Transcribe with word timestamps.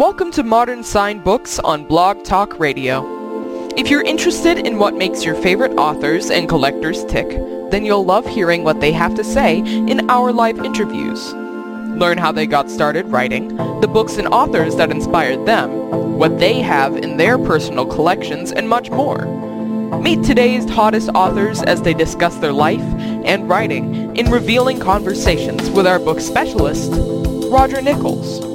Welcome 0.00 0.30
to 0.32 0.42
Modern 0.42 0.82
Signed 0.82 1.24
Books 1.24 1.58
on 1.58 1.84
Blog 1.84 2.24
Talk 2.24 2.58
Radio. 2.58 3.68
If 3.76 3.90
you're 3.90 4.00
interested 4.00 4.66
in 4.66 4.78
what 4.78 4.94
makes 4.94 5.26
your 5.26 5.34
favorite 5.34 5.72
authors 5.76 6.30
and 6.30 6.48
collectors 6.48 7.04
tick, 7.04 7.28
then 7.70 7.84
you'll 7.84 8.06
love 8.06 8.24
hearing 8.24 8.64
what 8.64 8.80
they 8.80 8.92
have 8.92 9.14
to 9.16 9.22
say 9.22 9.58
in 9.58 10.08
our 10.08 10.32
live 10.32 10.58
interviews. 10.58 11.34
Learn 11.34 12.16
how 12.16 12.32
they 12.32 12.46
got 12.46 12.70
started 12.70 13.08
writing, 13.08 13.54
the 13.82 13.90
books 13.92 14.16
and 14.16 14.26
authors 14.28 14.74
that 14.76 14.90
inspired 14.90 15.44
them, 15.44 16.16
what 16.16 16.38
they 16.38 16.62
have 16.62 16.96
in 16.96 17.18
their 17.18 17.36
personal 17.36 17.84
collections, 17.84 18.52
and 18.52 18.70
much 18.70 18.88
more. 18.88 19.26
Meet 20.00 20.24
today's 20.24 20.66
hottest 20.66 21.10
authors 21.10 21.60
as 21.60 21.82
they 21.82 21.92
discuss 21.92 22.36
their 22.38 22.54
life 22.54 22.80
and 22.80 23.50
writing 23.50 24.16
in 24.16 24.30
revealing 24.30 24.80
conversations 24.80 25.68
with 25.68 25.86
our 25.86 25.98
book 25.98 26.20
specialist, 26.20 26.90
Roger 27.50 27.82
Nichols. 27.82 28.49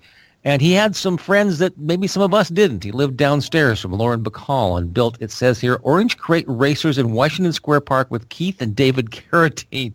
And 0.45 0.61
he 0.61 0.71
had 0.71 0.95
some 0.95 1.17
friends 1.17 1.59
that 1.59 1.77
maybe 1.77 2.07
some 2.07 2.23
of 2.23 2.33
us 2.33 2.47
didn't. 2.47 2.83
He 2.83 2.91
lived 2.91 3.17
downstairs 3.17 3.81
from 3.81 3.91
Lauren 3.91 4.23
Bacall 4.23 4.77
and 4.77 4.93
built, 4.93 5.17
it 5.19 5.31
says 5.31 5.59
here, 5.59 5.79
Orange 5.83 6.17
Crate 6.17 6.45
Racers 6.47 6.97
in 6.97 7.11
Washington 7.11 7.51
Square 7.51 7.81
Park 7.81 8.09
with 8.09 8.29
Keith 8.29 8.61
and 8.61 8.75
David 8.75 9.11
Carradine. 9.11 9.93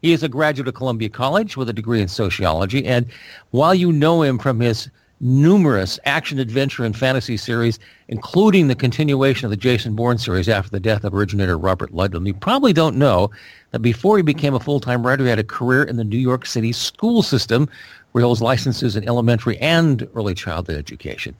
He 0.00 0.12
is 0.12 0.22
a 0.22 0.28
graduate 0.28 0.68
of 0.68 0.74
Columbia 0.74 1.10
College 1.10 1.56
with 1.56 1.68
a 1.68 1.74
degree 1.74 2.00
in 2.00 2.08
sociology. 2.08 2.84
And 2.86 3.06
while 3.50 3.74
you 3.74 3.92
know 3.92 4.22
him 4.22 4.38
from 4.38 4.60
his 4.60 4.88
numerous 5.20 5.98
action, 6.04 6.38
adventure, 6.38 6.84
and 6.84 6.96
fantasy 6.96 7.36
series, 7.36 7.78
including 8.08 8.68
the 8.68 8.74
continuation 8.74 9.46
of 9.46 9.50
the 9.50 9.56
Jason 9.56 9.94
Bourne 9.94 10.18
series 10.18 10.48
after 10.48 10.70
the 10.70 10.80
death 10.80 11.04
of 11.04 11.14
originator 11.14 11.56
Robert 11.56 11.92
Ludlum. 11.92 12.26
You 12.26 12.34
probably 12.34 12.72
don't 12.72 12.96
know 12.96 13.30
that 13.70 13.78
before 13.78 14.16
he 14.16 14.22
became 14.22 14.54
a 14.54 14.60
full-time 14.60 15.06
writer, 15.06 15.24
he 15.24 15.30
had 15.30 15.38
a 15.38 15.44
career 15.44 15.82
in 15.84 15.96
the 15.96 16.04
New 16.04 16.18
York 16.18 16.44
City 16.44 16.72
school 16.72 17.22
system 17.22 17.68
he 18.20 18.24
holds 18.24 18.40
licenses 18.40 18.96
in 18.96 19.08
elementary 19.08 19.58
and 19.58 20.08
early 20.14 20.34
childhood 20.34 20.76
education. 20.76 21.34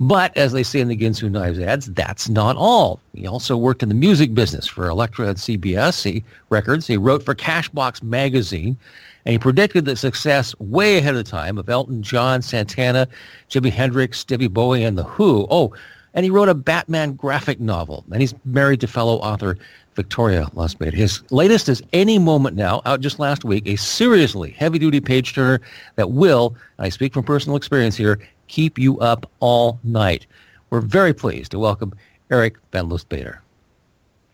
But 0.00 0.36
as 0.36 0.52
they 0.52 0.62
say 0.62 0.80
in 0.80 0.88
the 0.88 0.96
Ginsu 0.96 1.30
Knives 1.30 1.58
ads, 1.58 1.86
that's 1.86 2.28
not 2.28 2.56
all. 2.56 3.00
He 3.14 3.26
also 3.26 3.56
worked 3.56 3.82
in 3.82 3.88
the 3.88 3.94
music 3.94 4.32
business 4.32 4.66
for 4.66 4.88
Elektra 4.88 5.28
and 5.28 5.36
CBS 5.36 6.04
he, 6.04 6.22
Records. 6.50 6.86
He 6.86 6.96
wrote 6.96 7.24
for 7.24 7.34
Cashbox 7.34 8.02
magazine 8.02 8.76
and 9.24 9.32
he 9.32 9.38
predicted 9.38 9.84
the 9.84 9.96
success 9.96 10.54
way 10.58 10.98
ahead 10.98 11.16
of 11.16 11.24
time 11.24 11.58
of 11.58 11.68
Elton 11.68 12.02
John, 12.02 12.42
Santana, 12.42 13.08
Jimi 13.50 13.70
Hendrix, 13.70 14.22
David 14.22 14.54
Bowie, 14.54 14.84
and 14.84 14.96
The 14.96 15.04
Who. 15.04 15.46
Oh, 15.50 15.74
and 16.14 16.24
he 16.24 16.30
wrote 16.30 16.48
a 16.48 16.54
Batman 16.54 17.12
graphic 17.14 17.60
novel, 17.60 18.04
and 18.10 18.20
he's 18.20 18.34
married 18.44 18.80
to 18.80 18.86
fellow 18.86 19.16
author 19.16 19.58
Victoria 19.98 20.46
Lustbader. 20.54 20.94
His 20.94 21.22
latest 21.32 21.68
is 21.68 21.82
Any 21.92 22.20
Moment 22.20 22.54
Now, 22.54 22.82
out 22.86 23.00
just 23.00 23.18
last 23.18 23.44
week, 23.44 23.66
a 23.66 23.74
seriously 23.74 24.52
heavy-duty 24.52 25.00
page-turner 25.00 25.60
that 25.96 26.12
will, 26.12 26.54
I 26.78 26.88
speak 26.88 27.12
from 27.12 27.24
personal 27.24 27.56
experience 27.56 27.96
here, 27.96 28.20
keep 28.46 28.78
you 28.78 29.00
up 29.00 29.28
all 29.40 29.80
night. 29.82 30.24
We're 30.70 30.82
very 30.82 31.12
pleased 31.12 31.50
to 31.50 31.58
welcome 31.58 31.92
Eric 32.30 32.58
Van 32.70 32.88
Lustbader. 32.88 33.38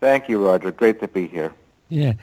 Thank 0.01 0.29
you, 0.29 0.45
Roger. 0.45 0.69
Great 0.69 0.99
to 0.99 1.07
be 1.07 1.25
here. 1.25 1.51
Yeah. 1.89 2.13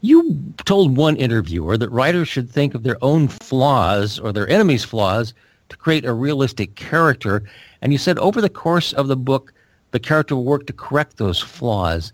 You 0.00 0.36
told 0.64 0.96
one 0.96 1.14
interviewer 1.14 1.78
that 1.78 1.90
writers 1.90 2.26
should 2.26 2.50
think 2.50 2.74
of 2.74 2.82
their 2.82 2.98
own 3.00 3.28
flaws 3.28 4.18
or 4.18 4.32
their 4.32 4.48
enemies' 4.48 4.82
flaws 4.82 5.34
to 5.68 5.76
create 5.76 6.04
a 6.04 6.12
realistic 6.12 6.74
character. 6.74 7.44
And 7.80 7.92
you 7.92 7.98
said 7.98 8.18
over 8.18 8.40
the 8.40 8.48
course 8.48 8.92
of 8.92 9.06
the 9.06 9.16
book, 9.16 9.52
the 9.92 10.00
character 10.00 10.34
will 10.34 10.44
work 10.44 10.66
to 10.66 10.72
correct 10.72 11.18
those 11.18 11.40
flaws. 11.40 12.12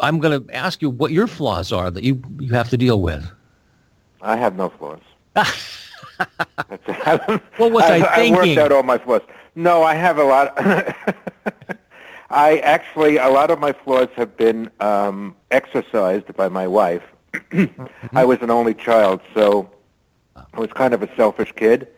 I'm 0.00 0.18
going 0.18 0.44
to 0.44 0.54
ask 0.54 0.82
you 0.82 0.90
what 0.90 1.12
your 1.12 1.26
flaws 1.26 1.72
are 1.72 1.90
that 1.90 2.04
you, 2.04 2.22
you 2.38 2.52
have 2.52 2.68
to 2.70 2.76
deal 2.76 3.00
with. 3.00 3.24
I 4.22 4.36
have 4.36 4.56
no 4.56 4.68
flaws. 4.70 5.00
what 7.56 7.72
was 7.72 7.84
I, 7.84 7.96
I 7.96 8.16
thinking? 8.16 8.34
I 8.34 8.38
worked 8.38 8.58
out 8.58 8.72
all 8.72 8.82
my 8.82 8.98
flaws. 8.98 9.22
No, 9.54 9.82
I 9.82 9.94
have 9.94 10.18
a 10.18 10.24
lot. 10.24 10.54
I 12.30 12.58
actually, 12.58 13.16
a 13.16 13.28
lot 13.28 13.50
of 13.50 13.58
my 13.58 13.72
flaws 13.72 14.08
have 14.16 14.36
been 14.36 14.70
um, 14.80 15.34
exercised 15.50 16.34
by 16.36 16.48
my 16.48 16.66
wife. 16.66 17.02
I 18.12 18.24
was 18.24 18.38
an 18.40 18.50
only 18.50 18.74
child, 18.74 19.20
so 19.34 19.70
I 20.36 20.58
was 20.58 20.72
kind 20.72 20.94
of 20.94 21.02
a 21.02 21.16
selfish 21.16 21.52
kid, 21.52 21.88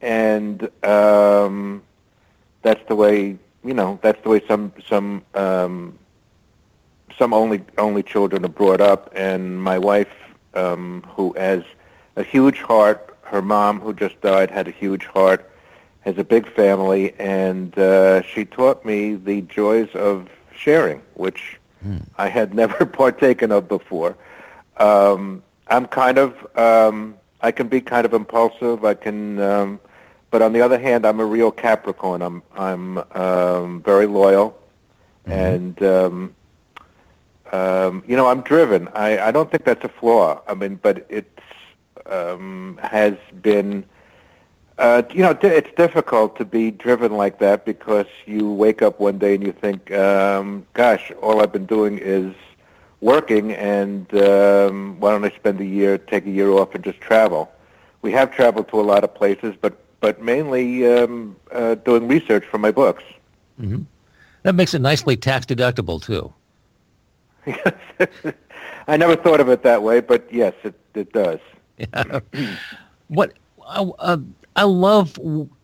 and 0.00 0.68
um, 0.84 1.82
that's 2.62 2.80
the 2.88 2.96
way 2.96 3.36
you 3.64 3.74
know. 3.74 3.98
That's 4.02 4.20
the 4.22 4.28
way 4.28 4.42
some 4.46 4.72
some 4.88 5.22
um, 5.34 5.98
some 7.18 7.32
only 7.32 7.62
only 7.78 8.02
children 8.02 8.44
are 8.44 8.48
brought 8.48 8.80
up. 8.80 9.12
And 9.14 9.62
my 9.62 9.78
wife, 9.78 10.12
um, 10.54 11.04
who 11.08 11.32
has 11.34 11.62
a 12.16 12.22
huge 12.22 12.58
heart, 12.58 13.16
her 13.22 13.42
mom, 13.42 13.80
who 13.80 13.92
just 13.92 14.20
died, 14.20 14.50
had 14.50 14.68
a 14.68 14.72
huge 14.72 15.06
heart 15.06 15.50
has 16.04 16.18
a 16.18 16.24
big 16.24 16.46
family, 16.52 17.14
and 17.18 17.78
uh, 17.78 18.20
she 18.22 18.44
taught 18.44 18.84
me 18.84 19.14
the 19.14 19.40
joys 19.42 19.88
of 19.94 20.28
sharing, 20.54 21.00
which 21.14 21.58
mm. 21.84 22.02
I 22.18 22.28
had 22.28 22.54
never 22.62 22.84
partaken 22.84 23.50
of 23.50 23.68
before. 23.68 24.16
Um, 24.76 25.42
I'm 25.68 25.86
kind 25.86 26.18
of, 26.18 26.34
um, 26.58 27.16
I 27.40 27.50
can 27.52 27.68
be 27.68 27.80
kind 27.80 28.04
of 28.04 28.12
impulsive. 28.12 28.84
I 28.84 28.94
can, 28.94 29.40
um, 29.40 29.80
but 30.30 30.42
on 30.42 30.52
the 30.52 30.60
other 30.60 30.78
hand, 30.78 31.06
I'm 31.06 31.20
a 31.20 31.24
real 31.24 31.50
Capricorn. 31.50 32.20
I'm, 32.20 32.42
I'm 32.54 32.98
um, 33.12 33.82
very 33.82 34.06
loyal, 34.06 34.58
mm-hmm. 35.26 35.32
and 35.32 35.82
um, 35.82 36.34
um, 37.54 38.02
you 38.06 38.16
know, 38.16 38.26
I'm 38.26 38.42
driven. 38.42 38.88
I, 38.88 39.18
I 39.28 39.30
don't 39.30 39.50
think 39.50 39.64
that's 39.64 39.84
a 39.84 39.88
flaw. 39.88 40.40
I 40.48 40.54
mean, 40.54 40.76
but 40.76 41.06
it's 41.08 41.28
um, 42.06 42.78
has 42.82 43.14
been 43.42 43.84
uh, 44.78 45.02
you 45.12 45.22
know, 45.22 45.38
it's 45.40 45.70
difficult 45.76 46.36
to 46.36 46.44
be 46.44 46.70
driven 46.72 47.12
like 47.12 47.38
that 47.38 47.64
because 47.64 48.06
you 48.26 48.52
wake 48.52 48.82
up 48.82 48.98
one 48.98 49.18
day 49.18 49.34
and 49.36 49.44
you 49.44 49.52
think, 49.52 49.92
um, 49.92 50.66
"Gosh, 50.72 51.12
all 51.22 51.40
I've 51.40 51.52
been 51.52 51.66
doing 51.66 51.98
is 51.98 52.34
working, 53.00 53.52
and 53.52 54.12
um, 54.14 54.96
why 54.98 55.12
don't 55.12 55.24
I 55.24 55.30
spend 55.30 55.60
a 55.60 55.64
year, 55.64 55.96
take 55.96 56.26
a 56.26 56.30
year 56.30 56.50
off, 56.50 56.74
and 56.74 56.82
just 56.82 57.00
travel?" 57.00 57.52
We 58.02 58.10
have 58.12 58.32
traveled 58.32 58.68
to 58.68 58.80
a 58.80 58.82
lot 58.82 59.04
of 59.04 59.14
places, 59.14 59.54
but 59.60 59.78
but 60.00 60.20
mainly 60.20 60.86
um, 60.92 61.36
uh, 61.52 61.76
doing 61.76 62.08
research 62.08 62.44
for 62.44 62.58
my 62.58 62.72
books. 62.72 63.04
Mm-hmm. 63.60 63.82
That 64.42 64.56
makes 64.56 64.74
it 64.74 64.80
nicely 64.80 65.16
tax 65.16 65.46
deductible 65.46 66.02
too. 66.02 66.32
I 68.86 68.96
never 68.96 69.16
thought 69.16 69.40
of 69.40 69.48
it 69.48 69.62
that 69.62 69.82
way, 69.82 70.00
but 70.00 70.32
yes, 70.32 70.54
it 70.62 70.74
it 70.94 71.12
does. 71.12 71.40
Yeah. 71.78 72.20
what 73.08 73.32
uh, 73.66 74.18
I 74.56 74.62
love 74.62 75.18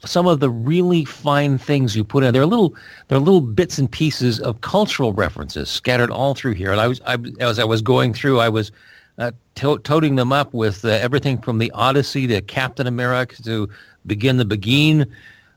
some 0.05 0.27
of 0.27 0.41
the 0.41 0.51
really 0.51 1.05
fine 1.05 1.59
things 1.59 1.95
you 1.95 2.03
put 2.03 2.25
in. 2.25 2.33
There 2.33 2.43
are 2.43 2.47
little, 2.47 2.75
there 3.09 3.19
are 3.19 3.21
little 3.21 3.41
bits 3.41 3.79
and 3.79 3.91
pieces 3.91 4.41
of 4.41 4.61
cultural 4.63 5.13
references 5.13 5.71
scattered 5.71 6.11
all 6.11 6.35
through 6.35 6.55
here. 6.55 6.73
And 6.73 6.81
I 6.81 6.89
was, 6.89 7.01
I, 7.07 7.17
as 7.39 7.61
I 7.61 7.65
was 7.65 7.83
going 7.83 8.15
through, 8.15 8.41
I 8.41 8.49
was 8.49 8.73
uh, 9.19 9.31
to- 9.57 9.79
toting 9.79 10.17
them 10.17 10.33
up 10.33 10.53
with 10.53 10.85
uh, 10.85 10.89
everything 10.89 11.41
from 11.41 11.59
the 11.59 11.71
Odyssey 11.71 12.27
to 12.29 12.41
Captain 12.41 12.89
America 12.89 13.41
to 13.43 13.69
Begin 14.07 14.39
the 14.39 14.45
Beguine. 14.45 15.07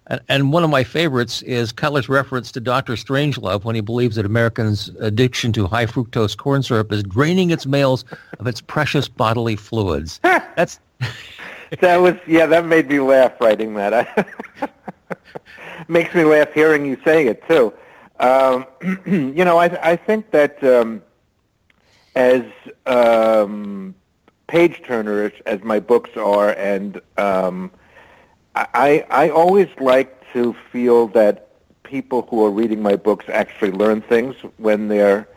And, 0.08 0.22
and 0.28 0.53
one 0.53 0.64
of 0.64 0.69
my 0.69 0.84
favorites 0.84 1.41
is 1.44 1.72
Cutler's 1.72 2.09
reference 2.09 2.52
to 2.53 2.59
Dr. 2.59 2.94
Strangelove 2.94 3.64
when 3.64 3.75
he 3.75 3.81
believes 3.81 4.16
that 4.16 4.25
Americans' 4.25 4.90
addiction 5.00 5.53
to 5.53 5.68
high 5.68 5.86
fructose 5.86 6.36
corn 6.36 6.64
syrup 6.64 6.91
is 6.91 7.03
draining 7.03 7.52
its 7.52 7.66
males 7.66 8.03
of 8.40 8.47
its 8.47 8.61
precious 8.61 9.08
bodily 9.08 9.55
fluids. 9.55 10.20
That's 10.23 10.79
that 11.79 11.97
was 11.97 12.16
yeah. 12.28 12.46
That 12.46 12.66
made 12.66 12.88
me 12.88 13.00
laugh 13.00 13.34
writing 13.40 13.73
that. 13.76 14.28
Makes 15.88 16.14
me 16.14 16.23
laugh 16.23 16.53
hearing 16.53 16.85
you 16.85 16.97
say 17.03 17.28
it 17.28 17.46
too. 17.47 17.73
Um, 18.20 18.66
you 19.05 19.44
know, 19.44 19.58
I 19.58 19.91
I 19.91 19.96
think 19.96 20.32
that 20.32 20.64
um, 20.64 21.02
as 22.16 22.44
um, 22.85 23.96
page 24.47 24.84
turners 24.85 25.32
as 25.46 25.64
my 25.64 25.79
books 25.79 26.11
are, 26.16 26.52
and 26.52 27.02
um, 27.17 27.72
I 28.55 29.05
I 29.09 29.29
always 29.29 29.67
like 29.79 30.22
to 30.34 30.55
feel 30.72 31.08
that 31.09 31.50
people 31.84 32.23
who 32.29 32.44
are 32.46 32.52
reading 32.52 32.82
my 32.82 32.96
books 32.96 33.26
actually 33.29 33.72
learn 33.72 34.02
things 34.02 34.35
when 34.58 34.88
they're. 34.88 35.28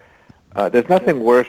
Uh, 0.55 0.69
there's 0.69 0.89
nothing 0.89 1.21
worse 1.21 1.49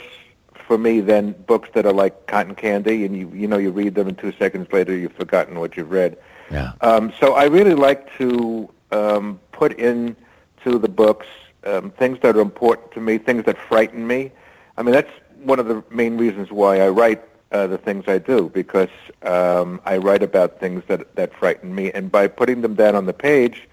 for 0.68 0.78
me 0.78 1.00
than 1.00 1.32
books 1.32 1.70
that 1.74 1.86
are 1.86 1.94
like 1.94 2.28
cotton 2.28 2.56
candy, 2.56 3.06
and 3.06 3.16
you 3.18 3.30
you 3.34 3.48
know 3.48 3.58
you 3.58 3.72
read 3.72 3.96
them 3.96 4.08
and 4.08 4.18
two 4.18 4.34
seconds 4.34 4.68
later 4.72 4.96
you've 4.96 5.14
forgotten 5.14 5.60
what 5.60 5.78
you've 5.78 5.92
read. 5.92 6.18
Yeah. 6.52 6.74
Um, 6.82 7.14
so 7.20 7.34
I 7.34 7.46
really 7.46 7.74
like 7.74 8.16
to 8.18 8.70
um, 8.92 9.40
put 9.52 9.78
in 9.80 10.16
to 10.64 10.78
the 10.78 10.90
books 10.90 11.28
um, 11.66 11.92
things 11.92 12.20
that 12.22 12.36
are 12.38 12.42
important 12.42 12.92
to 12.94 13.02
me, 13.02 13.18
things 13.18 13.44
that 13.46 13.58
frighten 13.58 14.06
me. 14.06 14.32
I 14.78 14.84
mean 14.84 14.94
that's 14.94 15.12
one 15.44 15.60
of 15.60 15.68
the 15.68 15.84
main 15.90 16.18
reasons 16.18 16.52
why 16.52 16.82
I 16.82 16.90
write 16.90 17.24
uh, 17.52 17.68
the 17.68 17.78
things 17.78 18.06
I 18.08 18.18
do 18.18 18.50
because 18.50 18.90
um, 19.24 19.82
I 19.86 19.98
write 19.98 20.24
about 20.24 20.60
things 20.60 20.84
that 20.88 21.16
that 21.16 21.34
frighten 21.34 21.74
me, 21.74 21.92
and 21.92 22.12
by 22.12 22.28
putting 22.28 22.62
them 22.62 22.76
down 22.76 22.96
on 22.96 23.06
the 23.06 23.14
page, 23.14 23.68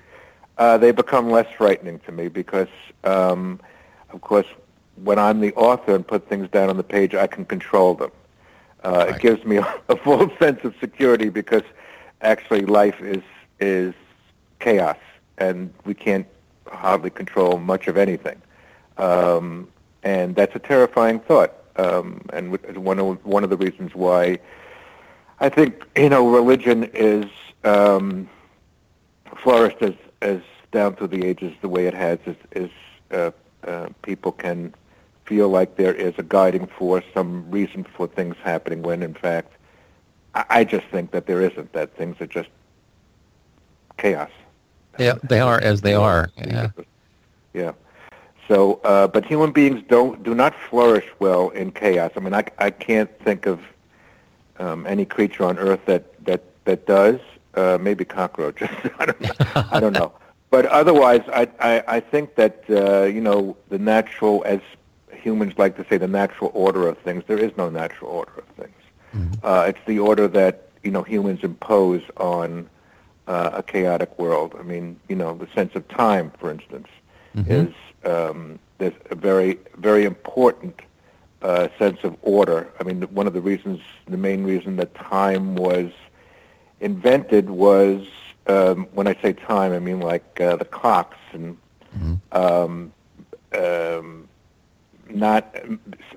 uh, 0.59 0.79
they 0.79 0.93
become 0.93 1.31
less 1.31 1.53
frightening 1.57 1.99
to 2.01 2.13
me 2.13 2.29
because, 2.29 2.69
um, 3.05 3.61
of 4.11 4.21
course, 4.21 4.47
when 5.03 5.19
I'm 5.19 5.41
the 5.41 5.53
author 5.55 5.95
and 5.95 6.07
put 6.07 6.29
things 6.29 6.49
down 6.51 6.71
on 6.71 6.77
the 6.77 6.85
page, 6.85 7.15
I 7.15 7.27
can 7.27 7.45
control 7.45 7.95
them. 7.95 8.13
Uh, 8.85 8.91
Right. 8.91 9.09
It 9.11 9.21
gives 9.21 9.45
me 9.45 9.57
a 9.89 9.97
full 9.97 10.31
sense 10.39 10.63
of 10.65 10.75
security 10.79 11.29
because 11.29 11.63
actually 12.21 12.63
life 12.67 13.01
is 13.01 13.23
is 13.61 13.95
chaos, 14.61 14.99
and 15.39 15.73
we 15.85 15.95
can't 15.95 16.27
hardly 16.69 17.11
control 17.11 17.59
much 17.59 17.89
of 17.89 17.97
anything. 17.97 18.41
Um, 18.99 19.69
and 20.03 20.37
that's 20.37 20.55
a 20.55 20.59
terrifying 20.59 21.19
thought. 21.21 21.53
Um, 21.77 22.23
and 22.33 22.53
one 22.77 22.99
of 22.99 23.25
one 23.25 23.43
of 23.43 23.51
the 23.51 23.57
reasons 23.57 23.95
why 23.95 24.39
I 25.41 25.49
think 25.49 25.85
you 25.97 26.09
know 26.09 26.29
religion 26.29 26.85
is 26.95 27.27
um, 27.65 28.29
flourished 29.43 29.83
as 29.83 29.95
as 30.23 30.41
down 30.71 30.97
through 30.97 31.09
the 31.09 31.25
ages 31.25 31.53
the 31.61 31.69
way 31.69 31.87
it 31.87 31.95
has 31.95 32.19
is, 32.27 32.37
is 32.53 32.71
uh, 33.11 33.31
uh, 33.67 33.89
people 34.03 34.33
can 34.33 34.75
feel 35.27 35.49
like 35.49 35.77
there 35.77 35.95
is 35.95 36.15
a 36.19 36.23
guiding 36.23 36.67
force, 36.67 37.05
some 37.15 37.51
reason 37.51 37.85
for 37.97 38.07
things 38.07 38.37
happening 38.43 38.83
when 38.83 39.03
in 39.03 39.15
fact 39.15 39.53
I, 40.35 40.45
I 40.51 40.65
just 40.65 40.87
think 40.89 41.11
that 41.13 41.27
there 41.27 41.41
isn't. 41.41 41.73
That 41.73 41.97
things 41.97 42.21
are 42.21 42.27
just 42.27 42.49
chaos. 43.97 44.31
Yeah, 44.99 45.15
they 45.23 45.41
are 45.41 45.61
as 45.61 45.81
they 45.81 45.95
are. 45.95 46.31
Yeah. 46.37 46.71
Yeah. 47.53 47.73
So, 48.49 48.81
uh, 48.85 49.07
but 49.09 49.25
human 49.25 49.53
beings 49.53 49.83
don't 49.89 50.23
do 50.23 50.35
not 50.35 50.55
flourish 50.55 51.07
well 51.19 51.49
in 51.51 51.71
chaos. 51.71 52.11
I 52.17 52.21
mean, 52.21 52.35
I, 52.35 52.45
I 52.59 52.71
can't 52.71 53.11
think 53.21 53.47
of 53.47 53.61
um, 54.59 54.87
any 54.87 55.05
creature 55.05 55.45
on 55.45 55.59
Earth 55.59 55.81
that 55.87 56.25
that 56.25 56.43
that 56.65 56.87
does. 56.87 57.21
Uh, 57.55 57.79
maybe 57.81 58.05
cockroaches. 58.05 58.69
I 58.99 59.07
don't 59.07 59.21
know. 59.21 59.31
I 59.71 59.81
don't 59.81 59.93
know. 59.93 60.13
But 60.51 60.67
otherwise, 60.67 61.23
I 61.33 61.49
I, 61.61 61.85
I 61.97 62.01
think 62.01 62.35
that 62.35 62.65
uh, 62.69 63.05
you 63.05 63.21
know 63.21 63.57
the 63.69 63.79
natural, 63.79 64.43
as 64.45 64.61
humans 65.11 65.55
like 65.57 65.77
to 65.77 65.87
say, 65.89 65.97
the 65.97 66.09
natural 66.09 66.51
order 66.55 66.87
of 66.87 66.99
things. 66.99 67.25
There 67.27 67.39
is 67.39 67.57
no 67.57 67.71
natural 67.71 68.11
order 68.11 68.33
of 68.39 68.47
things. 68.57 68.75
Uh, 69.45 69.67
it's 69.69 69.79
the 69.87 70.01
order 70.01 70.27
that 70.29 70.69
you 70.83 70.91
know 70.91 71.03
humans 71.03 71.41
impose 71.43 72.03
on 72.17 72.69
uh, 73.27 73.51
a 73.55 73.63
chaotic 73.63 74.19
world. 74.19 74.55
I 74.59 74.63
mean, 74.63 74.99
you 75.09 75.17
know, 75.17 75.37
the 75.37 75.49
sense 75.55 75.75
of 75.75 75.87
time, 75.89 76.33
for 76.39 76.51
instance, 76.51 76.89
is 77.49 77.75
um, 78.07 78.59
there's 78.79 78.95
a 79.11 79.15
very, 79.15 79.59
very 79.77 80.05
important 80.05 80.81
uh, 81.43 81.69
sense 81.79 81.99
of 82.05 82.17
order. 82.23 82.71
I 82.81 82.85
mean, 82.85 83.03
one 83.03 83.27
of 83.27 83.35
the 83.35 83.41
reasons, 83.41 83.81
the 84.07 84.17
main 84.17 84.45
reason 84.45 84.77
that 84.77 84.95
time 84.95 85.55
was 85.57 85.91
invented 86.81 87.51
was, 87.51 88.07
um, 88.47 88.87
when 88.93 89.07
I 89.07 89.15
say 89.23 89.33
time, 89.33 89.73
I 89.73 89.79
mean 89.79 90.01
like 90.01 90.41
uh, 90.41 90.57
the 90.57 90.65
clocks 90.65 91.19
and 91.33 91.57
um, 92.33 92.93
um, 93.53 94.29
not. 95.09 95.55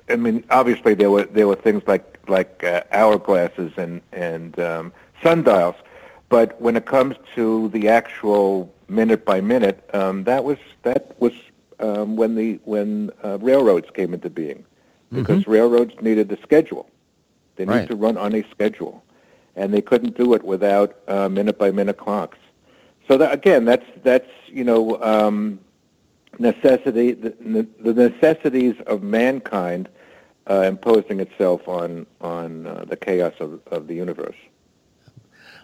I 0.10 0.16
mean, 0.16 0.44
obviously 0.50 0.94
there 0.94 1.12
were 1.12 1.26
there 1.26 1.48
were 1.48 1.56
things 1.56 1.84
like 1.88 2.20
like 2.28 2.64
uh, 2.64 2.84
hourglasses 2.92 3.78
and 3.78 4.02
and 4.12 4.60
um, 4.60 4.94
sundials, 5.24 5.76
but 6.30 6.60
when 6.62 6.76
it 6.76 6.86
comes 6.86 7.16
to 7.36 7.70
the 7.70 7.88
actual 7.90 8.74
minute 8.90 9.26
by 9.26 9.42
minute, 9.42 9.90
um, 9.94 10.24
that 10.24 10.44
was 10.44 10.58
that 10.84 11.20
was 11.20 11.34
um, 11.80 12.16
when 12.16 12.36
the 12.36 12.60
when 12.66 13.12
uh, 13.24 13.38
railroads 13.40 13.90
came 13.94 14.14
into 14.14 14.30
being, 14.30 14.66
because 15.12 15.48
railroads 15.48 15.94
needed 16.02 16.32
a 16.32 16.42
schedule. 16.42 16.90
They 17.56 17.66
Right. 17.66 17.88
to 17.90 17.96
run 17.96 18.18
on 18.18 18.36
a 18.36 18.44
schedule, 18.52 19.04
and 19.56 19.74
they 19.74 19.82
couldn't 19.82 20.16
do 20.16 20.34
it 20.34 20.44
without 20.44 20.96
uh, 21.08 21.28
minute 21.28 21.58
by 21.58 21.72
minute 21.72 21.98
clocks. 21.98 22.38
So 23.08 23.18
that, 23.18 23.34
again, 23.34 23.66
that's 23.66 23.86
that's 24.04 24.30
you 24.48 24.64
know 24.64 25.02
um, 25.02 25.60
necessity 26.40 27.14
the, 27.14 27.68
the 27.80 27.94
necessities 27.94 28.76
of 28.86 29.02
mankind 29.02 29.90
uh, 30.50 30.62
imposing 30.62 31.20
itself 31.20 31.68
on 31.68 32.06
on 32.22 32.68
uh, 32.68 32.86
the 32.88 32.96
chaos 32.96 33.34
of, 33.40 33.60
of 33.68 33.88
the 33.88 33.96
universe. 33.96 34.36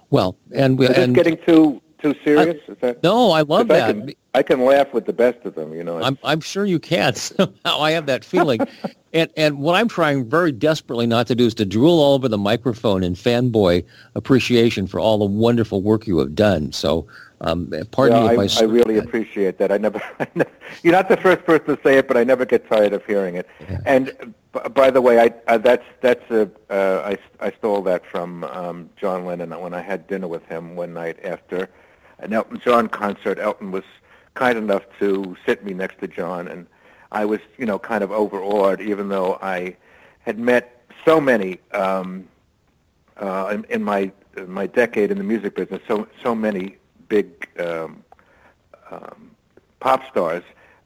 Well, 0.10 0.36
and 0.54 0.78
we 0.78 0.88
and 0.88 1.16
getting 1.16 1.38
too 1.46 1.82
too 2.04 2.16
serious? 2.24 2.62
Is 2.68 2.78
that 2.82 3.02
no, 3.02 3.32
I 3.32 3.42
love 3.42 3.68
'cause 3.70 3.78
I 3.78 3.80
that. 3.80 3.96
can, 3.96 4.14
I 4.36 4.44
can 4.44 4.66
laugh 4.66 4.94
with 4.94 5.06
the 5.06 5.14
best 5.14 5.40
of 5.46 5.56
them. 5.56 5.74
You 5.74 5.84
know, 5.84 6.02
I'm 6.02 6.18
I'm 6.24 6.42
sure 6.42 6.66
you 6.66 6.80
can. 6.80 7.16
Somehow 7.16 7.80
I 7.80 7.92
have 7.92 8.06
that 8.08 8.26
feeling, 8.26 8.68
and 9.14 9.32
and 9.38 9.60
what 9.60 9.76
I'm 9.76 9.88
trying 9.88 10.30
very 10.30 10.52
desperately 10.52 11.08
not 11.08 11.28
to 11.28 11.36
do 11.36 11.46
is 11.46 11.54
to 11.56 11.66
drool 11.66 12.00
all 12.00 12.14
over 12.14 12.28
the 12.28 12.38
microphone 12.38 13.04
in 13.04 13.16
fanboy 13.16 13.86
appreciation 14.16 14.86
for 14.88 15.00
all 15.00 15.18
the 15.18 15.26
wonderful 15.26 15.82
work 15.82 16.06
you 16.06 16.20
have 16.20 16.36
done. 16.36 16.72
So, 16.72 17.08
um, 17.42 17.72
pardon 17.92 18.18
Yeah, 18.18 18.34
me 18.36 18.44
if 18.44 18.58
I, 18.58 18.62
I, 18.62 18.66
I 18.66 18.68
really 18.70 18.96
that. 18.96 19.06
appreciate 19.06 19.58
that. 19.60 19.72
I 19.72 19.78
never, 19.78 20.02
I 20.20 20.28
never, 20.36 20.52
you're 20.84 20.94
not 20.94 21.10
the 21.10 21.18
first 21.18 21.46
person 21.46 21.76
to 21.76 21.80
say 21.84 21.98
it, 21.98 22.08
but 22.08 22.18
I 22.18 22.24
never 22.24 22.46
get 22.46 22.68
tired 22.70 22.94
of 22.94 23.06
hearing 23.06 23.36
it. 23.36 23.48
And 23.86 24.12
b- 24.52 24.60
by 24.74 24.92
the 24.92 25.02
way, 25.02 25.20
I, 25.20 25.34
uh, 25.48 25.58
that's 25.58 25.86
that's 26.02 26.30
a 26.32 26.50
uh, 26.70 27.16
I, 27.42 27.46
I 27.48 27.52
stole 27.52 27.82
that 27.84 28.06
from 28.06 28.44
um, 28.46 28.90
John 28.98 29.26
Lennon 29.26 29.52
when 29.62 29.74
I 29.74 29.82
had 29.82 30.06
dinner 30.08 30.28
with 30.28 30.46
him 30.48 30.76
one 30.76 30.94
night 30.94 31.18
after 31.24 31.70
an 32.24 32.34
Elton 32.34 32.60
John 32.64 32.88
concert. 32.88 33.38
Elton 33.40 33.72
was 33.72 33.84
kind 34.34 34.58
enough 34.58 34.84
to 35.00 35.36
sit 35.46 35.64
me 35.64 35.74
next 35.74 36.00
to 36.00 36.08
John, 36.08 36.48
and 36.48 36.68
I 37.12 37.26
was 37.26 37.40
you 37.58 37.66
know 37.66 37.78
kind 37.78 38.04
of 38.04 38.12
overawed, 38.12 38.82
even 38.82 39.10
though 39.10 39.38
I 39.42 39.76
had 40.20 40.40
met 40.40 40.84
so 41.06 41.20
many. 41.22 41.60
Um, 41.72 42.28
uh, 43.18 43.50
in, 43.54 43.64
in 43.66 43.84
my 43.84 44.12
in 44.38 44.50
my 44.50 44.66
decade 44.66 45.12
in 45.12 45.18
the 45.20 45.24
music 45.24 45.56
business, 45.56 45.82
so 45.88 46.08
so 46.24 46.34
many 46.34 46.78
big 47.10 47.48
um, 47.60 48.04
um, 48.90 49.32
pop 49.80 50.02
stars. 50.10 50.44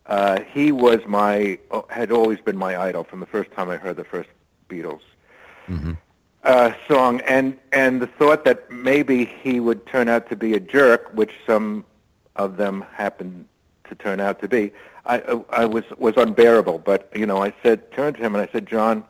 Uh, 0.07 0.41
he 0.51 0.71
was 0.71 0.99
my 1.07 1.57
had 1.89 2.11
always 2.11 2.39
been 2.41 2.57
my 2.57 2.77
idol 2.77 3.03
from 3.03 3.19
the 3.21 3.25
first 3.25 3.51
time 3.51 3.69
I 3.69 3.77
heard 3.77 3.95
the 3.95 4.03
first 4.03 4.29
Beatles 4.69 5.01
uh, 6.43 6.73
song, 6.87 7.21
and 7.21 7.57
and 7.71 8.01
the 8.01 8.07
thought 8.07 8.45
that 8.45 8.69
maybe 8.71 9.25
he 9.25 9.59
would 9.59 9.85
turn 9.85 10.07
out 10.07 10.29
to 10.29 10.35
be 10.35 10.53
a 10.53 10.59
jerk, 10.59 11.09
which 11.13 11.31
some 11.45 11.85
of 12.35 12.57
them 12.57 12.85
happened 12.93 13.45
to 13.89 13.95
turn 13.95 14.19
out 14.19 14.39
to 14.41 14.47
be, 14.47 14.71
I 15.05 15.19
I 15.49 15.65
was 15.65 15.83
was 15.97 16.15
unbearable. 16.17 16.79
But 16.79 17.09
you 17.15 17.25
know, 17.25 17.43
I 17.43 17.53
said 17.63 17.91
turned 17.91 18.17
to 18.17 18.21
him 18.21 18.35
and 18.35 18.47
I 18.47 18.51
said, 18.51 18.67
John. 18.67 19.03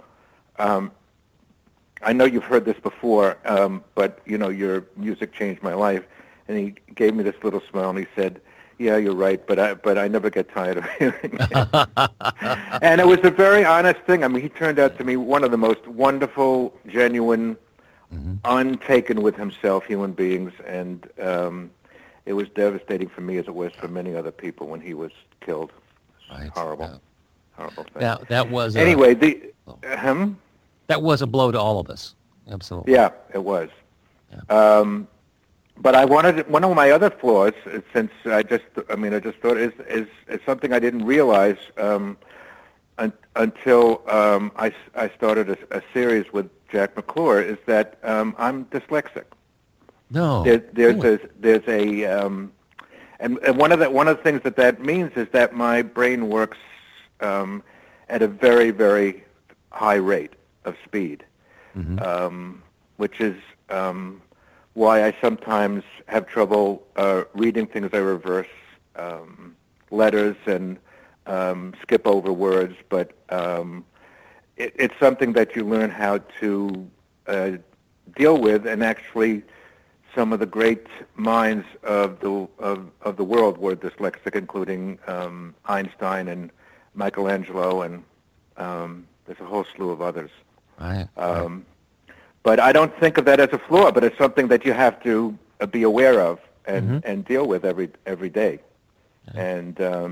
Um, 0.60 0.92
I 2.04 2.14
know 2.14 2.26
you've 2.26 2.44
heard 2.44 2.66
this 2.66 2.80
before, 2.80 3.38
um, 3.46 3.84
but 3.96 4.22
you 4.26 4.38
know 4.38 4.50
your 4.50 4.86
music 4.96 5.34
changed 5.34 5.64
my 5.64 5.74
life. 5.74 6.04
And 6.48 6.58
he 6.58 6.76
gave 6.96 7.14
me 7.14 7.24
this 7.24 7.36
little 7.44 7.62
smile 7.70 7.90
and 7.90 8.00
he 8.00 8.08
said, 8.16 8.40
"Yeah, 8.78 8.98
you're 8.98 9.16
right, 9.16 9.46
but 9.48 9.58
I 9.60 9.74
but 9.76 9.98
I 9.98 10.08
never 10.08 10.30
get 10.30 10.50
tired 10.50 10.78
of 10.78 10.86
hearing 11.00 11.38
it." 11.40 12.10
and 12.82 13.02
it 13.02 13.08
was 13.08 13.20
a 13.24 13.32
very 13.32 13.64
honest 13.66 14.00
thing. 14.02 14.24
I 14.24 14.28
mean, 14.28 14.42
he 14.42 14.50
turned 14.50 14.80
out 14.80 14.98
to 14.98 15.04
be 15.04 15.16
one 15.18 15.44
of 15.44 15.52
the 15.52 15.58
most 15.58 15.88
wonderful, 15.88 16.74
genuine, 16.88 17.58
untaken 18.46 19.22
with 19.22 19.36
himself 19.36 19.86
human 19.86 20.14
beings, 20.14 20.54
and 20.66 21.08
um, 21.22 21.70
it 22.26 22.34
was 22.34 22.48
devastating 22.50 23.08
for 23.10 23.22
me 23.22 23.38
as 23.38 23.48
it 23.48 23.56
was 23.56 23.72
for 23.74 23.88
many 23.88 24.16
other 24.16 24.32
people 24.32 24.68
when 24.68 24.82
he 24.82 24.94
was 24.94 25.12
killed. 25.42 25.72
Right. 26.32 26.50
Horrible, 26.50 26.86
Yeah. 26.86 26.98
horrible 27.54 27.84
thing. 27.84 28.02
That 28.02 28.28
that 28.30 28.50
was 28.50 28.76
a, 28.76 28.80
anyway, 28.82 29.14
the 29.14 29.52
him. 29.84 30.38
that 30.88 31.02
was 31.02 31.22
a 31.22 31.28
blow 31.28 31.52
to 31.52 31.60
all 31.60 31.80
of 31.80 31.90
us. 31.90 32.16
Absolutely. 32.50 32.94
Yeah, 32.94 33.12
it 33.34 33.44
was. 33.44 33.70
Um, 34.50 35.08
but 35.80 35.96
I 35.96 36.06
wanted 36.06 36.48
one 36.50 36.64
of 36.64 36.76
my 36.76 36.92
other 36.92 37.10
flaws, 37.10 37.54
uh, 37.66 37.80
since 37.94 38.12
I 38.26 38.44
just, 38.44 38.66
I 38.90 38.96
mean, 38.96 39.14
I 39.14 39.20
just 39.20 39.38
thought 39.40 39.58
is 39.58 39.74
is, 39.88 40.08
is 40.28 40.40
something 40.46 40.74
I 40.74 40.80
didn't 40.80 41.06
realize 41.06 41.58
um, 41.78 42.18
un, 42.98 43.14
until 43.36 44.02
um, 44.10 44.52
I, 44.56 44.74
I 44.96 45.10
started 45.10 45.50
a, 45.50 45.78
a 45.78 45.82
series 45.94 46.32
with 46.34 46.50
Jack 46.72 46.96
McClure, 46.96 47.42
is 47.42 47.58
that 47.66 47.98
um, 48.04 48.36
I'm 48.38 48.66
dyslexic. 48.66 49.26
No. 50.10 50.44
There, 50.44 50.64
there's 50.74 51.04
a 51.04 51.20
there's 51.40 51.68
a 51.68 52.06
um, 52.06 52.52
and, 53.20 53.38
and 53.40 53.58
one 53.58 53.72
of 53.72 53.80
the 53.80 53.90
one 53.90 54.08
of 54.08 54.18
the 54.18 54.24
things 54.24 54.42
that 54.44 54.56
that 54.56 54.82
means 54.82 55.12
is 55.16 55.28
that 55.32 55.54
my 55.54 55.82
brain 55.82 56.30
works 56.30 56.58
um, 57.20 57.64
at 58.10 58.22
a 58.22 58.28
very 58.28 58.72
very 58.72 59.24
high 59.72 59.96
rate 59.96 60.34
of 60.66 60.76
speed, 60.84 61.24
um, 62.00 62.64
which 62.98 63.20
is 63.20 63.36
um, 63.70 64.22
why 64.78 65.04
I 65.04 65.16
sometimes 65.20 65.84
have 66.06 66.28
trouble 66.28 66.86
uh, 66.98 67.24
reading 67.34 67.66
things 67.66 67.90
I 67.94 67.98
reverse 67.98 68.56
um, 68.96 69.56
letters 69.90 70.36
and 70.46 70.78
um, 71.26 71.74
skip 71.82 72.06
over 72.06 72.32
words, 72.32 72.76
but 72.88 73.12
um, 73.30 73.84
it, 74.56 74.76
it's 74.76 74.94
something 75.00 75.34
that 75.34 75.56
you 75.56 75.68
learn 75.68 75.90
how 75.90 76.20
to 76.42 76.88
uh, 77.26 77.52
deal 78.16 78.38
with, 78.38 78.68
and 78.68 78.84
actually, 78.84 79.42
some 80.14 80.32
of 80.32 80.40
the 80.40 80.46
great 80.46 80.86
minds 81.16 81.66
of 81.82 82.20
the 82.20 82.48
of, 82.60 82.92
of 83.02 83.18
the 83.18 83.24
world 83.24 83.58
were 83.58 83.76
dyslexic, 83.76 84.36
including 84.36 85.00
um, 85.08 85.56
Einstein 85.66 86.28
and 86.28 86.52
Michelangelo, 86.94 87.82
and 87.82 88.04
um, 88.58 89.08
there's 89.26 89.40
a 89.40 89.46
whole 89.46 89.66
slew 89.76 89.90
of 89.90 90.04
others. 90.04 90.30
Right. 90.80 91.08
Um, 91.18 91.66
but 92.48 92.62
I 92.62 92.72
don't 92.72 92.94
think 93.02 93.18
of 93.18 93.26
that 93.26 93.42
as 93.42 93.52
a 93.52 93.60
flaw, 93.68 93.92
but 93.92 94.06
it's 94.06 94.18
something 94.18 94.48
that 94.48 94.64
you 94.66 94.72
have 94.72 94.96
to 95.04 95.38
uh, 95.60 95.66
be 95.78 95.84
aware 95.84 96.18
of 96.30 96.40
and, 96.74 96.84
Mhm. 96.90 97.00
and 97.10 97.26
deal 97.34 97.46
with 97.54 97.64
every 97.72 97.90
every 98.14 98.32
day. 98.44 98.54
And 99.54 99.76
um, 99.94 100.12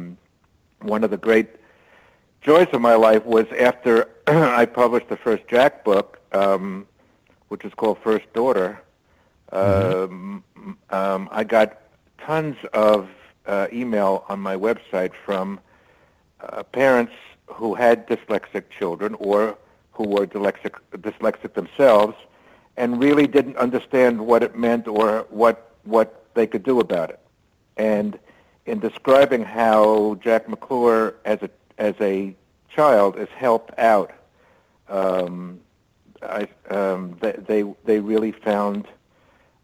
one 0.94 1.02
of 1.06 1.12
the 1.16 1.22
great 1.28 1.50
joys 2.48 2.68
of 2.74 2.82
my 2.90 2.96
life 3.08 3.24
was 3.38 3.48
after 3.70 3.92
I 4.62 4.66
published 4.82 5.08
the 5.14 5.20
first 5.28 5.44
Jack 5.54 5.86
book, 5.90 6.08
um, 6.42 6.64
which 7.52 7.64
is 7.68 7.74
called 7.80 7.98
First 8.10 8.28
Daughter. 8.34 8.70
Um, 9.64 10.44
um, 11.00 11.22
I 11.40 11.42
got 11.58 11.68
tons 12.28 12.58
of 12.74 13.08
uh, 13.54 13.68
email 13.82 14.14
on 14.32 14.40
my 14.50 14.56
website 14.68 15.14
from 15.26 15.48
uh, 16.42 16.64
parents 16.82 17.16
who 17.58 17.70
had 17.76 17.96
dyslexic 18.12 18.64
children 18.78 19.12
or 19.30 19.40
who 19.96 20.08
were 20.08 20.28
dyslexic, 20.28 20.76
dyslexic 20.92 21.54
themselves 21.54 22.16
and 22.78 23.02
really 23.02 23.28
didn't 23.28 23.58
understand 23.58 24.20
what 24.20 24.44
it 24.44 24.56
meant 24.58 24.88
or 24.88 25.26
what 25.30 25.72
what 25.84 26.26
they 26.34 26.46
could 26.48 26.64
do 26.64 26.80
about 26.80 27.10
it. 27.10 27.20
And 27.78 28.20
in 28.66 28.80
describing 28.80 29.44
how 29.44 30.16
Jack 30.22 30.50
McClure 30.50 31.16
as 31.26 31.40
a 31.42 31.50
as 31.78 31.96
a 32.02 32.36
child 32.70 33.18
is 33.18 33.30
helped 33.30 33.78
out, 33.80 34.12
um, 34.90 35.60
I, 36.22 36.48
um, 36.70 37.18
they, 37.22 37.64
they 37.86 38.00
really 38.00 38.32
found 38.32 38.88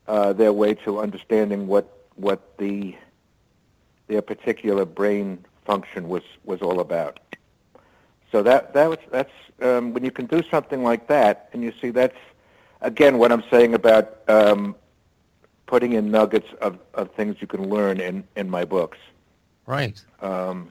uh, 0.08 0.34
their 0.34 0.54
way 0.54 0.74
to 0.86 1.00
understanding 1.00 1.68
what 1.68 2.08
what 2.16 2.58
the 2.58 2.96
their 4.08 4.22
particular 4.22 4.86
brain 4.86 5.46
function 5.66 6.08
was 6.08 6.24
was 6.44 6.62
all 6.62 6.80
about. 6.80 7.20
So 8.32 8.44
that 8.44 8.74
that 8.74 8.90
was 8.90 9.00
that's 9.12 9.32
um, 9.62 9.94
when 9.94 10.04
you 10.04 10.12
can 10.12 10.26
do 10.26 10.42
something 10.50 10.84
like 10.84 11.08
that, 11.08 11.50
and 11.54 11.64
you 11.64 11.74
see 11.82 11.90
that's 11.90 12.18
again 12.82 13.18
what 13.18 13.32
I'm 13.32 13.44
saying 13.50 13.74
about 13.74 14.20
um, 14.28 14.76
putting 15.72 15.94
in 15.94 16.12
nuggets 16.12 16.48
of, 16.60 16.78
of 16.94 17.10
things 17.14 17.38
you 17.40 17.48
can 17.48 17.70
learn 17.70 18.02
in, 18.02 18.26
in 18.36 18.50
my 18.50 18.66
books. 18.66 18.98
Right. 19.66 20.04
Um, 20.20 20.70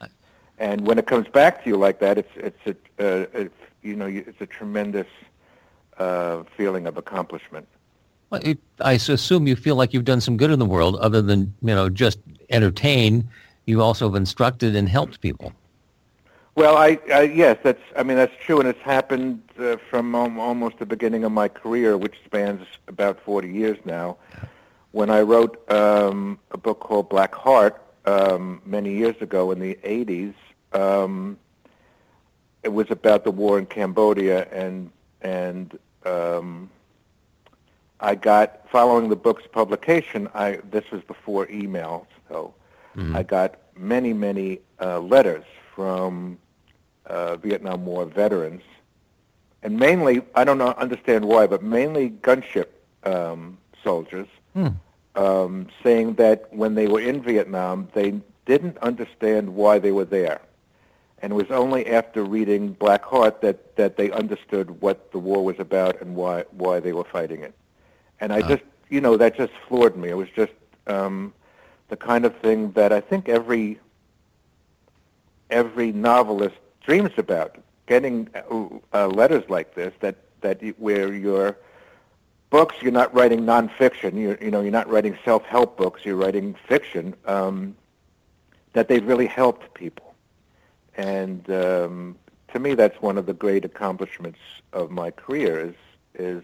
and 0.59 0.85
when 0.85 0.99
it 0.99 1.07
comes 1.07 1.27
back 1.27 1.63
to 1.63 1.69
you 1.69 1.75
like 1.75 1.99
that, 1.99 2.19
it's 2.19 2.29
it's 2.35 2.59
a 2.67 2.71
uh, 2.99 3.25
it's, 3.33 3.55
you 3.81 3.95
know 3.95 4.05
it's 4.05 4.39
a 4.39 4.45
tremendous 4.45 5.07
uh, 5.97 6.43
feeling 6.55 6.85
of 6.85 6.97
accomplishment. 6.97 7.67
Well, 8.29 8.41
it, 8.43 8.59
I 8.79 8.93
assume 8.93 9.47
you 9.47 9.55
feel 9.55 9.75
like 9.75 9.91
you've 9.91 10.05
done 10.05 10.21
some 10.21 10.37
good 10.37 10.51
in 10.51 10.59
the 10.59 10.65
world, 10.65 10.97
other 10.97 11.21
than 11.21 11.53
you 11.61 11.75
know 11.75 11.89
just 11.89 12.19
entertain. 12.49 13.27
You 13.65 13.81
also 13.81 14.07
have 14.07 14.15
instructed 14.15 14.75
and 14.75 14.87
helped 14.87 15.21
people. 15.21 15.53
Well, 16.55 16.75
I, 16.75 16.99
I 17.13 17.21
yes, 17.23 17.57
that's 17.63 17.81
I 17.95 18.03
mean 18.03 18.17
that's 18.17 18.35
true, 18.45 18.59
and 18.59 18.67
it's 18.67 18.81
happened 18.81 19.41
uh, 19.57 19.77
from 19.89 20.13
al- 20.15 20.39
almost 20.39 20.79
the 20.79 20.85
beginning 20.85 21.23
of 21.23 21.31
my 21.31 21.47
career, 21.47 21.97
which 21.97 22.15
spans 22.25 22.65
about 22.87 23.19
40 23.21 23.49
years 23.49 23.77
now. 23.85 24.17
When 24.91 25.09
I 25.09 25.21
wrote 25.21 25.69
um, 25.71 26.37
a 26.51 26.57
book 26.57 26.81
called 26.81 27.07
Black 27.09 27.33
Heart 27.33 27.81
um, 28.05 28.61
many 28.65 28.93
years 28.93 29.15
ago 29.21 29.51
in 29.51 29.59
the 29.59 29.75
80s, 29.83 30.33
um, 30.73 31.37
it 32.63 32.69
was 32.69 32.91
about 32.91 33.23
the 33.23 33.31
war 33.31 33.57
in 33.57 33.65
Cambodia, 33.65 34.47
and 34.51 34.91
and 35.21 35.79
um, 36.05 36.69
I 38.01 38.15
got 38.15 38.69
following 38.69 39.07
the 39.09 39.15
book's 39.15 39.47
publication. 39.47 40.27
I 40.33 40.59
this 40.69 40.91
was 40.91 41.01
before 41.03 41.49
email, 41.49 42.07
so 42.27 42.53
I 43.15 43.23
got 43.23 43.55
many 43.77 44.11
many 44.11 44.59
uh, 44.81 44.99
letters 44.99 45.45
from 45.81 46.37
uh, 47.07 47.35
Vietnam 47.37 47.85
War 47.85 48.05
veterans, 48.05 48.61
and 49.63 49.79
mainly 49.79 50.21
I 50.35 50.43
don't 50.43 50.57
know, 50.57 50.73
understand 50.85 51.25
why, 51.25 51.47
but 51.47 51.63
mainly 51.63 52.09
gunship 52.27 52.67
um, 53.03 53.57
soldiers, 53.83 54.27
Hmm. 54.53 54.67
um, 55.15 55.67
saying 55.83 56.15
that 56.15 56.39
when 56.53 56.75
they 56.75 56.87
were 56.87 57.01
in 57.01 57.21
Vietnam, 57.21 57.87
they 57.93 58.09
didn't 58.45 58.77
understand 58.89 59.55
why 59.55 59.79
they 59.79 59.91
were 59.91 60.05
there, 60.19 60.39
and 61.21 61.31
it 61.33 61.35
was 61.35 61.49
only 61.51 61.83
after 61.99 62.23
reading 62.23 62.73
Black 62.73 63.03
Heart 63.03 63.41
that 63.41 63.57
that 63.75 63.97
they 63.97 64.11
understood 64.11 64.67
what 64.81 65.11
the 65.11 65.19
war 65.19 65.43
was 65.43 65.59
about 65.59 65.99
and 66.01 66.15
why 66.15 66.43
why 66.63 66.79
they 66.79 66.93
were 66.93 67.09
fighting 67.17 67.41
it. 67.41 67.53
And 68.19 68.31
I 68.31 68.41
Ah. 68.41 68.47
just, 68.53 68.63
you 68.89 69.01
know, 69.05 69.17
that 69.17 69.35
just 69.35 69.53
floored 69.67 69.95
me. 69.97 70.09
It 70.09 70.17
was 70.23 70.29
just 70.41 70.53
um, 70.87 71.33
the 71.89 71.97
kind 71.97 72.23
of 72.25 72.33
thing 72.45 72.71
that 72.79 72.91
I 72.99 73.01
think 73.09 73.27
every 73.39 73.79
every 75.51 75.91
novelist 75.91 76.55
dreams 76.83 77.11
about 77.17 77.57
getting 77.85 78.29
uh, 78.33 78.67
uh, 78.93 79.07
letters 79.07 79.43
like 79.49 79.75
this 79.75 79.93
that 79.99 80.15
that 80.41 80.61
where 80.79 81.13
your 81.13 81.57
books 82.49 82.75
you're 82.81 82.91
not 82.91 83.13
writing 83.13 83.41
nonfiction 83.41 84.13
you 84.15 84.37
you 84.41 84.49
know 84.49 84.61
you're 84.61 84.71
not 84.71 84.89
writing 84.89 85.17
self-help 85.23 85.77
books 85.77 86.03
you're 86.05 86.15
writing 86.15 86.55
fiction 86.67 87.13
um, 87.25 87.75
that 88.73 88.87
they've 88.87 89.05
really 89.05 89.27
helped 89.27 89.73
people 89.73 90.15
and 90.95 91.49
um, 91.51 92.15
to 92.51 92.59
me 92.59 92.73
that's 92.73 93.01
one 93.01 93.17
of 93.17 93.25
the 93.25 93.33
great 93.33 93.65
accomplishments 93.65 94.39
of 94.73 94.89
my 94.89 95.11
career 95.11 95.59
is 95.59 95.75
is 96.15 96.43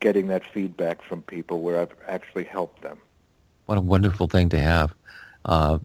getting 0.00 0.26
that 0.26 0.44
feedback 0.44 1.02
from 1.02 1.22
people 1.22 1.60
where 1.62 1.80
I've 1.80 1.94
actually 2.06 2.44
helped 2.44 2.82
them 2.82 2.98
What 3.66 3.78
a 3.78 3.80
wonderful 3.80 4.26
thing 4.28 4.48
to 4.50 4.58
have. 4.58 4.94
Uh, 5.44 5.78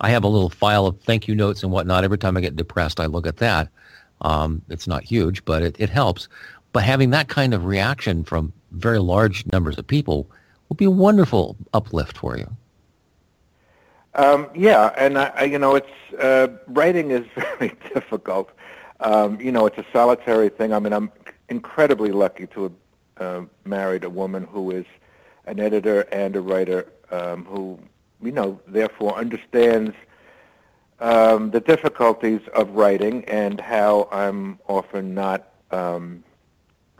I 0.00 0.10
have 0.10 0.24
a 0.24 0.28
little 0.28 0.50
file 0.50 0.86
of 0.86 1.00
thank 1.00 1.26
you 1.28 1.34
notes 1.34 1.62
and 1.62 1.72
whatnot. 1.72 2.04
Every 2.04 2.18
time 2.18 2.36
I 2.36 2.40
get 2.40 2.56
depressed, 2.56 3.00
I 3.00 3.06
look 3.06 3.26
at 3.26 3.38
that. 3.38 3.68
Um, 4.20 4.62
it's 4.68 4.86
not 4.86 5.02
huge, 5.02 5.44
but 5.44 5.62
it, 5.62 5.76
it 5.78 5.90
helps. 5.90 6.28
But 6.72 6.82
having 6.82 7.10
that 7.10 7.28
kind 7.28 7.54
of 7.54 7.64
reaction 7.64 8.24
from 8.24 8.52
very 8.72 8.98
large 8.98 9.46
numbers 9.46 9.78
of 9.78 9.86
people 9.86 10.28
will 10.68 10.76
be 10.76 10.84
a 10.84 10.90
wonderful 10.90 11.56
uplift 11.72 12.18
for 12.18 12.36
you. 12.36 12.48
Um, 14.14 14.48
yeah, 14.54 14.94
and 14.96 15.18
I, 15.18 15.32
I, 15.36 15.44
you 15.44 15.58
know, 15.58 15.74
it's 15.74 16.14
uh, 16.18 16.48
writing 16.68 17.10
is 17.10 17.26
very 17.34 17.76
difficult. 17.92 18.50
Um, 19.00 19.38
you 19.40 19.52
know, 19.52 19.66
it's 19.66 19.78
a 19.78 19.84
solitary 19.92 20.48
thing. 20.48 20.72
I 20.72 20.78
mean, 20.78 20.92
I'm 20.92 21.12
incredibly 21.48 22.12
lucky 22.12 22.46
to 22.48 22.62
have 22.62 22.72
uh, 23.18 23.46
married 23.64 24.04
a 24.04 24.10
woman 24.10 24.44
who 24.44 24.70
is 24.70 24.86
an 25.46 25.60
editor 25.60 26.02
and 26.12 26.34
a 26.34 26.40
writer 26.40 26.86
um, 27.10 27.44
who, 27.44 27.78
you 28.22 28.32
know, 28.32 28.60
therefore 28.66 29.16
understands 29.16 29.94
um, 31.00 31.50
the 31.50 31.60
difficulties 31.60 32.40
of 32.54 32.70
writing 32.70 33.24
and 33.26 33.60
how 33.60 34.08
I'm 34.10 34.58
often 34.68 35.14
not 35.14 35.48
um, 35.70 36.24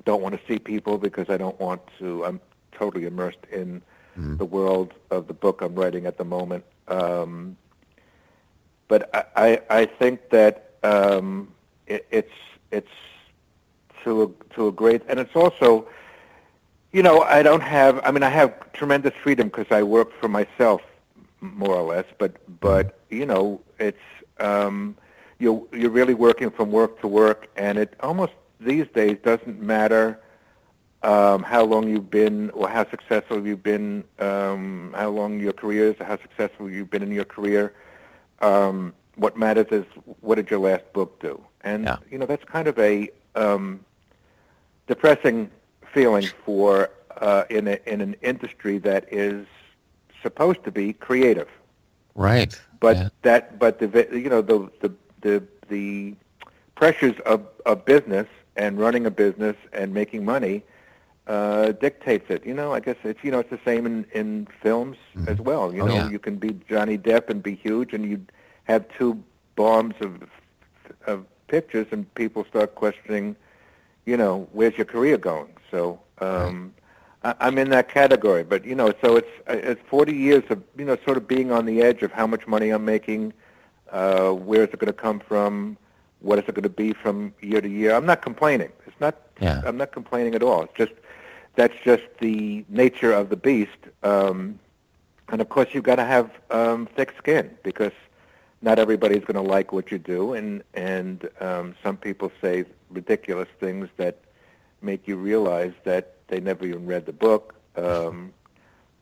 don't 0.04 0.22
want 0.22 0.34
to 0.34 0.40
see 0.46 0.58
people 0.58 0.98
because 0.98 1.28
I 1.28 1.36
don't 1.36 1.58
want 1.60 1.80
to. 1.98 2.24
I'm 2.24 2.40
totally 2.72 3.06
immersed 3.06 3.44
in 3.50 3.82
the 4.36 4.44
world 4.44 4.94
of 5.10 5.26
the 5.26 5.34
book 5.34 5.60
I'm 5.62 5.74
writing 5.74 6.06
at 6.06 6.16
the 6.18 6.24
moment. 6.24 6.64
Um, 6.88 7.56
but 8.88 9.10
I, 9.14 9.24
I, 9.36 9.80
I 9.80 9.86
think 9.86 10.30
that 10.30 10.72
um, 10.82 11.52
it, 11.86 12.06
it's 12.10 12.32
it's 12.70 12.88
to 14.04 14.22
a, 14.22 14.54
to 14.54 14.68
a 14.68 14.72
great, 14.72 15.02
and 15.08 15.18
it's 15.18 15.34
also, 15.34 15.88
you 16.92 17.02
know, 17.02 17.22
I 17.22 17.42
don't 17.42 17.62
have. 17.62 18.00
I 18.04 18.10
mean, 18.10 18.22
I 18.22 18.30
have 18.30 18.72
tremendous 18.72 19.14
freedom 19.22 19.48
because 19.48 19.66
I 19.70 19.82
work 19.82 20.12
for 20.20 20.28
myself, 20.28 20.80
more 21.40 21.74
or 21.74 21.82
less. 21.94 22.06
But 22.18 22.36
but 22.60 23.00
you 23.10 23.26
know, 23.26 23.60
it's 23.78 23.98
um, 24.38 24.96
you 25.38 25.68
you're 25.72 25.90
really 25.90 26.14
working 26.14 26.50
from 26.50 26.70
work 26.70 27.00
to 27.00 27.08
work, 27.08 27.48
and 27.56 27.78
it 27.78 27.94
almost 28.00 28.32
these 28.60 28.86
days 28.94 29.18
doesn't 29.22 29.60
matter 29.60 30.18
um, 31.02 31.42
how 31.42 31.64
long 31.64 31.88
you've 31.88 32.10
been 32.10 32.50
or 32.50 32.68
how 32.68 32.88
successful 32.90 33.46
you've 33.46 33.62
been, 33.62 34.02
um, 34.18 34.94
how 34.96 35.10
long 35.10 35.38
your 35.38 35.52
career 35.52 35.90
is, 35.90 35.96
or 36.00 36.04
how 36.04 36.18
successful 36.20 36.70
you've 36.70 36.90
been 36.90 37.02
in 37.02 37.12
your 37.12 37.24
career. 37.24 37.74
Um, 38.40 38.92
what 39.16 39.36
matters 39.36 39.66
is 39.70 39.84
what 40.20 40.34
did 40.34 40.50
your 40.50 40.60
last 40.60 40.84
book 40.92 41.20
do? 41.20 41.40
And 41.62 41.84
Yeah. 41.84 41.96
you 42.10 42.18
know 42.18 42.26
that's 42.26 42.44
kind 42.44 42.68
of 42.68 42.78
a 42.78 43.10
um, 43.34 43.84
depressing 44.86 45.50
feeling 45.92 46.26
for 46.44 46.90
uh, 47.20 47.44
in 47.48 47.68
a, 47.68 47.78
in 47.86 48.00
an 48.00 48.16
industry 48.22 48.78
that 48.78 49.06
is 49.12 49.46
supposed 50.22 50.62
to 50.64 50.70
be 50.70 50.92
creative 50.92 51.48
Right. 52.14 52.60
but 52.80 53.08
Yeah. 53.08 53.10
that 53.22 53.58
but 53.58 53.78
the 53.78 54.08
you 54.12 54.28
know 54.28 54.42
the 54.42 54.70
the 54.80 54.92
the 55.20 55.42
the 55.68 56.14
pressures 56.74 57.14
of 57.26 57.42
of 57.66 57.84
business 57.84 58.26
and 58.56 58.78
running 58.78 59.06
a 59.06 59.10
business 59.10 59.56
and 59.72 59.92
making 59.94 60.24
money 60.24 60.62
uh 61.26 61.72
dictates 61.72 62.28
it 62.30 62.44
you 62.46 62.54
know 62.54 62.72
i 62.72 62.80
guess 62.80 62.96
it's 63.04 63.22
you 63.22 63.30
know 63.30 63.40
it's 63.40 63.50
the 63.50 63.60
same 63.64 63.86
in 63.86 64.04
in 64.12 64.46
films 64.62 64.96
as 65.26 65.38
well 65.38 65.74
you 65.74 65.82
Oh, 65.82 65.88
know 65.88 65.98
yeah. 65.98 66.06
you 66.06 66.18
can 66.18 66.36
be 66.36 66.52
johnny 66.68 66.96
depp 66.98 67.28
and 67.30 67.42
be 67.42 67.54
huge 67.54 67.92
and 67.92 68.04
you 68.04 68.20
have 68.64 68.86
two 68.98 69.22
bombs 69.56 69.94
of 70.00 70.22
of 71.06 71.24
pictures 71.48 71.86
and 71.90 72.12
people 72.14 72.44
start 72.44 72.74
questioning 72.74 73.36
you 74.06 74.16
know 74.16 74.48
where's 74.52 74.76
your 74.76 74.86
career 74.86 75.16
going 75.16 75.52
so 75.70 75.98
um 76.20 76.72
I, 76.80 76.85
I'm 77.40 77.58
in 77.58 77.70
that 77.70 77.88
category, 77.88 78.44
but 78.44 78.64
you 78.64 78.74
know, 78.74 78.92
so 79.02 79.16
it's 79.16 79.30
uh, 79.48 79.54
it's 79.54 79.80
40 79.88 80.12
years 80.12 80.44
of 80.50 80.62
you 80.76 80.84
know 80.84 80.96
sort 81.04 81.16
of 81.16 81.26
being 81.26 81.50
on 81.50 81.66
the 81.66 81.82
edge 81.82 82.02
of 82.02 82.12
how 82.12 82.26
much 82.26 82.46
money 82.46 82.70
I'm 82.70 82.84
making, 82.84 83.32
uh, 83.90 84.30
where 84.30 84.62
is 84.62 84.68
it 84.72 84.78
going 84.78 84.86
to 84.88 84.92
come 84.92 85.20
from, 85.20 85.76
what 86.20 86.38
is 86.38 86.44
it 86.48 86.54
going 86.54 86.62
to 86.62 86.68
be 86.68 86.92
from 86.92 87.34
year 87.40 87.60
to 87.60 87.68
year. 87.68 87.94
I'm 87.94 88.06
not 88.06 88.22
complaining. 88.22 88.70
It's 88.86 89.00
not. 89.00 89.16
Yeah. 89.40 89.62
I'm 89.64 89.76
not 89.76 89.92
complaining 89.92 90.34
at 90.34 90.42
all. 90.42 90.62
It's 90.62 90.74
just 90.76 90.92
that's 91.54 91.74
just 91.84 92.04
the 92.20 92.64
nature 92.68 93.12
of 93.12 93.30
the 93.30 93.36
beast. 93.36 93.78
Um, 94.02 94.58
and 95.28 95.40
of 95.40 95.48
course, 95.48 95.68
you've 95.72 95.84
got 95.84 95.96
to 95.96 96.04
have 96.04 96.30
um, 96.50 96.86
thick 96.96 97.14
skin 97.18 97.50
because 97.62 97.92
not 98.62 98.78
everybody's 98.78 99.24
going 99.24 99.42
to 99.42 99.52
like 99.52 99.72
what 99.72 99.90
you 99.90 99.98
do, 99.98 100.34
and 100.34 100.62
and 100.74 101.28
um, 101.40 101.74
some 101.82 101.96
people 101.96 102.30
say 102.40 102.64
ridiculous 102.90 103.48
things 103.58 103.88
that 103.96 104.18
make 104.82 105.08
you 105.08 105.16
realize 105.16 105.72
that 105.84 106.15
they 106.28 106.40
never 106.40 106.64
even 106.64 106.86
read 106.86 107.06
the 107.06 107.12
book, 107.12 107.54
um, 107.76 108.32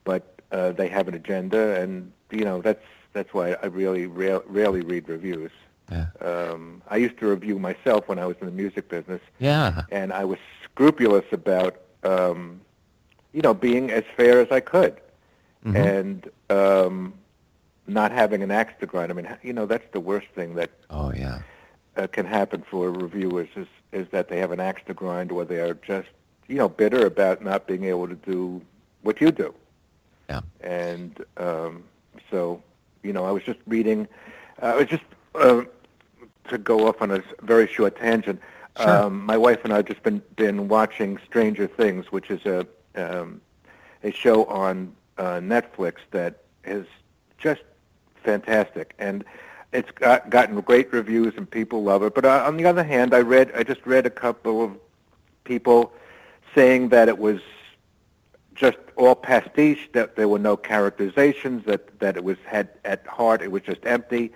but 0.05 0.41
uh, 0.53 0.73
they 0.73 0.89
have 0.89 1.09
an 1.09 1.15
agenda, 1.15 1.81
and 1.81 2.13
you 2.31 2.45
know 2.45 2.61
that's 2.61 2.85
that's 3.13 3.33
why 3.33 3.53
I 3.63 3.67
really 3.67 4.07
ra- 4.07 4.43
rarely 4.47 4.81
read 4.83 5.09
reviews. 5.09 5.53
Yeah. 5.91 6.07
Um, 6.21 6.83
I 6.89 6.97
used 6.97 7.19
to 7.19 7.27
review 7.27 7.59
myself 7.59 8.09
when 8.09 8.19
I 8.19 8.27
was 8.27 8.37
in 8.41 8.47
the 8.47 8.53
music 8.53 8.89
business, 8.89 9.21
Yeah. 9.39 9.83
and 9.91 10.13
I 10.13 10.25
was 10.25 10.39
scrupulous 10.65 11.25
about 11.33 11.77
um, 12.03 12.61
you 13.33 13.43
know 13.43 13.55
being 13.55 13.91
as 13.91 14.05
fair 14.17 14.41
as 14.41 14.51
I 14.51 14.61
could, 14.61 15.01
Mhm. 15.65 15.77
and 15.77 16.31
um, 16.51 17.15
not 17.87 18.13
having 18.13 18.43
an 18.43 18.51
axe 18.51 18.75
to 18.81 18.87
grind. 18.87 19.11
I 19.11 19.15
mean, 19.15 19.29
you 19.43 19.53
know 19.53 19.67
that's 19.67 19.91
the 19.93 20.01
worst 20.01 20.29
thing 20.35 20.55
that 20.57 20.71
Oh 20.91 21.13
yeah. 21.13 21.41
uh, 21.97 22.07
can 22.07 22.27
happen 22.27 22.63
for 22.71 22.91
reviewers 22.91 23.49
is 23.57 23.67
is 23.93 24.09
that 24.11 24.29
they 24.29 24.39
have 24.41 24.51
an 24.53 24.61
axe 24.61 24.83
to 24.87 24.95
grind 24.95 25.31
or 25.33 25.45
they 25.45 25.61
are 25.61 25.75
just 25.75 26.09
you 26.49 26.57
know 26.57 26.69
bitter 26.69 27.07
about 27.07 27.43
not 27.43 27.67
being 27.67 27.85
able 27.85 28.09
to 28.09 28.15
do 28.15 28.61
what 29.03 29.21
you 29.21 29.31
do. 29.31 29.55
Yeah. 30.29 30.41
And 30.61 31.25
um, 31.37 31.85
so 32.31 32.63
you 33.03 33.13
know, 33.13 33.25
I 33.25 33.31
was 33.31 33.43
just 33.45 33.61
reading. 33.67 34.09
Uh, 34.61 34.67
I 34.67 34.77
was 34.77 34.89
just 34.89 35.05
uh, 35.35 35.63
to 36.49 36.59
go 36.59 36.89
off 36.89 37.01
on 37.01 37.11
a 37.11 37.23
very 37.43 37.67
short 37.67 37.97
tangent. 37.97 38.41
Sure. 38.77 38.89
Um, 38.89 39.25
my 39.25 39.37
wife 39.37 39.61
and 39.63 39.73
I 39.73 39.77
have 39.77 39.87
just 39.87 40.03
been 40.03 40.23
been 40.37 40.69
watching 40.69 41.19
Stranger 41.27 41.67
Things, 41.67 42.11
which 42.11 42.31
is 42.31 42.45
a 42.47 42.67
um, 42.97 43.41
a 44.03 44.11
show 44.11 44.45
on 44.47 44.95
uh, 45.19 45.39
Netflix 45.41 45.97
that 46.11 46.43
is 46.65 46.87
just 47.39 47.63
fantastic, 48.25 48.95
and 48.99 49.25
it's 49.73 49.91
got, 49.91 50.31
gotten 50.31 50.61
great 50.61 50.93
reviews 50.93 51.35
and 51.37 51.51
people 51.51 51.83
love 51.83 52.03
it. 52.03 52.15
But 52.15 52.25
uh, 52.25 52.45
on 52.47 52.57
the 52.57 52.65
other 52.65 52.85
hand, 52.85 53.15
I 53.15 53.21
read 53.21 53.53
I 53.55 53.63
just 53.63 53.85
read 53.85 54.07
a 54.07 54.11
couple 54.11 54.63
of 54.63 54.73
people 55.45 55.93
saying 56.55 56.89
that 56.91 57.09
it 57.09 57.19
was 57.19 57.41
just 58.55 58.79
all 58.97 59.15
pastiche, 59.15 59.89
that 59.93 60.17
there 60.17 60.29
were 60.29 60.39
no 60.39 60.57
characterizations, 60.57 61.65
that 61.67 61.99
that 62.01 62.17
it 62.17 62.25
was 62.25 62.39
had 62.47 62.69
at 62.85 63.07
heart 63.07 63.43
it 63.43 63.51
was 63.51 63.63
just 63.63 63.85
empty. 63.85 64.33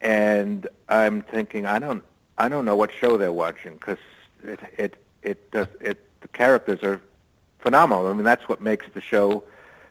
And 0.00 0.66
I'm 0.88 1.22
thinking 1.22 1.66
I 1.66 1.78
don't 1.78 2.04
I 2.36 2.48
don't 2.48 2.64
know 2.64 2.76
what 2.76 2.92
show 2.92 3.16
they're 3.16 3.32
watching 3.32 3.74
because 3.74 3.98
it 4.44 4.60
it 4.76 4.96
it 5.22 5.50
does 5.50 5.68
it 5.80 6.04
the 6.20 6.28
characters 6.28 6.82
are 6.82 7.00
phenomenal. 7.58 8.06
I 8.06 8.12
mean 8.12 8.24
that's 8.24 8.48
what 8.48 8.60
makes 8.60 8.86
the 8.92 9.00
show 9.00 9.42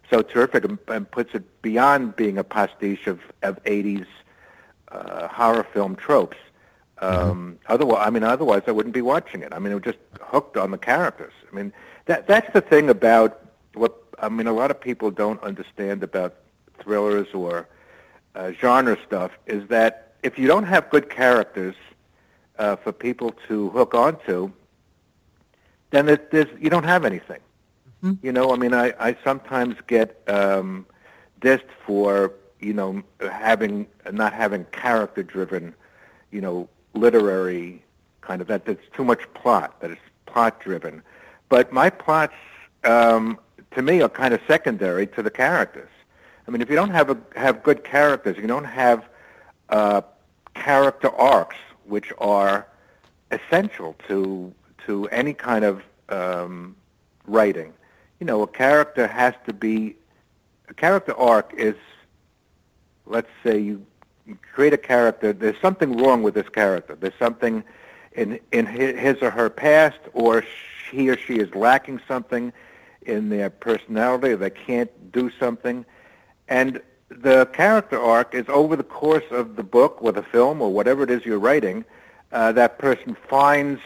so 0.10 0.22
terrific 0.22 0.64
and, 0.64 0.78
and 0.88 1.10
puts 1.10 1.34
it 1.34 1.62
beyond 1.62 2.16
being 2.16 2.38
a 2.38 2.44
pastiche 2.44 3.08
of 3.08 3.20
of 3.42 3.62
80s 3.64 4.06
uh, 4.92 5.28
horror 5.28 5.66
film 5.74 5.96
tropes. 5.96 6.38
Um, 7.00 7.60
Otherwise, 7.68 8.04
I 8.08 8.10
mean, 8.10 8.24
otherwise 8.24 8.64
I 8.68 8.72
wouldn't 8.72 8.94
be 8.96 9.02
watching 9.02 9.42
it. 9.42 9.54
I 9.54 9.60
mean, 9.60 9.72
it 9.72 9.76
was 9.76 9.84
just 9.84 10.00
hooked 10.22 10.58
on 10.58 10.72
the 10.72 10.78
characters. 10.78 11.34
I 11.52 11.56
mean, 11.56 11.72
that 12.06 12.28
that's 12.28 12.52
the 12.54 12.62
thing 12.62 12.90
about 12.90 13.46
what 13.74 13.94
I 14.20 14.30
mean. 14.30 14.48
A 14.48 14.54
lot 14.54 14.72
of 14.72 14.80
people 14.80 15.12
don't 15.12 15.42
understand 15.44 16.02
about 16.04 16.36
thrillers 16.80 17.28
or 17.34 17.68
uh, 18.36 18.52
genre 18.54 18.98
stuff 19.06 19.32
is 19.46 19.68
that 19.68 20.14
if 20.24 20.40
you 20.40 20.48
don't 20.48 20.64
have 20.64 20.90
good 20.90 21.10
characters 21.10 21.76
uh, 22.58 22.76
for 22.78 22.92
people 22.92 23.34
to 23.48 23.70
hook 23.72 23.94
onto, 23.94 24.52
then 25.92 26.06
there's 26.32 26.48
you 26.60 26.70
don't 26.70 26.86
have 26.86 27.06
anything. 27.06 27.40
Mhm. 28.04 28.18
You 28.22 28.32
know, 28.32 28.52
I 28.52 28.58
mean, 28.58 28.74
I 28.74 28.94
I 29.00 29.16
sometimes 29.24 29.76
get 29.88 30.22
um, 30.28 30.86
dissed 31.42 31.70
for 31.86 32.34
you 32.60 32.74
know 32.74 33.04
having 33.32 33.88
not 34.12 34.34
having 34.34 34.66
character 34.72 35.24
driven, 35.24 35.74
you 36.32 36.42
know, 36.42 36.68
literary 36.98 37.84
kind 38.22 38.42
of 38.42 38.48
that. 38.48 38.66
That's 38.66 38.88
too 38.94 39.06
much 39.06 39.22
plot. 39.34 39.80
That 39.82 39.92
it's 39.92 40.02
plot 40.26 40.60
driven, 40.60 41.02
but 41.50 41.72
my 41.72 41.90
plots 41.90 42.34
um, 42.84 43.40
to 43.72 43.82
me 43.82 44.02
are 44.02 44.10
kind 44.10 44.34
of 44.34 44.42
secondary 44.48 45.08
to 45.08 45.24
the 45.24 45.32
characters. 45.32 45.90
I 46.48 46.52
mean, 46.52 46.62
if 46.62 46.70
you 46.70 46.76
don't 46.76 46.92
have 46.92 47.10
a, 47.10 47.18
have 47.36 47.64
good 47.64 47.84
characters, 47.84 48.38
you 48.38 48.48
don't 48.48 48.64
have 48.64 49.08
uh, 49.70 50.02
character 50.54 51.10
arcs, 51.16 51.58
which 51.86 52.12
are 52.18 52.68
essential 53.32 53.96
to 54.08 54.54
to 54.86 55.08
any 55.10 55.34
kind 55.34 55.66
of 55.66 55.84
um, 56.10 56.76
writing. 57.26 57.74
You 58.20 58.26
know, 58.26 58.42
a 58.42 58.48
character 58.48 59.06
has 59.08 59.34
to 59.46 59.54
be 59.54 59.96
a 60.70 60.74
character 60.74 61.16
arc 61.18 61.54
is, 61.54 61.76
let's 63.06 63.30
say 63.44 63.60
you 63.60 63.86
create 64.52 64.74
a 64.74 64.78
character. 64.78 65.34
There's 65.34 65.60
something 65.62 65.98
wrong 65.98 66.24
with 66.24 66.34
this 66.34 66.50
character. 66.50 66.96
There's 66.96 67.18
something 67.20 67.64
in 68.14 68.40
in 68.52 68.66
his 68.66 69.22
or 69.22 69.30
her 69.32 69.50
past, 69.50 70.00
or 70.14 70.44
he 70.92 71.10
or 71.10 71.18
she 71.18 71.36
is 71.38 71.54
lacking 71.56 72.00
something 72.08 72.52
in 73.02 73.30
their 73.30 73.50
personality. 73.50 74.32
Or 74.34 74.38
they 74.38 74.50
can't 74.50 75.12
do 75.12 75.30
something, 75.40 75.86
and 76.48 76.82
the 77.10 77.46
character 77.48 78.00
arc 78.00 78.34
is 78.34 78.46
over 78.50 78.76
the 78.76 78.84
course 78.84 79.24
of 79.32 79.56
the 79.56 79.64
book 79.64 79.98
or 80.02 80.12
the 80.12 80.24
film 80.24 80.62
or 80.62 80.72
whatever 80.72 81.04
it 81.04 81.10
is 81.10 81.26
you're 81.26 81.40
writing. 81.40 81.86
Uh, 82.32 82.52
that 82.54 82.78
person 82.80 83.16
finds 83.30 83.82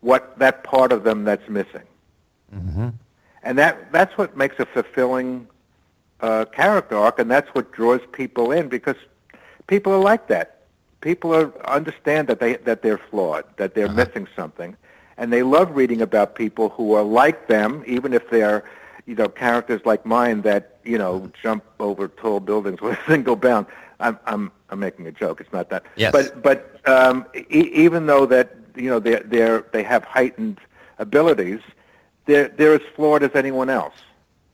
what 0.00 0.38
that 0.38 0.62
part 0.64 0.92
of 0.92 1.04
them 1.04 1.24
that's 1.24 1.48
missing, 1.48 1.82
hmm 2.50 2.88
and 3.42 3.58
that 3.58 3.90
that's 3.92 4.16
what 4.18 4.36
makes 4.36 4.58
a 4.58 4.66
fulfilling 4.66 5.46
uh, 6.20 6.44
character 6.46 6.96
arc, 6.96 7.18
and 7.18 7.30
that's 7.30 7.48
what 7.54 7.72
draws 7.72 8.00
people 8.12 8.52
in 8.52 8.68
because 8.68 8.96
people 9.66 9.92
are 9.92 9.98
like 10.00 10.26
that. 10.28 10.62
People 11.00 11.34
are 11.34 11.52
understand 11.66 12.28
that 12.28 12.40
they 12.40 12.56
that 12.56 12.82
they're 12.82 12.98
flawed, 13.10 13.44
that 13.56 13.74
they're 13.74 13.88
Uh-huh. 13.88 14.04
missing 14.04 14.26
something, 14.36 14.76
and 15.16 15.32
they 15.32 15.42
love 15.42 15.74
reading 15.76 16.02
about 16.02 16.34
people 16.34 16.70
who 16.70 16.94
are 16.94 17.02
like 17.02 17.46
them, 17.48 17.82
even 17.86 18.12
if 18.12 18.28
they 18.30 18.42
are, 18.42 18.64
you 19.06 19.14
know, 19.14 19.28
characters 19.28 19.80
like 19.84 20.04
mine 20.06 20.42
that 20.42 20.78
you 20.84 20.98
know 20.98 21.30
jump 21.42 21.62
over 21.78 22.08
tall 22.08 22.40
buildings 22.40 22.80
with 22.84 22.98
a 22.98 23.04
single 23.06 23.36
bound. 23.36 23.66
I'm 24.00 24.18
I'm 24.26 24.50
I'm 24.70 24.80
making 24.80 25.06
a 25.06 25.12
joke. 25.12 25.40
It's 25.40 25.52
not 25.52 25.68
that. 25.70 25.84
Yes. 25.96 26.12
But 26.12 26.42
but 26.42 26.80
um, 26.86 27.26
e- 27.34 27.70
even 27.86 28.06
though 28.06 28.26
that 28.26 28.56
you 28.74 28.88
know 28.90 28.98
they 28.98 29.16
they're, 29.24 29.62
they 29.72 29.82
have 29.82 30.04
heightened 30.04 30.58
abilities, 30.98 31.60
they're 32.26 32.48
they're 32.48 32.74
as 32.74 32.82
flawed 32.96 33.22
as 33.22 33.30
anyone 33.34 33.68
else, 33.70 33.94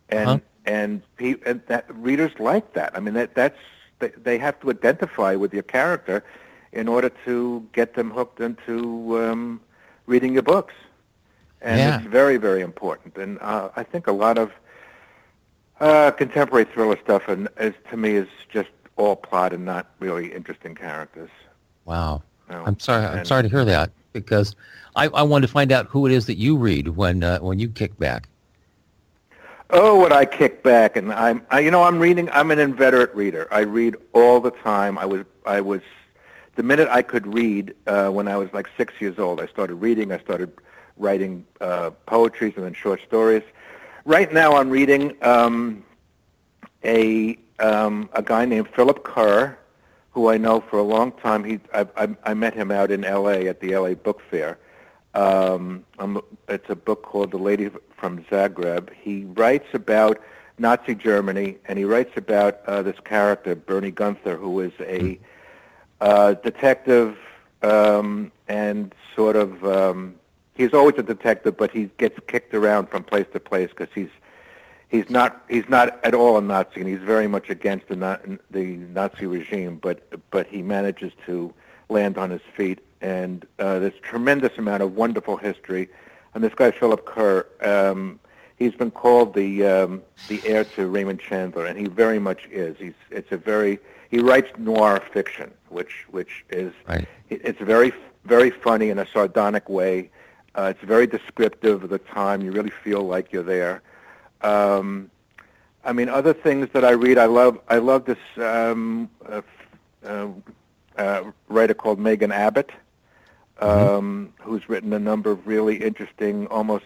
and 0.08 0.40
Uh-huh. 0.40 0.40
and, 0.66 1.02
pe- 1.16 1.40
and 1.46 1.60
that 1.68 1.84
readers 1.94 2.32
like 2.38 2.72
that. 2.74 2.90
I 2.96 3.00
mean 3.00 3.14
that 3.14 3.34
that's 3.34 3.58
they, 4.00 4.08
they 4.22 4.38
have 4.38 4.58
to 4.60 4.70
identify 4.70 5.34
with 5.36 5.54
your 5.54 5.62
character 5.62 6.24
in 6.72 6.88
order 6.88 7.10
to 7.24 7.66
get 7.72 7.94
them 7.94 8.10
hooked 8.10 8.40
into 8.40 9.20
um, 9.22 9.60
reading 10.06 10.32
your 10.32 10.42
books, 10.42 10.74
and 11.60 11.78
Yeah. 11.78 11.98
it's 11.98 12.06
very 12.06 12.36
very 12.36 12.60
important. 12.62 13.16
And 13.16 13.38
uh, 13.40 13.70
I 13.76 13.82
think 13.84 14.06
a 14.06 14.12
lot 14.12 14.36
of 14.38 14.50
uh, 15.80 16.10
contemporary 16.12 16.64
thriller 16.66 16.98
stuff, 17.02 17.22
and 17.28 17.48
is 17.58 17.74
to 17.90 17.96
me 17.96 18.10
is 18.16 18.28
just 18.50 18.68
all 18.96 19.16
plot 19.16 19.52
and 19.52 19.64
not 19.64 19.86
really 19.98 20.32
interesting 20.32 20.74
characters. 20.74 21.30
Wow. 21.86 22.22
know. 22.50 22.62
I'm 22.66 22.78
sorry. 22.78 23.04
I'm 23.06 23.18
And- 23.18 23.26
sorry 23.26 23.42
to 23.44 23.48
hear 23.48 23.64
that 23.64 23.90
because 24.12 24.54
I, 24.96 25.08
I 25.08 25.22
wanted 25.22 25.46
to 25.46 25.52
find 25.52 25.72
out 25.72 25.86
who 25.86 26.06
it 26.06 26.12
is 26.12 26.26
that 26.26 26.34
you 26.36 26.56
read 26.56 26.88
when 26.88 27.22
uh, 27.24 27.38
when 27.38 27.58
you 27.58 27.68
kick 27.68 27.98
back. 27.98 28.28
Oh, 29.72 29.94
what 29.94 30.12
I 30.12 30.24
kick 30.24 30.64
back, 30.64 30.96
and 30.96 31.12
I'm, 31.12 31.46
I, 31.48 31.60
you 31.60 31.70
know, 31.70 31.84
I'm 31.84 32.00
reading. 32.00 32.28
I'm 32.30 32.50
an 32.50 32.58
inveterate 32.58 33.14
reader. 33.14 33.46
I 33.52 33.60
read 33.60 33.94
all 34.12 34.40
the 34.40 34.50
time. 34.50 34.98
I 34.98 35.06
was, 35.06 35.24
I 35.46 35.60
was, 35.60 35.80
the 36.56 36.64
minute 36.64 36.88
I 36.90 37.02
could 37.02 37.32
read, 37.32 37.74
uh, 37.86 38.08
when 38.08 38.26
I 38.26 38.36
was 38.36 38.52
like 38.52 38.68
six 38.76 38.94
years 38.98 39.20
old, 39.20 39.40
I 39.40 39.46
started 39.46 39.76
reading. 39.76 40.10
I 40.10 40.18
started 40.18 40.50
writing 40.96 41.46
uh, 41.60 41.90
poetries 42.06 42.54
and 42.56 42.64
then 42.64 42.74
short 42.74 43.00
stories. 43.06 43.44
Right 44.04 44.32
now, 44.32 44.56
I'm 44.56 44.70
reading 44.70 45.14
um, 45.22 45.84
a 46.84 47.38
um, 47.60 48.10
a 48.14 48.22
guy 48.22 48.46
named 48.46 48.68
Philip 48.74 49.04
Kerr, 49.04 49.56
who 50.10 50.30
I 50.30 50.36
know 50.36 50.60
for 50.60 50.80
a 50.80 50.82
long 50.82 51.12
time. 51.12 51.44
He, 51.44 51.60
I, 51.72 51.86
I, 51.96 52.08
I 52.24 52.34
met 52.34 52.54
him 52.54 52.72
out 52.72 52.90
in 52.90 53.04
L.A. 53.04 53.46
at 53.46 53.60
the 53.60 53.74
L.A. 53.74 53.94
Book 53.94 54.20
Fair. 54.30 54.58
Um, 55.14 55.84
um, 55.98 56.22
it's 56.48 56.70
a 56.70 56.76
book 56.76 57.02
called 57.02 57.30
The 57.30 57.38
Lady 57.38 57.70
from 58.00 58.24
Zagreb. 58.24 58.88
He 58.94 59.24
writes 59.24 59.68
about 59.74 60.18
Nazi 60.58 60.94
Germany, 60.94 61.58
and 61.66 61.78
he 61.78 61.84
writes 61.84 62.12
about 62.16 62.60
uh, 62.66 62.82
this 62.82 62.98
character, 63.04 63.54
Bernie 63.54 63.90
Gunther, 63.90 64.36
who 64.36 64.60
is 64.60 64.72
a 64.80 65.18
uh, 66.00 66.34
detective 66.34 67.16
um, 67.62 68.32
and 68.48 68.94
sort 69.14 69.36
of 69.36 69.64
um, 69.64 70.14
he's 70.54 70.74
always 70.74 70.96
a 70.98 71.02
detective, 71.02 71.56
but 71.56 71.70
he 71.70 71.90
gets 71.98 72.18
kicked 72.26 72.54
around 72.54 72.88
from 72.88 73.02
place 73.04 73.26
to 73.32 73.40
place 73.40 73.70
because 73.70 73.92
he's 73.94 74.10
he's 74.88 75.08
not 75.10 75.44
he's 75.48 75.68
not 75.68 76.02
at 76.04 76.14
all 76.14 76.36
a 76.36 76.40
Nazi, 76.40 76.80
and 76.80 76.88
he's 76.88 77.00
very 77.00 77.26
much 77.26 77.50
against 77.50 77.88
the 77.88 77.96
Na- 77.96 78.18
the 78.50 78.76
Nazi 78.76 79.26
regime. 79.26 79.76
But 79.76 80.30
but 80.30 80.46
he 80.46 80.62
manages 80.62 81.12
to 81.26 81.52
land 81.88 82.18
on 82.18 82.30
his 82.30 82.42
feet, 82.56 82.80
and 83.00 83.46
uh, 83.58 83.78
there's 83.78 83.98
tremendous 84.02 84.56
amount 84.58 84.82
of 84.82 84.94
wonderful 84.94 85.36
history. 85.36 85.88
And 86.34 86.44
this 86.44 86.54
guy 86.54 86.70
Philip 86.70 87.04
Kerr, 87.06 87.46
um, 87.62 88.20
he's 88.56 88.74
been 88.74 88.90
called 88.90 89.34
the 89.34 89.66
um, 89.66 90.02
the 90.28 90.40
heir 90.46 90.64
to 90.76 90.86
Raymond 90.86 91.20
Chandler, 91.20 91.66
and 91.66 91.78
he 91.78 91.86
very 91.86 92.18
much 92.18 92.46
is. 92.50 92.76
He's 92.78 92.94
it's 93.10 93.32
a 93.32 93.36
very 93.36 93.78
he 94.10 94.18
writes 94.20 94.48
noir 94.58 95.02
fiction, 95.12 95.50
which 95.68 96.06
which 96.10 96.44
is 96.50 96.72
Right. 96.88 97.06
it- 97.30 97.40
it's 97.44 97.60
very 97.60 97.92
very 98.24 98.50
funny 98.50 98.90
in 98.90 98.98
a 98.98 99.06
sardonic 99.06 99.68
way. 99.68 100.10
Uh, 100.54 100.72
it's 100.74 100.82
very 100.84 101.06
descriptive 101.06 101.82
of 101.84 101.90
the 101.90 101.98
time. 101.98 102.42
You 102.42 102.52
really 102.52 102.70
feel 102.84 103.02
like 103.02 103.32
you're 103.32 103.42
there. 103.42 103.82
Um, 104.42 105.10
I 105.84 105.92
mean, 105.92 106.08
other 106.08 106.34
things 106.34 106.68
that 106.74 106.84
I 106.84 106.90
read, 106.90 107.16
I 107.18 107.26
love. 107.26 107.58
I 107.68 107.78
love 107.78 108.04
this 108.04 108.18
um, 108.36 109.08
uh, 109.28 109.40
uh, 110.06 110.28
uh, 110.96 111.22
writer 111.48 111.72
called 111.74 111.98
Megan 111.98 112.32
Abbott, 112.32 112.70
um, 113.60 114.32
who's 114.40 114.68
written 114.68 114.92
a 114.92 114.98
number 114.98 115.30
of 115.30 115.46
really 115.46 115.76
interesting, 115.76 116.46
almost 116.48 116.84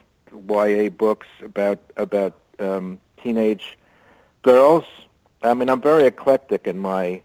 YA 0.48 0.88
books 0.90 1.26
about 1.42 1.78
about 1.96 2.34
um, 2.58 2.98
teenage 3.22 3.78
girls. 4.42 4.84
I 5.42 5.54
mean, 5.54 5.68
I'm 5.68 5.80
very 5.80 6.04
eclectic 6.06 6.66
in 6.66 6.78
my 6.78 7.22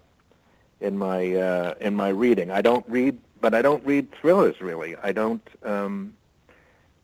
in 0.82 0.98
my 0.98 1.36
uh, 1.36 1.74
in 1.82 1.96
my 1.96 2.10
reading. 2.10 2.52
I 2.52 2.62
don't 2.62 2.86
read, 2.88 3.18
but 3.42 3.54
I 3.54 3.62
don't 3.62 3.86
read 3.86 4.12
thrillers 4.12 4.62
really. 4.62 4.96
I 4.98 5.12
don't. 5.12 5.42
Um, 5.64 6.14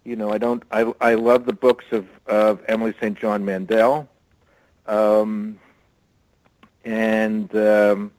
you 0.04 0.16
know, 0.16 0.32
I 0.32 0.38
don't. 0.38 0.64
I 0.72 0.94
I 1.02 1.16
love 1.16 1.46
the 1.46 1.54
books 1.54 1.86
of 1.92 2.08
of 2.28 2.62
Emily 2.68 2.94
St. 3.00 3.18
John 3.18 3.44
Mandel, 3.46 4.08
um, 4.88 5.60
and 6.84 7.54
um, 7.56 8.12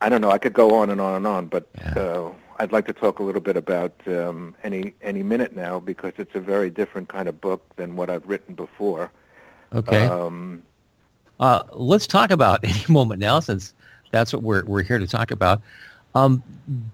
I 0.00 0.08
don't 0.08 0.20
know. 0.20 0.30
I 0.30 0.38
could 0.38 0.52
go 0.52 0.74
on 0.74 0.90
and 0.90 1.00
on 1.00 1.14
and 1.16 1.26
on, 1.26 1.46
but 1.46 1.66
Yeah. 1.78 1.94
uh, 1.96 2.30
I'd 2.58 2.72
like 2.72 2.86
to 2.86 2.92
talk 2.92 3.18
a 3.20 3.22
little 3.22 3.40
bit 3.40 3.56
about 3.56 3.92
um, 4.06 4.54
any 4.64 4.94
any 5.02 5.22
minute 5.22 5.54
now 5.54 5.78
because 5.78 6.12
it's 6.18 6.34
a 6.34 6.40
very 6.40 6.70
different 6.70 7.08
kind 7.08 7.28
of 7.28 7.40
book 7.40 7.62
than 7.76 7.96
what 7.96 8.10
I've 8.10 8.26
written 8.26 8.54
before. 8.54 9.10
Okay. 9.74 10.06
Um, 10.06 10.62
Uh, 11.40 11.62
let's 11.72 12.06
talk 12.06 12.30
about 12.30 12.60
any 12.64 12.84
moment 12.88 13.20
now, 13.20 13.40
since 13.40 13.74
that's 14.10 14.32
what 14.32 14.42
we're 14.42 14.64
we're 14.64 14.82
here 14.82 14.98
to 14.98 15.06
talk 15.06 15.30
about. 15.30 15.62
Um, 16.14 16.42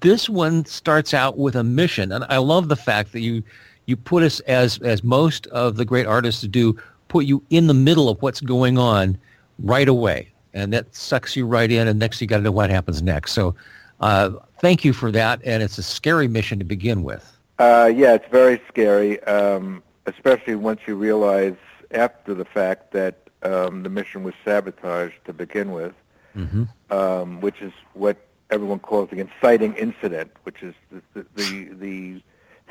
this 0.01 0.29
one 0.29 0.65
starts 0.67 1.15
out 1.15 1.39
with 1.39 1.57
a 1.57 1.65
mission, 1.65 2.13
and 2.13 2.25
I 2.29 2.39
love 2.39 2.69
the 2.69 2.77
fact 2.77 3.13
that 3.13 3.21
you 3.21 3.43
you 3.87 3.97
put 3.97 4.23
us 4.23 4.41
as 4.41 4.79
as 4.81 5.03
most 5.03 5.47
of 5.49 5.77
the 5.77 5.85
great 5.85 6.07
artists 6.07 6.43
do, 6.43 6.77
put 7.09 7.25
you 7.25 7.43
in 7.51 7.67
the 7.69 7.75
middle 7.75 8.09
of 8.09 8.21
what's 8.23 8.41
going 8.41 8.77
on 8.77 9.17
right 9.61 9.89
away, 9.89 10.31
and 10.53 10.73
that 10.73 10.95
sucks 10.95 11.37
you 11.37 11.47
right 11.47 11.71
in. 11.71 11.89
And 11.89 11.99
next, 11.99 12.21
you 12.21 12.27
got 12.27 12.39
to 12.39 12.43
know 12.43 12.53
what 12.53 12.71
happens 12.71 13.03
next. 13.03 13.33
So, 13.33 13.55
uh, 14.01 14.31
thank 14.59 14.85
you 14.85 14.93
for 14.93 15.11
that, 15.13 15.41
and 15.45 15.63
it's 15.63 15.79
a 15.79 15.83
scary 15.83 16.29
mission 16.29 16.59
to 16.59 16.65
begin 16.65 17.03
with. 17.03 17.31
Uh, 17.59 17.91
yeah, 17.95 18.15
it's 18.15 18.29
very 18.31 18.61
scary, 18.69 19.23
um, 19.25 19.83
especially 20.07 20.55
once 20.55 20.81
you 20.87 20.97
realize 20.97 21.57
after 21.93 22.35
the 22.35 22.45
fact 22.45 22.93
that 22.93 23.29
um, 23.43 23.83
the 23.83 23.89
mission 23.89 24.25
was 24.25 24.35
sabotaged 24.45 25.25
to 25.27 25.33
begin 25.33 25.73
with, 25.73 25.95
hmm 26.33 26.65
um, 26.91 27.41
which 27.41 27.63
is 27.63 27.73
what 27.95 28.17
everyone 28.51 28.79
calls 28.79 29.09
the 29.11 29.19
inciting 29.19 29.75
incident, 29.75 30.31
which 30.43 30.63
is 30.63 30.75
the 30.91 31.03
the 31.15 31.27
the, 31.75 32.23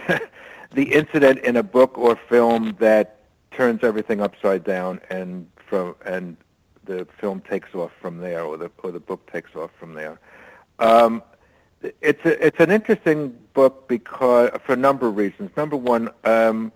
the, 0.08 0.22
the 0.74 0.94
incident 0.94 1.40
in 1.40 1.56
a 1.56 1.64
book 1.64 1.98
or 1.98 2.16
film 2.16 2.76
that 2.80 3.20
turns 3.52 3.84
everything 3.84 4.20
upside 4.22 4.64
down 4.64 5.00
and 5.10 5.48
from 5.68 5.96
and 6.06 6.36
the 6.86 7.08
film 7.18 7.40
takes 7.42 7.74
off 7.74 7.92
from 8.02 8.18
there, 8.18 8.44
or 8.44 8.58
the 8.58 8.70
or 8.84 8.92
the 8.92 9.00
book 9.00 9.32
takes 9.32 9.56
off 9.56 9.72
from 9.80 9.94
there. 9.94 10.20
Um, 10.80 11.24
it's 12.02 12.24
a, 12.26 12.46
it's 12.46 12.60
an 12.60 12.72
interesting 12.72 13.38
book 13.54 13.88
because 13.88 14.52
for 14.66 14.74
a 14.74 14.78
number 14.78 15.08
of 15.08 15.18
reasons. 15.18 15.52
Number 15.58 15.76
one, 15.76 16.10
um, 16.24 16.72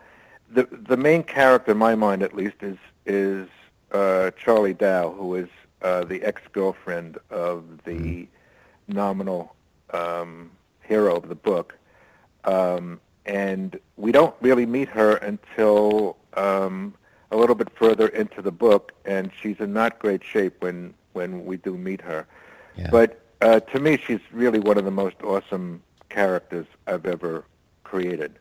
the 0.49 0.67
the 0.71 0.97
main 0.97 1.23
character, 1.23 1.71
in 1.71 1.77
my 1.77 1.95
mind 1.95 2.23
at 2.23 2.33
least, 2.33 2.55
is 2.61 2.77
is 3.05 3.47
uh, 3.91 4.31
Charlie 4.31 4.73
Dow, 4.73 5.11
who 5.11 5.35
is 5.35 5.49
uh, 5.81 6.03
the 6.03 6.23
ex 6.23 6.41
girlfriend 6.51 7.17
of 7.29 7.63
the 7.85 8.27
nominal 8.87 9.55
um, 9.91 10.51
hero 10.81 11.15
of 11.15 11.29
the 11.29 11.35
book, 11.35 11.77
um, 12.45 12.99
and 13.25 13.79
we 13.97 14.11
don't 14.11 14.35
really 14.41 14.65
meet 14.65 14.89
her 14.89 15.15
until 15.17 16.17
um, 16.35 16.93
a 17.31 17.37
little 17.37 17.55
bit 17.55 17.69
further 17.75 18.07
into 18.07 18.41
the 18.41 18.51
book, 18.51 18.93
and 19.05 19.31
she's 19.41 19.57
in 19.59 19.73
not 19.73 19.99
great 19.99 20.23
shape 20.23 20.61
when 20.61 20.93
when 21.13 21.45
we 21.45 21.57
do 21.57 21.77
meet 21.77 22.01
her. 22.01 22.25
Yeah. 22.75 22.89
But 22.91 23.21
uh, 23.41 23.59
to 23.59 23.79
me, 23.79 23.97
she's 23.97 24.19
really 24.31 24.59
one 24.59 24.77
of 24.77 24.85
the 24.85 24.91
most 24.91 25.15
awesome 25.23 25.81
characters 26.09 26.65
I've 26.87 27.05
ever 27.05 27.43
created, 27.83 28.39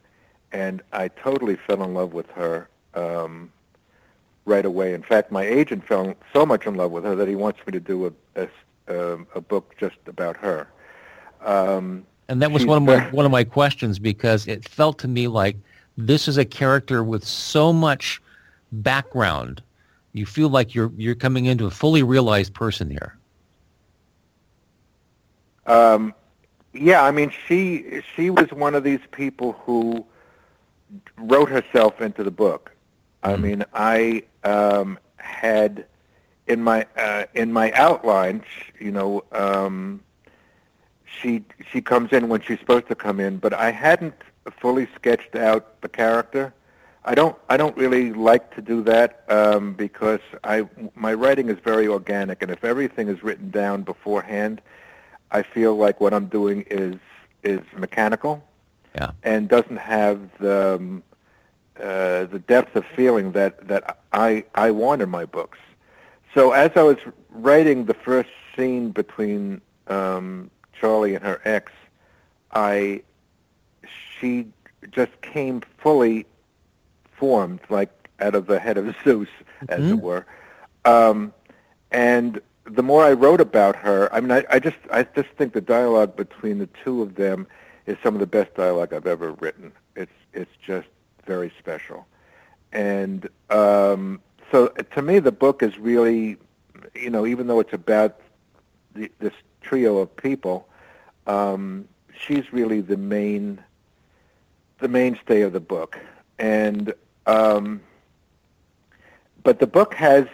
and 0.52 0.82
I 0.92 1.08
totally 1.08 1.56
fell 1.56 1.82
in 1.82 1.94
love 1.94 2.12
with 2.12 2.30
her 2.30 2.68
um, 2.94 3.52
right 4.44 4.64
away. 4.64 4.94
In 4.94 5.02
fact, 5.02 5.30
my 5.30 5.44
agent 5.44 5.86
fell 5.86 6.14
so 6.32 6.46
much 6.46 6.66
in 6.66 6.74
love 6.74 6.90
with 6.92 7.04
her 7.04 7.14
that 7.14 7.28
he 7.28 7.34
wants 7.34 7.60
me 7.66 7.72
to 7.72 7.80
do 7.80 8.06
a 8.06 8.12
a, 8.40 8.48
um, 8.88 9.26
a 9.34 9.40
book 9.40 9.74
just 9.78 9.96
about 10.06 10.36
her. 10.36 10.68
Um, 11.44 12.06
And 12.28 12.42
that 12.42 12.50
was 12.50 12.64
one 12.64 12.78
of 12.78 12.82
my 12.82 13.10
one 13.10 13.26
of 13.26 13.32
my 13.32 13.44
questions 13.44 13.98
because 13.98 14.46
it 14.46 14.68
felt 14.68 14.98
to 15.00 15.08
me 15.08 15.28
like 15.28 15.56
this 15.96 16.28
is 16.28 16.38
a 16.38 16.44
character 16.44 17.04
with 17.04 17.24
so 17.24 17.72
much 17.72 18.20
background. 18.72 19.62
You 20.12 20.26
feel 20.26 20.48
like 20.48 20.74
you're 20.74 20.92
you're 20.96 21.14
coming 21.14 21.44
into 21.46 21.66
a 21.66 21.70
fully 21.70 22.02
realized 22.02 22.54
person 22.54 22.90
here. 22.90 23.16
Um, 25.66 26.14
yeah, 26.72 27.02
I 27.02 27.10
mean, 27.10 27.30
she 27.46 28.02
she 28.14 28.30
was 28.30 28.50
one 28.52 28.74
of 28.74 28.84
these 28.84 29.00
people 29.12 29.52
who 29.64 30.04
wrote 31.18 31.48
herself 31.48 32.00
into 32.00 32.22
the 32.22 32.30
book. 32.30 32.72
I 33.22 33.34
Mhm. 33.34 33.40
mean, 33.40 33.64
I 33.74 34.22
um, 34.44 34.98
had 35.16 35.86
in 36.46 36.62
my 36.62 36.86
uh, 36.96 37.24
in 37.34 37.52
my 37.52 37.72
outline, 37.72 38.42
you 38.78 38.92
know, 38.92 39.24
um, 39.32 40.00
she 41.04 41.44
she 41.70 41.80
comes 41.80 42.12
in 42.12 42.28
when 42.28 42.40
she's 42.40 42.58
supposed 42.60 42.88
to 42.88 42.94
come 42.94 43.20
in, 43.20 43.38
but 43.38 43.52
I 43.52 43.70
hadn't 43.70 44.14
fully 44.60 44.88
sketched 44.94 45.34
out 45.36 45.80
the 45.80 45.88
character. 45.88 46.52
I 47.04 47.14
don't 47.14 47.36
I 47.48 47.56
don't 47.56 47.76
really 47.76 48.12
like 48.12 48.54
to 48.54 48.62
do 48.62 48.82
that 48.84 49.22
um, 49.28 49.74
because 49.74 50.20
I 50.44 50.66
my 50.94 51.14
writing 51.14 51.48
is 51.48 51.58
very 51.64 51.86
organic, 51.88 52.42
and 52.42 52.50
if 52.50 52.64
everything 52.64 53.08
is 53.08 53.22
written 53.22 53.50
down 53.50 53.82
beforehand, 53.82 54.60
I 55.30 55.42
feel 55.42 55.76
like 55.76 56.00
what 56.00 56.12
I'm 56.14 56.26
doing 56.26 56.64
is 56.70 56.96
is 57.42 57.60
mechanical 57.76 58.42
Yeah. 58.94 59.10
and 59.22 59.48
doesn't 59.48 59.76
have 59.78 60.18
the 60.38 60.76
um, 60.76 61.02
uh, 61.78 62.24
the 62.24 62.42
depth 62.46 62.74
of 62.76 62.84
feeling 62.96 63.32
that 63.32 63.66
that 63.68 63.98
I 64.12 64.44
I 64.54 64.70
want 64.70 65.02
in 65.02 65.10
my 65.10 65.24
books. 65.24 65.58
So 66.34 66.52
as 66.52 66.70
I 66.76 66.82
was 66.82 66.98
writing 67.30 67.84
the 67.86 67.94
first 67.94 68.30
scene 68.54 68.90
between 68.90 69.60
um, 69.88 70.50
Charlie 70.78 71.14
and 71.14 71.24
her 71.24 71.40
ex, 71.44 71.72
I 72.52 73.02
she 74.18 74.46
just 74.90 75.20
came 75.22 75.62
fully 75.78 76.26
formed, 77.18 77.60
like 77.68 77.90
out 78.20 78.34
of 78.34 78.46
the 78.46 78.58
head 78.58 78.76
of 78.78 78.94
Zeus, 79.04 79.28
as 79.68 79.80
Mhm. 79.84 79.90
it 79.92 80.00
were. 80.00 80.26
Um, 80.84 81.32
and 81.90 82.40
the 82.68 82.82
more 82.82 83.04
I 83.04 83.12
wrote 83.12 83.40
about 83.40 83.76
her, 83.76 84.12
I 84.12 84.20
mean, 84.20 84.32
I, 84.32 84.44
I 84.50 84.58
just 84.58 84.76
I 84.90 85.04
just 85.04 85.28
think 85.30 85.52
the 85.52 85.60
dialogue 85.60 86.16
between 86.16 86.58
the 86.58 86.68
two 86.84 87.02
of 87.02 87.14
them 87.14 87.46
is 87.86 87.96
some 88.02 88.14
of 88.14 88.20
the 88.20 88.26
best 88.26 88.54
dialogue 88.54 88.92
I've 88.92 89.06
ever 89.06 89.32
written. 89.32 89.72
It's 89.94 90.12
it's 90.32 90.50
just 90.64 90.88
very 91.26 91.52
special, 91.58 92.06
and 92.72 93.28
um, 93.50 94.20
so 94.50 94.68
to 94.68 95.02
me, 95.02 95.18
the 95.18 95.32
book 95.32 95.62
is 95.62 95.78
really, 95.78 96.36
you 96.94 97.10
know, 97.10 97.26
even 97.26 97.46
though 97.46 97.60
it's 97.60 97.72
about 97.72 98.20
the, 98.94 99.10
this 99.18 99.34
trio 99.60 99.98
of 99.98 100.14
people, 100.16 100.68
um, 101.26 101.88
she's 102.18 102.52
really 102.52 102.80
the 102.80 102.96
main 102.96 103.62
the 104.78 104.88
mainstay 104.88 105.42
of 105.42 105.52
the 105.52 105.60
book, 105.60 105.98
and 106.38 106.92
um, 107.26 107.80
but 109.42 109.60
the 109.60 109.66
book 109.66 109.94
has 109.94 110.26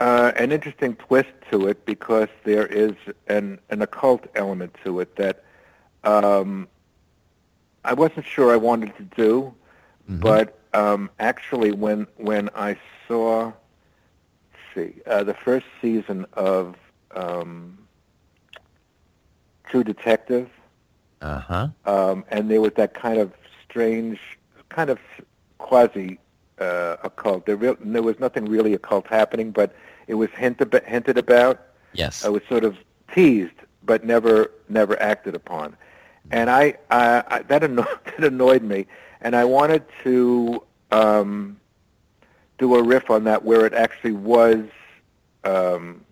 uh, 0.00 0.32
an 0.36 0.52
interesting 0.52 0.94
twist 0.96 1.30
to 1.50 1.66
it 1.68 1.84
because 1.86 2.28
there 2.44 2.66
is 2.66 2.92
an 3.28 3.58
an 3.70 3.82
occult 3.82 4.26
element 4.34 4.74
to 4.84 5.00
it 5.00 5.16
that 5.16 5.44
um, 6.04 6.68
I 7.84 7.94
wasn't 7.94 8.26
sure 8.26 8.52
I 8.52 8.56
wanted 8.56 8.96
to 8.96 9.02
do, 9.16 9.54
Mhm. 10.10 10.20
but 10.20 10.58
um, 10.74 11.10
actually 11.18 11.72
when 11.72 12.06
when 12.16 12.48
I 12.54 12.76
saw 13.08 13.52
let's 14.52 14.64
see 14.74 15.00
uh, 15.06 15.22
the 15.24 15.34
first 15.34 15.66
season 15.80 16.26
of 16.34 16.76
um, 17.14 17.78
True 19.66 19.84
Detective 19.84 20.48
Uh-huh. 21.20 21.68
um, 21.84 22.24
and 22.28 22.50
there 22.50 22.60
was 22.60 22.72
that 22.74 22.94
kind 22.94 23.18
of 23.18 23.32
strange, 23.64 24.18
kind 24.68 24.90
of 24.90 24.98
quasi 25.58 26.18
uh, 26.58 26.96
occult. 27.02 27.46
There, 27.46 27.56
real, 27.56 27.76
there 27.80 28.02
was 28.02 28.18
nothing 28.20 28.44
really 28.46 28.74
occult 28.74 29.06
happening, 29.06 29.50
but 29.50 29.74
it 30.06 30.14
was 30.14 30.30
hinted 30.30 30.72
hinted 30.86 31.18
about. 31.18 31.60
Yes. 31.92 32.24
I 32.24 32.28
was 32.28 32.42
sort 32.48 32.64
of 32.64 32.76
teased, 33.14 33.52
but 33.84 34.04
never 34.04 34.50
never 34.68 35.00
acted 35.00 35.34
upon, 35.34 35.76
and 36.30 36.48
I, 36.50 36.76
I, 36.90 37.22
I 37.28 37.42
that 37.42 37.62
annoyed 37.64 37.86
that 38.04 38.24
annoyed 38.24 38.62
me, 38.62 38.86
and 39.20 39.34
I 39.36 39.44
wanted 39.44 39.84
to 40.04 40.62
um, 40.90 41.58
do 42.58 42.76
a 42.76 42.82
riff 42.82 43.10
on 43.10 43.24
that 43.24 43.44
where 43.44 43.66
it 43.66 43.74
actually 43.74 44.12
was 44.12 44.64
um, 45.44 46.04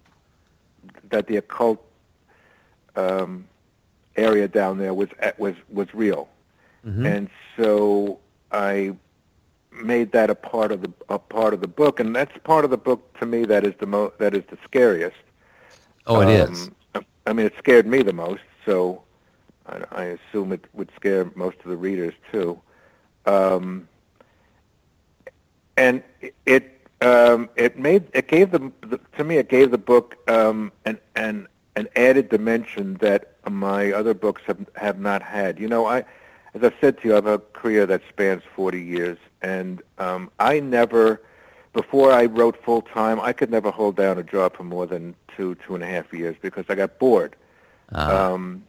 that 1.11 1.26
the 1.26 1.37
occult 1.37 1.85
um, 2.96 3.46
area 4.16 4.48
down 4.48 4.79
there 4.79 4.92
was 4.94 5.09
was 5.38 5.55
was 5.72 5.88
real, 5.94 6.29
Mhm. 6.87 7.07
and 7.07 7.31
so 7.57 8.18
I 8.53 8.94
made 9.72 10.12
that 10.12 10.30
a 10.30 10.35
part 10.35 10.72
of 10.72 10.83
the 10.83 10.92
a 11.09 11.18
part 11.18 11.54
of 11.54 11.61
the 11.61 11.68
book, 11.68 12.00
and 12.00 12.14
that's 12.14 12.37
part 12.44 12.64
of 12.64 12.70
the 12.70 12.76
book 12.78 13.18
to 13.18 13.26
me 13.26 13.44
that 13.44 13.64
is 13.64 13.74
the 13.78 13.87
mo- 13.87 14.12
that 14.18 14.35
is 14.35 14.44
the 14.50 14.59
scariest. 14.64 15.16
oh, 16.06 16.20
it 16.20 16.28
is. 16.28 16.70
Um, 16.94 17.04
I 17.26 17.33
mean, 17.33 17.46
it 17.46 17.54
scared 17.59 17.87
me 17.87 18.02
the 18.02 18.12
most, 18.12 18.42
so 18.66 19.02
I, 19.66 19.83
I 19.92 20.04
assume 20.04 20.52
it 20.52 20.64
would 20.72 20.90
scare 20.96 21.30
most 21.35 21.59
of 21.64 21.70
the 21.70 21.76
readers 21.76 22.14
too. 22.33 22.61
Um, 23.26 23.88
and 25.76 26.02
it 26.46 26.88
um, 27.00 27.48
it 27.56 27.78
made 27.78 28.04
it 28.12 28.28
gave 28.28 28.50
the, 28.50 28.72
the 28.83 29.00
to 29.16 29.24
me 29.24 29.37
it 29.37 29.48
gave 29.48 29.70
the 29.70 29.78
book 29.78 30.16
um, 30.28 30.72
an 30.85 30.98
an 31.16 31.46
an 31.76 31.88
added 31.96 32.28
dimension 32.28 32.94
that 32.94 33.35
my 33.48 33.92
other 33.92 34.14
books 34.14 34.42
have 34.46 34.59
have 34.76 34.98
not 34.98 35.22
had. 35.22 35.59
You 35.59 35.68
know, 35.68 35.87
I 35.87 36.04
as 36.54 36.62
I've 36.64 36.74
said 36.80 37.00
to 37.00 37.08
you, 37.08 37.12
I 37.12 37.16
have 37.16 37.26
a 37.26 37.38
career 37.38 37.86
that 37.86 38.02
spans 38.08 38.42
40 38.56 38.80
years, 38.82 39.18
and 39.42 39.82
um, 39.98 40.30
I 40.38 40.60
never 40.60 41.20
before 41.72 42.10
I 42.12 42.24
wrote 42.24 42.60
full 42.64 42.82
time, 42.82 43.20
I 43.20 43.32
could 43.32 43.48
never 43.48 43.70
hold 43.70 43.94
down 43.94 44.18
a 44.18 44.24
job 44.24 44.56
for 44.56 44.64
more 44.64 44.86
than 44.86 45.14
two, 45.36 45.54
two 45.64 45.76
and 45.76 45.84
a 45.84 45.86
half 45.86 46.12
years 46.12 46.34
because 46.42 46.64
I 46.68 46.74
got 46.74 46.98
bored. 46.98 47.36
Uh, 47.94 48.32
Um, 48.32 48.64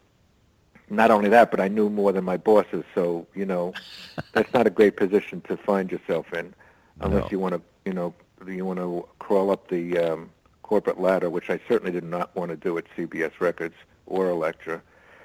not 0.90 1.10
only 1.10 1.30
that, 1.30 1.50
but 1.50 1.60
I 1.60 1.68
knew 1.68 1.90
more 1.90 2.12
than 2.12 2.24
my 2.24 2.38
bosses. 2.38 2.84
So 2.94 3.26
you 3.34 3.46
know, 3.46 3.74
that's 4.34 4.54
not 4.54 4.68
a 4.68 4.70
great 4.70 4.98
position 4.98 5.42
to 5.42 5.58
find 5.58 5.92
yourself 5.92 6.32
in, 6.34 6.54
unless 7.00 7.24
No. 7.24 7.30
you 7.32 7.40
want 7.40 7.56
to, 7.56 7.62
you 7.86 7.94
know, 7.94 8.14
you 8.46 8.66
want 8.66 8.78
to 8.80 9.08
crawl 9.20 9.50
up 9.52 9.68
the 9.70 9.98
um, 9.98 10.30
corporate 10.62 11.00
ladder, 11.00 11.30
which 11.30 11.50
I 11.50 11.60
certainly 11.68 11.92
did 11.92 12.04
not 12.04 12.36
want 12.36 12.50
to 12.52 12.58
do 12.58 12.78
at 12.78 12.86
CBS 12.96 13.32
Records 13.40 13.76
or 14.06 14.30
Elektra. 14.30 14.82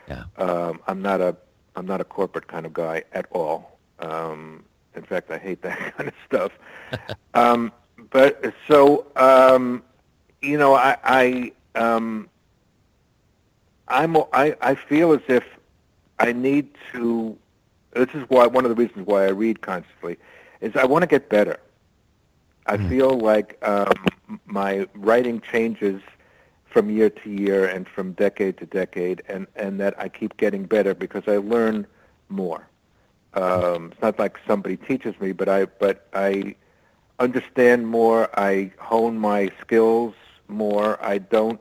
Yeah. 0.08 0.24
Um, 0.38 0.80
I'm 0.86 1.02
not 1.02 1.20
a 1.20 1.36
I'm 1.76 1.86
not 1.86 2.00
a 2.00 2.04
corporate 2.04 2.48
kind 2.48 2.66
of 2.66 2.74
guy 2.74 3.04
at 3.12 3.26
all. 3.32 3.78
Um, 4.00 4.64
in 4.94 5.02
fact, 5.04 5.30
I 5.30 5.38
hate 5.38 5.62
that 5.62 5.78
kind 5.96 6.08
of 6.08 6.14
stuff. 6.26 6.52
um, 7.34 7.72
but 8.10 8.42
so 8.68 9.06
um, 9.16 9.82
you 10.42 10.58
know, 10.58 10.74
I 10.74 10.96
I 11.04 11.52
um, 11.74 12.28
I'm 13.88 14.16
I, 14.32 14.56
I 14.60 14.74
feel 14.74 15.12
as 15.12 15.20
if 15.28 15.44
I 16.18 16.32
need 16.32 16.68
to. 16.92 17.36
This 17.94 18.08
is 18.14 18.24
why 18.28 18.46
one 18.46 18.64
of 18.64 18.70
the 18.70 18.76
reasons 18.82 19.06
why 19.06 19.26
I 19.26 19.30
read 19.30 19.60
constantly 19.62 20.18
is 20.60 20.74
I 20.76 20.84
want 20.84 21.02
to 21.02 21.06
get 21.08 21.28
better. 21.30 21.58
I 22.66 22.76
Hmm. 22.76 22.88
feel 22.88 23.18
like 23.18 23.58
um, 23.66 24.12
my 24.46 24.86
writing 24.94 25.40
changes 25.40 26.02
from 26.76 26.90
year 26.90 27.08
to 27.08 27.30
year 27.30 27.64
and 27.64 27.88
from 27.88 28.12
decade 28.12 28.58
to 28.58 28.66
decade, 28.66 29.22
and 29.28 29.46
and 29.56 29.80
that 29.80 29.98
I 29.98 30.10
keep 30.10 30.36
getting 30.36 30.64
better 30.64 30.94
because 30.94 31.22
I 31.26 31.38
learn 31.38 31.86
more. 32.28 32.68
Um, 33.32 33.92
it's 33.92 34.02
not 34.02 34.18
like 34.18 34.36
somebody 34.46 34.76
teaches 34.76 35.18
me, 35.18 35.32
but 35.32 35.48
I 35.48 35.64
but 35.64 36.06
I 36.12 36.54
understand 37.18 37.86
more. 37.86 38.28
I 38.38 38.72
hone 38.78 39.16
my 39.18 39.50
skills 39.58 40.14
more. 40.48 41.02
I 41.02 41.16
don't 41.16 41.58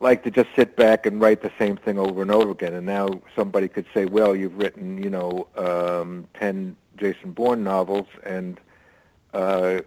like 0.00 0.24
to 0.24 0.30
just 0.30 0.48
sit 0.56 0.76
back 0.76 1.04
and 1.04 1.20
write 1.20 1.42
the 1.42 1.52
same 1.58 1.76
thing 1.76 1.98
over 1.98 2.22
and 2.22 2.30
over 2.30 2.52
again. 2.52 2.72
And 2.72 2.86
now 2.86 3.20
somebody 3.36 3.68
could 3.68 3.84
say, 3.92 4.06
"Well, 4.06 4.34
you've 4.34 4.56
written, 4.56 4.96
you 5.02 5.10
know, 5.10 5.46
um, 5.56 6.26
ten 6.32 6.74
Jason 6.96 7.32
Bourne 7.32 7.62
novels, 7.62 8.06
and 8.24 8.58
uh, 9.34 9.80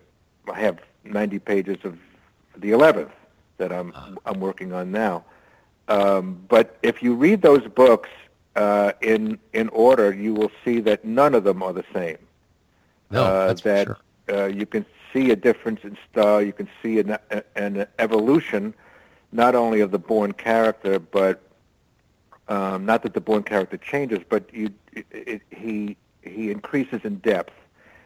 I 0.53 0.59
have 0.59 0.77
90 1.03 1.39
pages 1.39 1.77
of 1.83 1.97
the 2.55 2.69
11th 2.69 3.09
that 3.63 3.79
I'm 3.81 4.17
I'm 4.25 4.39
working 4.49 4.73
on 4.79 4.91
now." 4.91 5.25
Um, 5.89 6.45
but 6.49 6.77
if 6.83 7.03
you 7.03 7.15
read 7.15 7.41
those 7.41 7.67
books 7.83 8.09
uh, 8.55 8.93
in 9.01 9.39
in 9.53 9.69
order, 9.69 10.13
you 10.13 10.33
will 10.33 10.51
see 10.63 10.81
that 10.81 11.05
none 11.05 11.35
of 11.35 11.43
them 11.43 11.63
are 11.63 11.73
the 11.73 11.85
same 11.93 12.19
no, 13.11 13.31
uh, 13.31 13.45
that's 13.45 13.61
for 13.61 13.73
that 13.73 13.87
sure. 13.87 14.01
uh, 14.31 14.45
you 14.45 14.65
can 14.65 14.85
see 15.13 15.31
a 15.31 15.35
difference 15.35 15.81
in 15.83 15.97
style. 16.11 16.41
You 16.41 16.53
can 16.53 16.69
see 16.81 16.99
an, 16.99 17.17
an 17.55 17.85
evolution, 17.99 18.73
not 19.31 19.55
only 19.55 19.81
of 19.81 19.91
the 19.91 19.99
Bourne 19.99 20.33
character, 20.33 20.99
but 20.99 21.41
um, 22.47 22.85
not 22.85 23.03
that 23.03 23.13
the 23.13 23.21
Bourne 23.21 23.43
character 23.43 23.77
changes, 23.77 24.19
but 24.27 24.53
you, 24.53 24.69
it, 24.93 25.05
it, 25.11 25.41
he 25.51 25.97
he 26.21 26.51
increases 26.51 27.01
in 27.03 27.17
depth, 27.17 27.53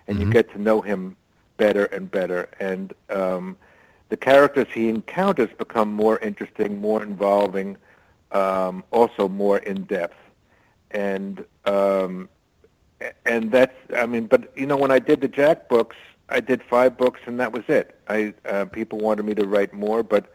and 0.07 0.19
you 0.19 0.25
Mhm. 0.25 0.31
get 0.31 0.51
to 0.51 0.61
know 0.61 0.81
him 0.81 1.15
better 1.57 1.85
and 1.85 2.11
better. 2.11 2.49
And 2.59 2.93
um, 3.09 3.57
the 4.09 4.17
characters 4.17 4.67
he 4.73 4.89
encounters 4.89 5.49
become 5.57 5.91
more 5.91 6.17
interesting, 6.19 6.79
more 6.79 7.03
involving, 7.03 7.77
um, 8.31 8.83
also 8.91 9.27
more 9.27 9.57
in 9.59 9.83
depth. 9.83 10.15
And 10.91 11.43
um, 11.65 12.29
and 13.25 13.51
that's 13.51 13.75
I 13.95 14.05
mean, 14.05 14.27
but 14.27 14.51
you 14.57 14.65
know, 14.65 14.77
when 14.77 14.91
I 14.91 14.99
did 14.99 15.21
the 15.21 15.27
Jack 15.27 15.67
books, 15.69 15.95
I 16.29 16.39
did 16.39 16.63
five 16.63 16.97
books, 16.97 17.19
and 17.25 17.39
that 17.39 17.51
was 17.51 17.63
it. 17.67 17.99
I 18.07 18.33
uh, 18.45 18.65
people 18.65 18.99
wanted 18.99 19.25
me 19.25 19.35
to 19.35 19.45
write 19.45 19.73
more, 19.73 20.03
but 20.03 20.33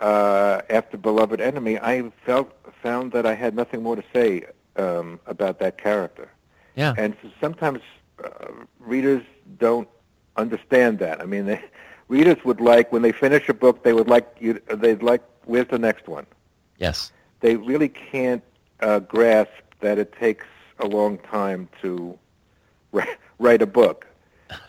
uh, 0.00 0.60
after 0.68 0.96
Beloved 0.96 1.40
Enemy, 1.40 1.78
I 1.78 2.10
felt 2.26 2.52
found 2.82 3.12
that 3.12 3.24
I 3.24 3.34
had 3.34 3.54
nothing 3.54 3.82
more 3.82 3.96
to 3.96 4.04
say 4.12 4.44
um, 4.76 5.18
about 5.26 5.58
that 5.60 5.78
character. 5.78 6.28
Yeah. 6.76 6.94
And 6.98 7.16
so 7.22 7.30
sometimes 7.40 7.80
uh, 8.22 8.28
readers 8.78 9.22
don't 9.58 9.88
understand 10.36 10.98
that. 10.98 11.20
I 11.20 11.24
mean, 11.24 11.46
they, 11.46 11.64
readers 12.08 12.44
would 12.44 12.60
like 12.60 12.92
when 12.92 13.02
they 13.02 13.12
finish 13.12 13.48
a 13.48 13.54
book, 13.54 13.82
they 13.82 13.92
would 13.92 14.08
like 14.08 14.36
you. 14.40 14.60
They'd 14.74 15.02
like, 15.02 15.22
where's 15.44 15.68
the 15.68 15.78
next 15.78 16.08
one? 16.08 16.26
Yes. 16.78 17.12
They 17.40 17.56
really 17.56 17.88
can't 17.88 18.42
uh, 18.80 19.00
grasp 19.00 19.50
that 19.80 19.98
it 19.98 20.12
takes 20.18 20.46
a 20.78 20.86
long 20.86 21.18
time 21.18 21.68
to 21.82 22.18
ri- 22.92 23.16
write 23.38 23.62
a 23.62 23.66
book, 23.66 24.06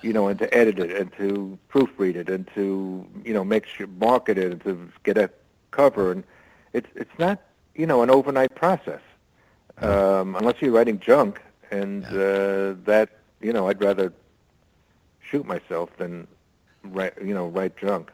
you 0.01 0.13
know, 0.13 0.27
and 0.27 0.39
to 0.39 0.53
edit 0.53 0.79
it, 0.79 0.91
and 0.91 1.11
to 1.17 1.57
proofread 1.69 2.15
it, 2.15 2.29
and 2.29 2.47
to 2.55 3.05
you 3.23 3.33
know 3.33 3.43
make 3.43 3.65
sure 3.65 3.87
market 3.87 4.37
it, 4.37 4.51
and 4.51 4.61
to 4.63 4.89
get 5.03 5.17
a 5.17 5.29
cover, 5.71 6.11
and 6.11 6.23
it's 6.73 6.89
it's 6.95 7.17
not 7.19 7.39
you 7.75 7.85
know 7.85 8.01
an 8.01 8.09
overnight 8.09 8.55
process 8.55 9.01
um, 9.79 10.35
unless 10.35 10.61
you're 10.61 10.71
writing 10.71 10.99
junk, 10.99 11.41
and 11.71 12.05
uh, 12.05 12.75
that 12.85 13.09
you 13.41 13.51
know 13.53 13.67
I'd 13.67 13.81
rather 13.81 14.13
shoot 15.21 15.45
myself 15.45 15.89
than 15.97 16.27
write 16.93 17.13
you 17.23 17.33
know 17.33 17.47
right 17.47 17.75
junk. 17.77 18.11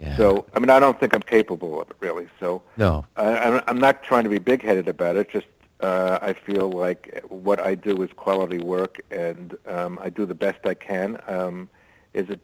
Yeah. 0.00 0.16
So 0.16 0.46
I 0.54 0.58
mean 0.60 0.70
I 0.70 0.78
don't 0.80 0.98
think 0.98 1.14
I'm 1.14 1.22
capable 1.22 1.80
of 1.80 1.90
it 1.90 1.96
really. 2.00 2.28
So 2.38 2.62
no. 2.76 3.04
I, 3.16 3.22
I'm- 3.34 3.62
I'm 3.66 3.78
not 3.78 4.02
trying 4.02 4.24
to 4.24 4.30
be 4.30 4.38
big-headed 4.38 4.88
about 4.88 5.16
it. 5.16 5.30
Just 5.30 5.46
uh, 5.80 6.18
I 6.20 6.32
feel 6.34 6.70
like 6.70 7.22
what 7.28 7.58
I 7.60 7.74
do 7.74 8.02
is 8.02 8.10
quality 8.14 8.58
work, 8.58 9.00
and 9.10 9.56
um, 9.66 9.98
I 10.02 10.10
do 10.10 10.26
the 10.26 10.34
best 10.34 10.58
I 10.66 10.74
can. 10.74 11.18
Um, 11.26 11.70
is 12.12 12.28
it 12.28 12.40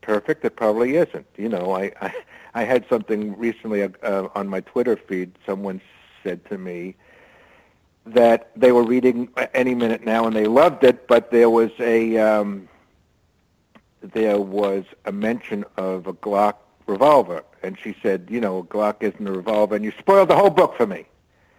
perfect? 0.00 0.44
It 0.44 0.56
probably 0.56 0.96
isn't. 0.96 1.26
You 1.36 1.48
know, 1.48 1.72
I 1.76 1.92
I, 2.00 2.12
I 2.54 2.64
had 2.64 2.84
something 2.88 3.36
recently 3.38 3.82
uh, 3.84 4.28
on 4.34 4.48
my 4.48 4.60
Twitter 4.62 4.96
feed. 4.96 5.32
Someone 5.46 5.80
said 6.24 6.44
to 6.46 6.58
me 6.58 6.96
that 8.04 8.50
they 8.56 8.72
were 8.72 8.82
reading 8.84 9.28
Any 9.54 9.74
Minute 9.74 10.04
Now 10.04 10.26
and 10.26 10.34
they 10.34 10.46
loved 10.46 10.84
it, 10.84 11.06
but 11.08 11.30
there 11.30 11.50
was 11.50 11.70
a 11.80 12.16
um, 12.18 12.68
there 14.12 14.40
was 14.40 14.84
a 15.04 15.12
mention 15.12 15.64
of 15.76 16.06
a 16.06 16.12
Glock 16.12 16.54
revolver, 16.86 17.42
and 17.62 17.78
she 17.78 17.94
said, 18.02 18.28
you 18.30 18.40
know, 18.40 18.58
a 18.58 18.62
Glock 18.64 18.96
isn't 19.02 19.26
a 19.26 19.32
revolver, 19.32 19.74
and 19.74 19.84
you 19.84 19.92
spoiled 19.98 20.28
the 20.28 20.36
whole 20.36 20.50
book 20.50 20.76
for 20.76 20.86
me. 20.86 21.06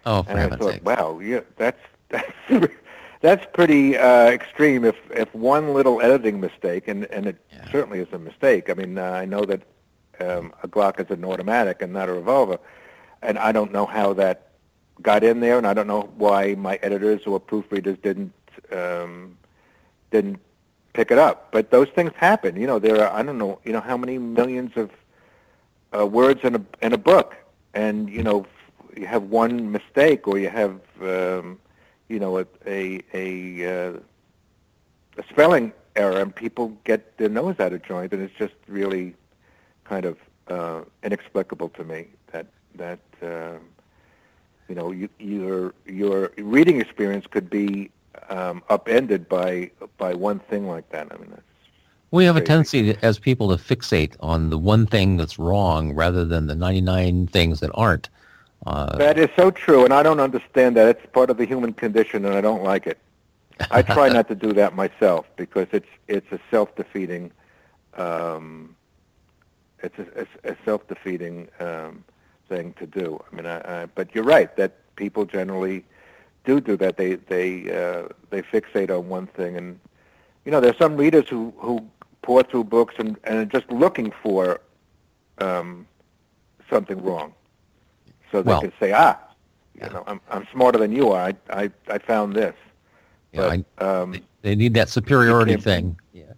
Oh, 0.05 0.23
for 0.23 0.29
And 0.31 0.39
I 0.39 0.55
thought, 0.57 0.73
sake. 0.73 0.85
wow, 0.85 1.19
yeah, 1.19 1.41
that's 1.57 1.79
that's 2.09 2.31
that's 3.21 3.45
pretty 3.53 3.97
uh, 3.97 4.27
extreme. 4.29 4.85
If 4.85 4.95
if 5.11 5.33
one 5.35 5.73
little 5.73 6.01
editing 6.01 6.39
mistake, 6.39 6.87
and 6.87 7.05
and 7.05 7.25
it 7.25 7.37
Yeah. 7.51 7.71
certainly 7.71 7.99
is 7.99 8.07
a 8.13 8.19
mistake. 8.19 8.69
I 8.69 8.73
mean, 8.73 8.97
uh, 8.97 9.03
I 9.03 9.25
know 9.25 9.43
that 9.45 9.61
um, 10.19 10.53
a 10.63 10.67
Glock 10.67 10.99
is 10.99 11.09
an 11.11 11.25
automatic 11.25 11.81
and 11.81 11.91
not 11.93 12.09
a 12.09 12.13
revolver, 12.13 12.57
and 13.21 13.37
I 13.37 13.51
don't 13.51 13.71
know 13.71 13.85
how 13.85 14.13
that 14.13 14.47
got 15.01 15.23
in 15.23 15.41
there, 15.41 15.57
and 15.57 15.67
I 15.67 15.73
don't 15.73 15.87
know 15.87 16.09
why 16.17 16.55
my 16.55 16.75
editors 16.81 17.27
or 17.27 17.39
proofreaders 17.39 18.01
didn't 18.01 18.33
um, 18.71 19.37
didn't 20.11 20.39
pick 20.97 21.11
it 21.11 21.19
up. 21.19 21.37
But 21.51 21.69
those 21.69 21.89
things 21.97 22.11
happen. 22.15 22.51
You 22.61 22.67
know, 22.71 22.79
there 22.79 22.97
are 23.03 23.11
I 23.17 23.21
don't 23.21 23.37
know, 23.37 23.59
you 23.63 23.73
know, 23.75 23.83
how 23.91 23.97
many 24.03 24.17
millions 24.17 24.71
of 24.83 24.89
uh, 25.97 26.05
words 26.19 26.39
in 26.43 26.53
a 26.55 26.61
in 26.81 26.91
a 26.99 27.01
book, 27.11 27.29
and 27.83 28.09
you 28.17 28.23
know, 28.27 28.37
you 28.99 29.05
have 29.05 29.23
one 29.43 29.71
mistake 29.77 30.27
or 30.27 30.35
you 30.39 30.49
have 30.49 30.75
um, 31.15 31.59
you 32.09 32.19
know 32.23 32.31
a 32.39 32.45
a 32.65 32.79
a, 33.13 33.27
uh, 33.73 33.93
a 35.21 35.23
spelling 35.29 35.71
error, 35.95 36.19
and 36.23 36.35
people 36.35 36.65
get 36.83 37.01
their 37.19 37.29
nose 37.29 37.57
out 37.59 37.73
of 37.73 37.81
joint, 37.83 38.11
and 38.13 38.21
it's 38.25 38.37
just 38.43 38.57
really 38.67 39.13
kind 39.91 40.05
of 40.11 40.17
uh, 40.55 40.81
inexplicable 41.03 41.69
to 41.77 41.83
me 41.83 42.07
that 42.31 42.47
that 42.75 42.99
um 43.21 43.61
you 44.69 44.75
know 44.77 44.87
you, 44.99 45.07
your 45.19 45.73
your 45.85 46.31
reading 46.55 46.77
experience 46.81 47.25
could 47.33 47.49
be 47.49 47.89
um, 48.29 48.63
upended 48.69 49.27
by 49.29 49.71
by 49.97 50.13
one 50.13 50.39
thing 50.39 50.67
like 50.67 50.89
that. 50.89 51.07
I 51.11 51.17
mean, 51.17 51.29
that's 51.31 51.41
We 52.11 52.25
have 52.25 52.35
crazy. 52.35 52.43
a 52.43 52.47
tendency 52.47 52.93
to, 52.93 53.05
as 53.05 53.19
people 53.19 53.55
to 53.55 53.61
fixate 53.63 54.15
on 54.19 54.49
the 54.49 54.57
one 54.57 54.85
thing 54.87 55.17
that's 55.17 55.37
wrong 55.39 55.93
rather 55.93 56.25
than 56.25 56.47
the 56.47 56.55
99 56.55 57.27
things 57.27 57.59
that 57.59 57.71
aren't. 57.73 58.09
Uh, 58.65 58.97
that 58.97 59.17
is 59.19 59.29
so 59.35 59.51
true, 59.51 59.85
and 59.85 59.93
I 59.93 60.03
don't 60.03 60.19
understand 60.19 60.75
that. 60.77 60.87
It's 60.87 61.05
part 61.13 61.29
of 61.29 61.37
the 61.37 61.45
human 61.45 61.73
condition, 61.73 62.25
and 62.25 62.33
I 62.35 62.41
don't 62.41 62.63
like 62.63 62.87
it. 62.87 62.97
I 63.71 63.81
try 63.81 64.09
not 64.09 64.27
to 64.29 64.35
do 64.35 64.53
that 64.53 64.75
myself 64.75 65.25
because 65.35 65.67
it's 65.71 65.87
it's 66.07 66.31
a 66.31 66.39
self-defeating, 66.51 67.31
um, 67.95 68.75
it's 69.81 69.97
a, 69.99 70.27
a, 70.43 70.51
a 70.51 70.55
self-defeating 70.65 71.47
um, 71.59 72.03
thing 72.49 72.73
to 72.79 72.85
do. 72.85 73.23
I 73.31 73.35
mean, 73.35 73.45
I, 73.45 73.83
I, 73.83 73.85
but 73.85 74.13
you're 74.13 74.23
right 74.23 74.55
that 74.57 74.73
people 74.95 75.25
generally 75.25 75.85
do 76.47 76.61
do 76.61 76.77
that. 76.77 76.97
They 76.97 77.15
they 77.15 77.49
uh, 77.81 78.07
they 78.31 78.41
fixate 78.41 78.89
on 78.89 79.09
one 79.09 79.27
thing, 79.27 79.57
and 79.57 79.79
you 80.45 80.51
know, 80.51 80.59
there's 80.61 80.77
some 80.77 80.95
readers 80.97 81.27
who 81.29 81.53
who 81.57 81.85
pour 82.23 82.41
through 82.41 82.63
books 82.63 82.95
and 82.97 83.17
and 83.25 83.37
are 83.37 83.45
just 83.45 83.69
looking 83.69 84.11
for 84.23 84.61
um, 85.39 85.85
something 86.69 86.99
wrong 87.03 87.33
so 88.31 88.41
they 88.41 88.49
well, 88.49 88.61
can 88.61 88.73
say, 88.79 88.93
ah, 88.93 89.17
you 89.75 89.89
know, 89.89 90.03
I'm 90.07 90.21
I'm 90.31 90.47
smarter 90.51 90.79
than 90.79 90.91
you 90.91 91.11
are. 91.11 91.27
I 91.29 91.33
I, 91.49 91.71
I 91.89 91.97
found 91.99 92.33
this. 92.33 92.55
Yeah, 93.33 93.63
but, 93.77 93.83
I, 93.85 93.85
um, 93.85 94.11
they, 94.13 94.21
they, 94.41 94.55
need 94.55 94.73
that 94.75 94.89
superiority 94.89 95.57
thing. 95.57 95.99
Yeah. 96.13 96.23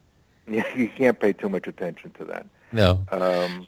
Yeah, 0.51 0.63
you 0.75 0.89
can't 0.89 1.19
pay 1.19 1.31
too 1.31 1.47
much 1.47 1.67
attention 1.67 2.09
to 2.17 2.25
that. 2.25 2.43
No. 2.71 3.05
Um, 3.11 3.67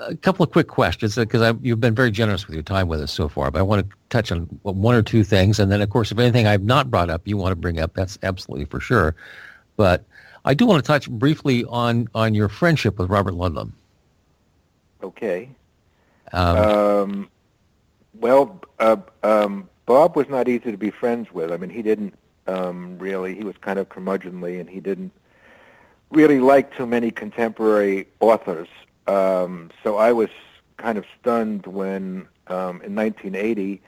a, 0.00 0.16
couple 0.16 0.42
of 0.42 0.50
quick 0.50 0.68
questions 0.68 1.16
because 1.16 1.56
you've 1.62 1.80
been 1.80 1.94
very 1.94 2.10
generous 2.10 2.46
with 2.46 2.54
your 2.54 2.62
time 2.62 2.88
with 2.88 3.00
us 3.00 3.12
so 3.12 3.28
far, 3.28 3.50
but 3.50 3.58
I 3.58 3.62
want 3.62 3.88
to 3.88 3.96
touch 4.10 4.32
on 4.32 4.42
one 4.62 4.94
or 4.94 5.02
two 5.02 5.24
things, 5.24 5.58
and 5.58 5.70
then 5.70 5.80
of 5.80 5.90
course, 5.90 6.12
if 6.12 6.18
anything 6.18 6.46
I've 6.46 6.62
not 6.62 6.90
brought 6.90 7.10
up, 7.10 7.22
you 7.26 7.36
want 7.36 7.52
to 7.52 7.56
bring 7.56 7.78
up, 7.78 7.94
that's 7.94 8.18
absolutely 8.22 8.66
for 8.66 8.80
sure. 8.80 9.14
But 9.76 10.04
I 10.44 10.54
do 10.54 10.66
want 10.66 10.82
to 10.82 10.86
touch 10.86 11.10
briefly 11.10 11.64
on 11.64 12.08
on 12.14 12.34
your 12.34 12.48
friendship 12.48 12.98
with 12.98 13.10
Robert 13.10 13.34
Ludlum. 13.34 13.72
Okay. 15.02 15.48
Um, 16.32 16.56
um, 16.56 17.30
well, 18.14 18.60
uh, 18.78 18.96
um, 19.22 19.68
Bob 19.86 20.16
was 20.16 20.28
not 20.28 20.48
easy 20.48 20.70
to 20.70 20.76
be 20.76 20.90
friends 20.90 21.32
with. 21.32 21.52
I 21.52 21.56
mean, 21.56 21.70
he 21.70 21.82
didn't 21.82 22.14
um, 22.46 22.98
really. 22.98 23.34
He 23.34 23.44
was 23.44 23.56
kind 23.60 23.78
of 23.78 23.88
curmudgeonly, 23.88 24.60
and 24.60 24.68
he 24.68 24.80
didn't 24.80 25.12
really 26.10 26.40
like 26.40 26.76
too 26.76 26.86
many 26.86 27.10
contemporary 27.10 28.06
authors. 28.20 28.68
Um, 29.06 29.70
so 29.82 29.96
I 29.96 30.12
was 30.12 30.30
kind 30.76 30.98
of 30.98 31.04
stunned 31.20 31.66
when, 31.66 32.28
um, 32.46 32.82
in 32.82 32.94
1980, 32.94 33.80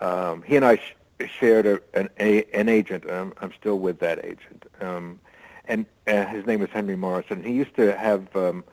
um, 0.00 0.42
he 0.42 0.56
and 0.56 0.64
I 0.64 0.76
sh- 0.76 0.94
shared 1.38 1.66
a, 1.66 1.80
an, 1.94 2.08
a, 2.18 2.44
an 2.54 2.68
agent. 2.68 3.08
Um, 3.10 3.32
I'm 3.40 3.52
still 3.58 3.78
with 3.78 3.98
that 4.00 4.24
agent, 4.24 4.64
um, 4.80 5.20
and 5.66 5.86
uh, 6.06 6.26
his 6.26 6.46
name 6.46 6.62
is 6.62 6.70
Henry 6.70 6.96
Morrison. 6.96 7.42
He 7.42 7.52
used 7.52 7.74
to 7.76 7.96
have 7.96 8.34
um, 8.34 8.64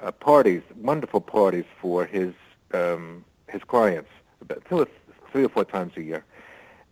uh, 0.00 0.12
parties, 0.12 0.62
wonderful 0.76 1.20
parties 1.20 1.64
for 1.80 2.04
his 2.04 2.34
um, 2.74 3.24
his 3.48 3.62
clients, 3.64 4.10
about 4.40 4.64
two 4.68 4.80
or 4.80 4.88
three 5.32 5.44
or 5.44 5.48
four 5.48 5.64
times 5.64 5.92
a 5.96 6.02
year. 6.02 6.24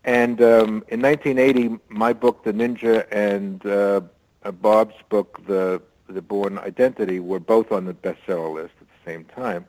And 0.05 0.41
um, 0.43 0.85
in 0.89 1.01
1980, 1.01 1.79
my 1.89 2.13
book, 2.13 2.45
The 2.45 2.53
Ninja, 2.53 3.07
and 3.11 3.65
uh, 3.65 4.03
uh, 4.43 4.53
Bob's 4.53 4.95
book, 5.09 5.41
The 5.47 5.81
The 6.09 6.23
Bourne 6.23 6.59
Identity, 6.59 7.21
were 7.21 7.41
both 7.41 7.73
on 7.73 7.85
the 7.85 7.95
bestseller 7.95 8.55
list 8.55 8.75
at 8.81 8.87
the 8.87 9.11
same 9.11 9.25
time. 9.25 9.67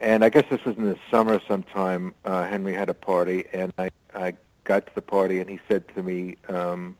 And 0.00 0.24
I 0.24 0.30
guess 0.30 0.44
this 0.50 0.64
was 0.64 0.76
in 0.76 0.84
the 0.84 0.98
summer 1.10 1.40
sometime. 1.46 2.14
Uh, 2.24 2.46
Henry 2.46 2.72
had 2.72 2.88
a 2.88 2.94
party, 2.94 3.44
and 3.52 3.72
I, 3.78 3.90
I 4.14 4.34
got 4.64 4.86
to 4.86 4.94
the 4.94 5.02
party, 5.02 5.40
and 5.40 5.50
he 5.50 5.60
said 5.68 5.84
to 5.94 6.02
me, 6.02 6.36
um, 6.48 6.96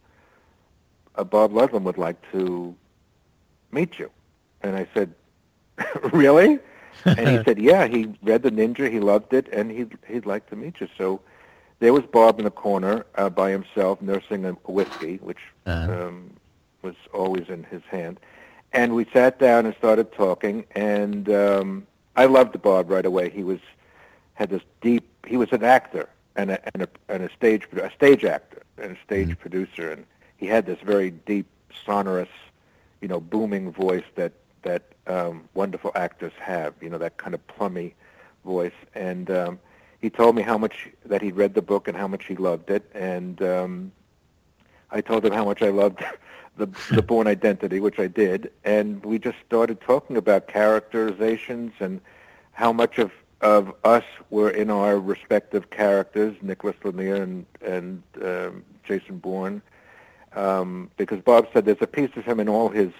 uh, 1.16 1.24
Bob 1.24 1.52
Ludlum 1.52 1.82
would 1.82 1.98
like 1.98 2.16
to 2.32 2.74
meet 3.72 3.98
you. 3.98 4.10
And 4.62 4.76
I 4.76 4.86
said, 4.92 5.14
really? 6.12 6.58
and 7.04 7.28
he 7.28 7.42
said, 7.44 7.58
yeah, 7.58 7.86
he 7.86 8.12
read 8.22 8.42
The 8.42 8.50
Ninja, 8.50 8.90
he 8.90 9.00
loved 9.00 9.32
it, 9.32 9.48
and 9.48 9.70
he'd, 9.70 9.96
he'd 10.06 10.26
like 10.26 10.48
to 10.50 10.56
meet 10.56 10.80
you. 10.80 10.88
So 10.98 11.20
there 11.78 11.94
was 11.94 12.04
Bob 12.04 12.38
in 12.38 12.46
a 12.46 12.50
corner 12.50 13.06
uh, 13.14 13.30
by 13.30 13.50
himself 13.50 14.02
nursing 14.02 14.44
a 14.44 14.52
whiskey, 14.70 15.16
which 15.16 15.38
uh-huh. 15.64 16.08
um, 16.08 16.30
was 16.82 16.94
always 17.12 17.48
in 17.48 17.64
his 17.64 17.82
hand. 17.90 18.20
And 18.72 18.94
we 18.94 19.06
sat 19.12 19.38
down 19.38 19.66
and 19.66 19.74
started 19.76 20.12
talking, 20.12 20.64
and 20.74 21.28
um, 21.28 21.86
I 22.16 22.26
loved 22.26 22.60
Bob 22.62 22.90
right 22.90 23.04
away. 23.04 23.30
He 23.30 23.42
was 23.42 23.60
had 24.34 24.50
this 24.50 24.62
deep. 24.80 25.04
He 25.26 25.36
was 25.36 25.50
an 25.52 25.64
actor 25.64 26.08
and 26.36 26.52
a 26.52 26.74
and 26.74 26.82
a, 26.84 26.88
and 27.08 27.22
a 27.24 27.32
stage 27.32 27.66
a 27.72 27.90
stage 27.90 28.24
actor 28.24 28.62
and 28.78 28.96
a 28.96 29.00
stage 29.04 29.28
mm-hmm. 29.28 29.40
producer, 29.40 29.90
and 29.90 30.06
he 30.36 30.46
had 30.46 30.66
this 30.66 30.78
very 30.84 31.10
deep, 31.10 31.46
sonorous, 31.84 32.28
you 33.00 33.08
know, 33.08 33.20
booming 33.20 33.72
voice 33.72 34.04
that 34.14 34.32
that 34.62 34.82
um, 35.06 35.48
wonderful 35.54 35.90
actors 35.94 36.32
have. 36.40 36.74
You 36.80 36.90
know, 36.90 36.98
that 36.98 37.16
kind 37.16 37.34
of 37.34 37.44
plummy 37.48 37.94
voice. 38.44 38.72
And 38.94 39.30
um, 39.30 39.58
he 40.00 40.10
told 40.10 40.34
me 40.36 40.42
how 40.42 40.58
much 40.58 40.88
that 41.04 41.22
he'd 41.22 41.36
read 41.36 41.54
the 41.54 41.62
book 41.62 41.88
and 41.88 41.96
how 41.96 42.08
much 42.08 42.26
he 42.26 42.36
loved 42.36 42.70
it. 42.70 42.88
And 42.94 43.42
um, 43.42 43.92
I 44.90 45.00
told 45.00 45.24
him 45.24 45.32
how 45.32 45.44
much 45.44 45.62
I 45.62 45.68
loved 45.68 46.04
the 46.56 46.68
the 46.90 47.02
Bourne 47.02 47.26
Identity, 47.26 47.80
which 47.80 47.98
I 47.98 48.06
did. 48.06 48.50
And 48.64 49.04
we 49.04 49.18
just 49.18 49.38
started 49.46 49.80
talking 49.80 50.16
about 50.16 50.48
characterizations 50.48 51.72
and 51.80 52.00
how 52.52 52.72
much 52.72 52.98
of 52.98 53.12
of 53.40 53.74
us 53.84 54.04
were 54.28 54.50
in 54.50 54.70
our 54.70 54.98
respective 54.98 55.70
characters, 55.70 56.36
Nicholas 56.42 56.76
Linnear 56.84 57.22
and 57.22 57.46
and 57.62 58.02
um, 58.22 58.64
Jason 58.84 59.18
Bourne, 59.18 59.62
um, 60.34 60.90
because 60.96 61.20
Bob 61.20 61.48
said 61.52 61.64
there's 61.64 61.78
a 61.80 61.86
piece 61.86 62.10
of 62.16 62.24
him 62.24 62.40
in 62.40 62.48
all 62.48 62.68
his 62.68 62.92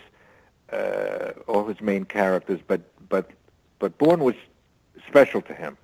uh, 0.73 1.33
all 1.47 1.67
his 1.67 1.81
main 1.81 2.05
characters, 2.05 2.61
but 2.67 2.81
but 3.09 3.31
but 3.79 3.97
Bourne 3.99 4.21
was 4.21 4.35
special 5.07 5.43
to 5.43 5.55
him, 5.55 5.77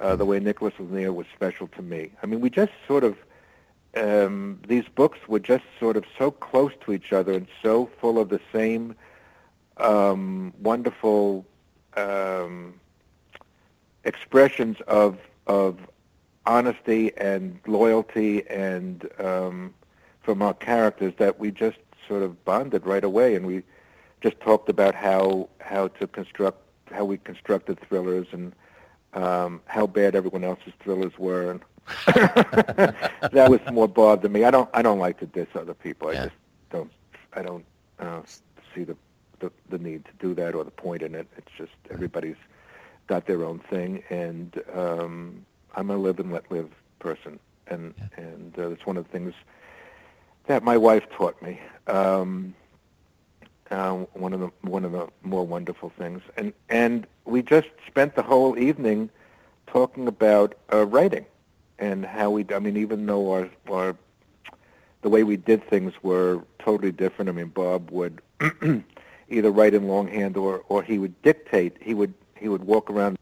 uh, 0.00 0.16
the 0.16 0.24
way 0.24 0.40
Nicholas 0.40 0.74
Linnear 0.78 1.12
was 1.14 1.26
special 1.34 1.68
to 1.68 1.82
me. 1.82 2.10
I 2.22 2.26
mean, 2.26 2.40
we 2.40 2.50
just 2.50 2.72
sort 2.86 3.04
of 3.04 3.16
um, 3.96 4.60
these 4.66 4.84
books 4.94 5.18
were 5.28 5.40
just 5.40 5.64
sort 5.78 5.96
of 5.96 6.04
so 6.18 6.30
close 6.30 6.72
to 6.84 6.92
each 6.92 7.12
other 7.12 7.32
and 7.32 7.46
so 7.62 7.90
full 8.00 8.18
of 8.18 8.28
the 8.28 8.40
same 8.52 8.94
um, 9.78 10.52
wonderful 10.60 11.44
um, 11.96 12.74
expressions 14.04 14.76
of 14.86 15.18
of 15.46 15.78
honesty 16.46 17.12
and 17.16 17.58
loyalty 17.66 18.46
and 18.48 19.08
um, 19.18 19.74
from 20.22 20.42
our 20.42 20.54
characters 20.54 21.12
that 21.18 21.38
we 21.38 21.50
just 21.50 21.78
sort 22.08 22.22
of 22.22 22.44
bonded 22.44 22.86
right 22.86 23.04
away, 23.04 23.34
and 23.34 23.46
we 23.46 23.62
just 24.20 24.38
talked 24.40 24.68
about 24.68 24.94
how 24.94 25.48
how 25.60 25.88
to 25.88 26.06
construct 26.06 26.58
how 26.90 27.04
we 27.04 27.16
constructed 27.18 27.78
thrillers 27.80 28.26
and 28.32 28.52
um, 29.14 29.60
how 29.66 29.86
bad 29.86 30.14
everyone 30.14 30.44
else's 30.44 30.72
thrillers 30.80 31.18
were. 31.18 31.50
And 31.50 31.60
that 32.06 33.46
was 33.48 33.60
more 33.72 33.88
Bob 33.88 34.22
than 34.22 34.32
me. 34.32 34.44
I 34.44 34.50
don't 34.50 34.68
I 34.72 34.82
don't 34.82 34.98
like 34.98 35.18
to 35.20 35.26
diss 35.26 35.48
other 35.54 35.74
people. 35.74 36.08
I 36.08 36.14
just 36.14 36.34
don't 36.70 36.90
I 37.34 37.42
don't 37.42 37.64
uh, 37.98 38.22
see 38.74 38.84
the, 38.84 38.96
the 39.40 39.50
the 39.68 39.78
need 39.78 40.04
to 40.06 40.12
do 40.18 40.34
that 40.34 40.54
or 40.54 40.64
the 40.64 40.70
point 40.70 41.02
in 41.02 41.14
it. 41.14 41.26
It's 41.36 41.50
just 41.56 41.72
everybody's 41.90 42.36
got 43.06 43.26
their 43.26 43.44
own 43.44 43.58
thing, 43.58 44.02
and 44.08 44.62
um, 44.74 45.44
I'm 45.74 45.90
a 45.90 45.96
live 45.96 46.18
and 46.18 46.32
let 46.32 46.50
live 46.50 46.70
person, 46.98 47.38
and 47.66 47.94
yeah. 47.98 48.24
and 48.24 48.58
uh, 48.58 48.70
it's 48.70 48.86
one 48.86 48.96
of 48.96 49.04
the 49.04 49.10
things 49.10 49.34
that 50.46 50.62
my 50.62 50.76
wife 50.76 51.04
taught 51.10 51.40
me. 51.42 51.60
Um, 51.86 52.54
uh, 53.70 53.92
one 54.12 54.32
of 54.32 54.40
the 54.40 54.50
one 54.62 54.84
of 54.84 54.92
the 54.92 55.08
more 55.22 55.46
wonderful 55.46 55.92
things. 55.98 56.22
And 56.36 56.52
and 56.68 57.06
we 57.24 57.42
just 57.42 57.68
spent 57.86 58.14
the 58.14 58.22
whole 58.22 58.58
evening 58.58 59.10
talking 59.66 60.06
about 60.06 60.54
uh, 60.72 60.86
writing 60.86 61.26
and 61.78 62.04
how 62.04 62.30
we. 62.30 62.46
I 62.54 62.58
mean, 62.58 62.76
even 62.76 63.06
though 63.06 63.32
our 63.32 63.50
our 63.70 63.96
the 65.02 65.08
way 65.10 65.22
we 65.22 65.36
did 65.36 65.62
things 65.68 65.92
were 66.02 66.42
totally 66.58 66.90
different. 66.90 67.28
I 67.28 67.32
mean, 67.32 67.48
Bob 67.48 67.90
would 67.90 68.22
either 69.28 69.50
write 69.50 69.74
in 69.74 69.86
longhand 69.86 70.36
or 70.36 70.64
or 70.68 70.82
he 70.82 70.98
would 70.98 71.20
dictate. 71.22 71.76
He 71.80 71.94
would 71.94 72.14
he 72.36 72.48
would 72.48 72.64
walk 72.64 72.90
around 72.90 73.18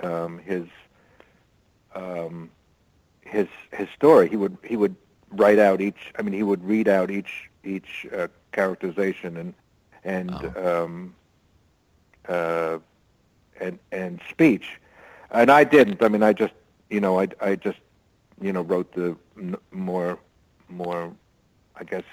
um, 0.00 0.38
his 0.38 0.66
um, 1.94 2.50
his 3.22 3.46
his 3.72 3.88
story. 3.94 4.28
He 4.28 4.36
would 4.36 4.56
he 4.64 4.76
would 4.76 4.96
write 5.30 5.58
out 5.58 5.80
each. 5.80 6.12
I 6.18 6.22
mean, 6.22 6.34
he 6.34 6.42
would 6.42 6.64
read 6.64 6.88
out 6.88 7.10
each 7.10 7.48
each 7.64 8.06
uh, 8.16 8.28
characterization 8.52 9.36
and 9.36 9.54
and 10.04 10.30
oh. 10.56 10.84
um, 10.84 11.14
uh, 12.28 12.78
and 13.60 13.78
and 13.92 14.20
speech, 14.28 14.80
and 15.30 15.50
I 15.50 15.64
didn't. 15.64 16.02
I 16.02 16.08
mean, 16.08 16.22
I 16.22 16.32
just 16.32 16.54
you 16.92 17.00
know 17.00 17.18
I 17.18 17.28
I 17.40 17.56
just 17.56 17.78
you 18.40 18.52
know 18.52 18.62
wrote 18.62 18.92
the 18.92 19.16
more 19.72 20.18
more 20.68 21.12
I 21.76 21.84
guess 21.84 22.04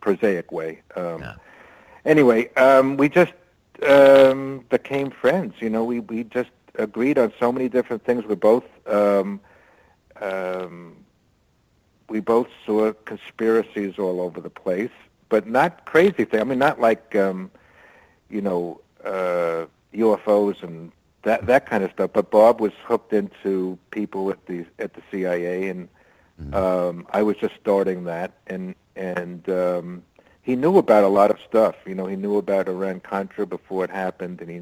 prosaic 0.00 0.50
way. 0.52 0.82
Um, 0.96 1.20
yeah. 1.22 1.34
Anyway, 2.04 2.52
um, 2.54 2.96
we 2.96 3.08
just 3.08 3.32
um, 3.86 4.64
became 4.68 5.10
friends. 5.10 5.54
You 5.60 5.70
know, 5.70 5.84
we 5.84 6.00
we 6.00 6.24
just 6.24 6.50
agreed 6.74 7.16
on 7.18 7.32
so 7.38 7.52
many 7.52 7.68
different 7.68 8.04
things. 8.04 8.24
We're 8.24 8.34
both 8.34 8.64
um, 8.86 9.40
um, 10.20 10.96
we 12.08 12.20
both 12.20 12.48
saw 12.66 12.92
conspiracies 13.04 13.98
all 13.98 14.20
over 14.20 14.40
the 14.40 14.50
place, 14.50 14.90
but 15.28 15.46
not 15.46 15.86
crazy 15.86 16.24
things. 16.24 16.40
I 16.40 16.44
mean, 16.44 16.58
not 16.58 16.80
like 16.80 17.14
um, 17.14 17.50
you 18.28 18.42
know 18.42 18.80
uh, 19.04 19.66
UFOs 19.94 20.62
and 20.62 20.92
that 21.24 21.46
that 21.46 21.66
kind 21.66 21.82
of 21.82 21.90
stuff. 21.90 22.10
But 22.12 22.30
Bob 22.30 22.60
was 22.60 22.72
hooked 22.84 23.12
into 23.12 23.78
people 23.90 24.30
at 24.30 24.46
the 24.46 24.64
at 24.78 24.94
the 24.94 25.02
CIA, 25.10 25.68
and 25.68 25.88
mm-hmm. 26.40 26.54
um, 26.54 27.06
I 27.10 27.22
was 27.22 27.36
just 27.36 27.54
starting 27.60 28.04
that, 28.04 28.32
and 28.46 28.74
and 28.96 29.48
um, 29.48 30.02
he 30.42 30.56
knew 30.56 30.78
about 30.78 31.04
a 31.04 31.08
lot 31.08 31.30
of 31.30 31.38
stuff. 31.48 31.74
You 31.86 31.94
know, 31.94 32.06
he 32.06 32.16
knew 32.16 32.36
about 32.36 32.68
Iran 32.68 33.00
Contra 33.00 33.46
before 33.46 33.84
it 33.84 33.90
happened, 33.90 34.40
and 34.40 34.50
he, 34.50 34.60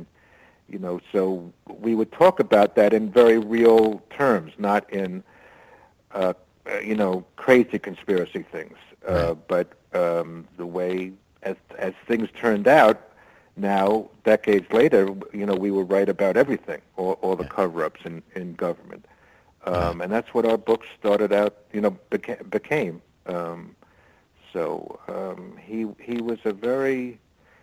you 0.72 0.78
know, 0.78 1.00
so 1.12 1.52
we 1.66 1.94
would 1.94 2.12
talk 2.12 2.40
about 2.40 2.76
that 2.76 2.94
in 2.94 3.10
very 3.10 3.38
real 3.38 4.00
terms, 4.10 4.52
not 4.58 4.88
in, 4.90 5.22
uh, 6.12 6.34
you 6.82 6.94
know, 6.94 7.24
crazy 7.36 7.78
conspiracy 7.78 8.44
things, 8.50 8.76
uh, 9.06 9.34
but 9.34 9.72
um, 9.92 10.46
the 10.56 10.66
way 10.66 11.12
as 11.42 11.56
as 11.78 11.92
things 12.06 12.28
turned 12.36 12.68
out. 12.68 13.08
Now, 13.56 14.08
decades 14.24 14.72
later, 14.72 15.08
you 15.32 15.44
know, 15.44 15.54
we 15.54 15.70
were 15.70 15.84
right 15.84 16.08
about 16.08 16.36
everything, 16.36 16.80
all, 16.96 17.12
all 17.20 17.36
the 17.36 17.44
cover-ups 17.44 18.00
in, 18.04 18.22
in 18.34 18.54
government, 18.54 19.04
um, 19.64 20.00
and 20.00 20.10
that's 20.10 20.32
what 20.32 20.46
our 20.46 20.56
books 20.56 20.86
started 20.98 21.32
out, 21.32 21.56
you 21.72 21.80
know, 21.80 21.96
beca- 22.10 22.48
became. 22.50 23.02
Um, 23.26 23.76
so 24.52 24.98
um, 25.08 25.56
he 25.56 25.86
he 26.00 26.20
was 26.20 26.38
a 26.44 26.52
very 26.52 27.18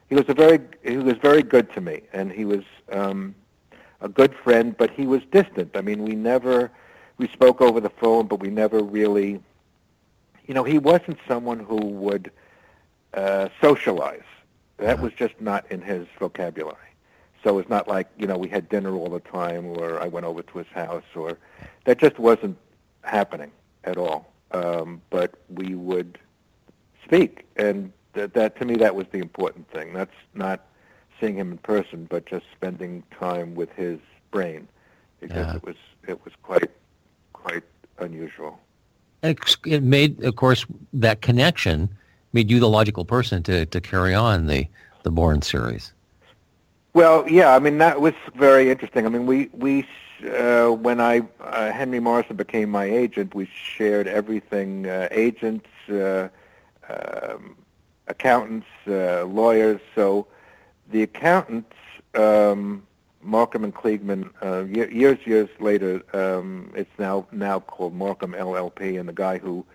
he 0.09 0.15
was 0.15 0.25
a 0.27 0.33
very 0.33 0.59
he 0.83 0.97
was 0.97 1.17
very 1.17 1.43
good 1.43 1.71
to 1.73 1.81
me, 1.81 2.01
and 2.13 2.31
he 2.31 2.45
was 2.45 2.63
um, 2.91 3.35
a 4.01 4.09
good 4.09 4.33
friend. 4.35 4.75
But 4.77 4.91
he 4.91 5.05
was 5.05 5.21
distant. 5.31 5.75
I 5.75 5.81
mean, 5.81 6.03
we 6.03 6.15
never 6.15 6.71
we 7.17 7.27
spoke 7.27 7.61
over 7.61 7.79
the 7.79 7.89
phone, 7.89 8.27
but 8.27 8.39
we 8.39 8.49
never 8.49 8.81
really, 8.81 9.39
you 10.47 10.53
know, 10.53 10.63
he 10.63 10.79
wasn't 10.79 11.17
someone 11.27 11.59
who 11.59 11.77
would 11.77 12.31
uh, 13.13 13.49
socialize. 13.61 14.21
That 14.79 14.95
uh-huh. 14.95 15.03
was 15.03 15.13
just 15.13 15.39
not 15.39 15.69
in 15.71 15.81
his 15.81 16.07
vocabulary. 16.19 16.77
So 17.43 17.59
it's 17.59 17.69
not 17.69 17.87
like 17.87 18.07
you 18.17 18.27
know 18.27 18.37
we 18.37 18.49
had 18.49 18.67
dinner 18.69 18.93
all 18.95 19.09
the 19.09 19.19
time, 19.19 19.65
or 19.65 20.01
I 20.01 20.07
went 20.07 20.25
over 20.25 20.41
to 20.41 20.57
his 20.57 20.67
house, 20.67 21.03
or 21.15 21.37
that 21.85 21.99
just 21.99 22.19
wasn't 22.19 22.57
happening 23.03 23.51
at 23.85 23.97
all. 23.97 24.31
Um, 24.51 25.01
but 25.09 25.35
we 25.49 25.75
would 25.75 26.17
speak, 27.05 27.45
and 27.55 27.93
that, 28.13 28.33
that 28.33 28.57
to 28.59 28.65
me 28.65 28.75
that 28.75 28.95
was 28.95 29.07
the 29.11 29.19
important 29.19 29.69
thing. 29.71 29.93
That's 29.93 30.15
not 30.33 30.65
seeing 31.19 31.37
him 31.37 31.51
in 31.51 31.57
person, 31.59 32.07
but 32.09 32.25
just 32.25 32.45
spending 32.55 33.03
time 33.17 33.55
with 33.55 33.71
his 33.73 33.99
brain, 34.31 34.67
because 35.19 35.47
yeah. 35.47 35.55
it 35.55 35.63
was 35.63 35.75
it 36.07 36.25
was 36.25 36.33
quite 36.43 36.71
quite 37.33 37.63
unusual. 37.99 38.59
It 39.21 39.83
made, 39.83 40.23
of 40.23 40.35
course, 40.37 40.65
that 40.93 41.21
connection 41.21 41.89
made 42.33 42.49
you 42.51 42.59
the 42.59 42.69
logical 42.69 43.05
person 43.05 43.43
to, 43.43 43.65
to 43.65 43.81
carry 43.81 44.13
on 44.13 44.47
the 44.47 44.67
the 45.03 45.11
Bourne 45.11 45.41
series. 45.41 45.93
Well, 46.93 47.27
yeah, 47.29 47.55
I 47.55 47.59
mean 47.59 47.77
that 47.77 48.01
was 48.01 48.13
very 48.35 48.69
interesting. 48.69 49.05
I 49.05 49.09
mean, 49.09 49.25
we 49.25 49.49
we 49.53 49.87
uh, 50.27 50.69
when 50.69 50.99
I 50.99 51.21
uh, 51.39 51.71
Henry 51.71 51.99
Morrison 51.99 52.35
became 52.35 52.69
my 52.69 52.85
agent, 52.85 53.35
we 53.35 53.45
shared 53.53 54.07
everything: 54.07 54.87
uh, 54.87 55.07
agents, 55.11 55.67
uh, 55.89 56.29
um, 56.89 57.55
accountants, 58.07 58.67
uh, 58.87 59.23
lawyers. 59.25 59.79
So 59.95 60.27
the 60.91 61.03
accountants, 61.03 61.75
um, 62.15 62.85
Marcum 63.25 63.63
and 63.63 63.73
Kliegman, 63.73 64.31
uh, 64.43 64.65
years 64.65 65.19
years 65.25 65.49
later, 65.59 66.01
um, 66.13 66.71
it's 66.75 66.97
now 66.97 67.27
now 67.31 67.59
called 67.59 67.97
Marcum 67.97 68.35
LLP, 68.35 68.99
and 68.99 69.07
the 69.07 69.13
guy 69.13 69.37
who 69.37 69.65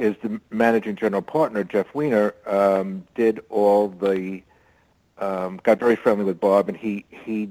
is 0.00 0.16
the 0.22 0.40
managing 0.50 0.96
general 0.96 1.20
partner, 1.20 1.62
Jeff 1.62 1.94
Weiner, 1.94 2.34
um, 2.46 3.06
did 3.14 3.40
all 3.50 3.88
the 3.88 4.42
um, 5.18 5.60
got 5.62 5.78
very 5.78 5.96
friendly 5.96 6.24
with 6.24 6.40
Bob, 6.40 6.68
and 6.68 6.76
he 6.76 7.04
he 7.10 7.50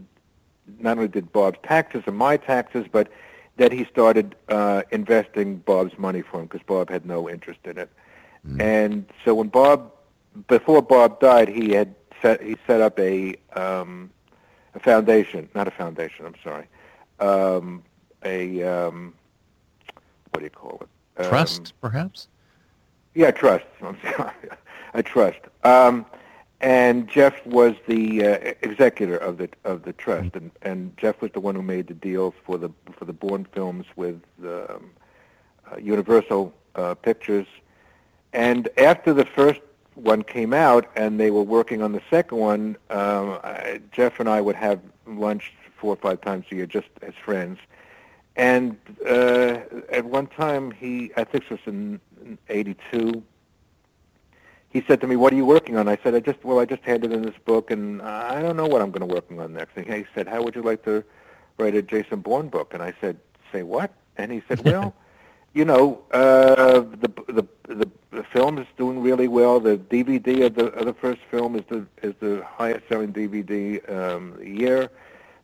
not 0.80 0.98
only 0.98 1.08
did 1.08 1.32
Bob's 1.32 1.60
taxes 1.64 2.04
and 2.08 2.18
my 2.18 2.38
taxes, 2.38 2.88
but 2.92 3.08
that 3.58 3.72
he 3.72 3.86
started 3.86 4.36
uh, 4.48 4.82
investing 4.92 5.58
Bob's 5.58 5.98
money 6.00 6.24
for 6.24 6.40
him 6.40 6.48
because 6.48 6.66
Bob 6.66 6.90
had 6.90 7.06
no 7.06 7.30
interest 7.30 7.60
in 7.66 7.78
it. 7.78 7.90
Mm. 8.48 8.62
And 8.62 9.06
so 9.24 9.36
when 9.36 9.50
Bob, 9.50 9.92
before 10.48 10.82
Bob 10.82 11.20
died, 11.20 11.50
he 11.50 11.72
had 11.72 11.94
set 12.22 12.42
he 12.42 12.58
set 12.66 12.82
up 12.82 13.00
a 13.00 13.36
um, 13.54 14.10
a 14.74 14.80
foundation, 14.80 15.48
not 15.54 15.68
a 15.68 15.72
foundation. 15.72 16.26
I'm 16.26 16.36
sorry, 16.44 16.66
um, 17.20 17.84
a 18.24 18.64
um, 18.64 19.14
what 20.32 20.40
do 20.40 20.46
you 20.46 20.50
call 20.50 20.82
it? 20.82 21.24
Um, 21.24 21.30
trust, 21.30 21.74
perhaps. 21.82 22.28
Yeah, 23.20 23.32
trust. 23.32 23.66
A 24.94 25.04
trust. 25.04 25.40
Um, 25.64 26.06
and 26.62 27.08
Jeff 27.08 27.46
was 27.46 27.76
the 27.88 28.26
uh, 28.26 28.54
executor 28.62 29.18
of 29.18 29.38
the 29.38 29.50
of 29.64 29.84
the 29.84 29.94
trust, 29.94 30.36
and, 30.36 30.52
and 30.62 30.98
Jeff 30.98 31.22
was 31.22 31.32
the 31.32 31.40
one 31.40 31.56
who 31.56 31.62
made 31.62 31.88
the 31.88 31.94
deals 31.94 32.34
for 32.46 32.58
the 32.58 32.70
for 32.98 33.06
the 33.06 33.14
Bourne 33.14 33.46
films 33.54 33.86
with 33.96 34.22
um, 34.44 34.92
uh, 35.72 35.78
Universal 35.78 36.54
uh, 36.76 36.96
Pictures 36.96 37.48
and 38.34 38.70
after 38.78 39.14
the 39.14 39.26
first 39.26 39.62
one 39.96 40.24
came 40.24 40.54
out 40.54 40.90
and 40.96 41.20
they 41.20 41.32
were 41.32 41.44
working 41.44 41.82
on 41.82 41.92
the 41.92 42.02
second 42.10 42.38
one, 42.38 42.78
um, 42.90 43.40
I, 43.44 43.82
Jeff 43.92 44.20
and 44.20 44.30
I 44.30 44.40
would 44.40 44.56
have 44.56 44.80
lunch 45.08 45.54
four 45.78 45.94
or 45.94 45.98
five 45.98 46.22
times 46.22 46.46
a 46.52 46.56
year 46.56 46.66
just 46.66 46.90
as 47.02 47.14
friends. 47.16 47.60
And 48.36 48.78
uh, 49.06 49.60
at 49.92 50.06
one 50.06 50.28
time, 50.28 50.72
he, 50.72 51.12
I 51.18 51.24
think 51.24 51.44
this 51.50 51.52
was 51.52 51.60
in, 51.66 52.00
in 52.24 52.38
82, 52.48 53.24
he 54.70 54.84
said 54.88 55.02
to 55.02 55.08
me, 55.08 55.16
what 55.16 55.34
are 55.34 55.36
you 55.36 55.46
working 55.46 55.78
on? 55.78 55.88
I 55.88 55.98
said, 56.04 56.14
I 56.14 56.20
just, 56.20 56.44
well, 56.44 56.60
I 56.60 56.66
just 56.66 56.84
handed 56.84 57.12
in 57.12 57.24
this 57.24 57.36
book 57.44 57.72
and 57.72 58.02
I 58.02 58.42
don't 58.42 58.56
know 58.56 58.68
what 58.68 58.82
I'm 58.82 58.92
going 58.92 59.08
to 59.08 59.14
work 59.14 59.26
on 59.32 59.54
next. 59.54 59.76
And 59.76 59.86
he 59.92 60.06
said, 60.14 60.28
how 60.28 60.44
would 60.44 60.56
you 60.56 60.62
like 60.62 60.84
to 60.86 61.04
write 61.58 61.76
a 61.76 61.82
Jason 61.82 62.22
Bourne 62.22 62.50
book? 62.50 62.74
And 62.74 62.84
I 62.84 62.94
said, 63.02 63.18
say 63.52 63.64
what? 63.64 63.92
And 64.18 64.32
he 64.32 64.44
said, 64.48 64.64
well, 64.64 64.94
you 65.54 65.66
know, 65.66 66.02
uh, 66.12 66.82
the, 67.02 67.12
the 67.28 67.48
the 67.68 67.90
the 68.12 68.24
film 68.24 68.58
is 68.58 68.68
doing 68.78 69.02
really 69.02 69.28
well. 69.28 69.60
The 69.60 69.78
DVD 69.78 70.46
of 70.46 70.56
the 70.56 70.68
of 70.68 70.86
the 70.86 70.94
first 70.94 71.22
film 71.32 71.56
is 71.56 71.64
the 71.70 71.86
is 72.04 72.14
the 72.20 72.44
highest 72.46 72.88
selling 72.88 73.14
DVD 73.14 73.82
um, 73.92 74.40
year. 74.44 74.90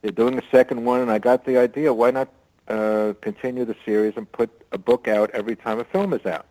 They're 0.02 0.12
doing 0.12 0.38
a 0.38 0.44
second 0.52 0.84
one, 0.86 1.02
and 1.02 1.12
I 1.12 1.20
got 1.20 1.46
the 1.46 1.58
idea. 1.58 1.94
Why 1.94 2.12
not 2.12 2.30
uh, 2.68 3.14
continue 3.22 3.66
the 3.66 3.76
series 3.86 4.14
and 4.18 4.32
put 4.32 4.50
a 4.72 4.78
book 4.78 5.08
out 5.08 5.30
every 5.32 5.56
time 5.56 5.80
a 5.80 5.84
film 5.84 6.14
is 6.14 6.26
out, 6.26 6.48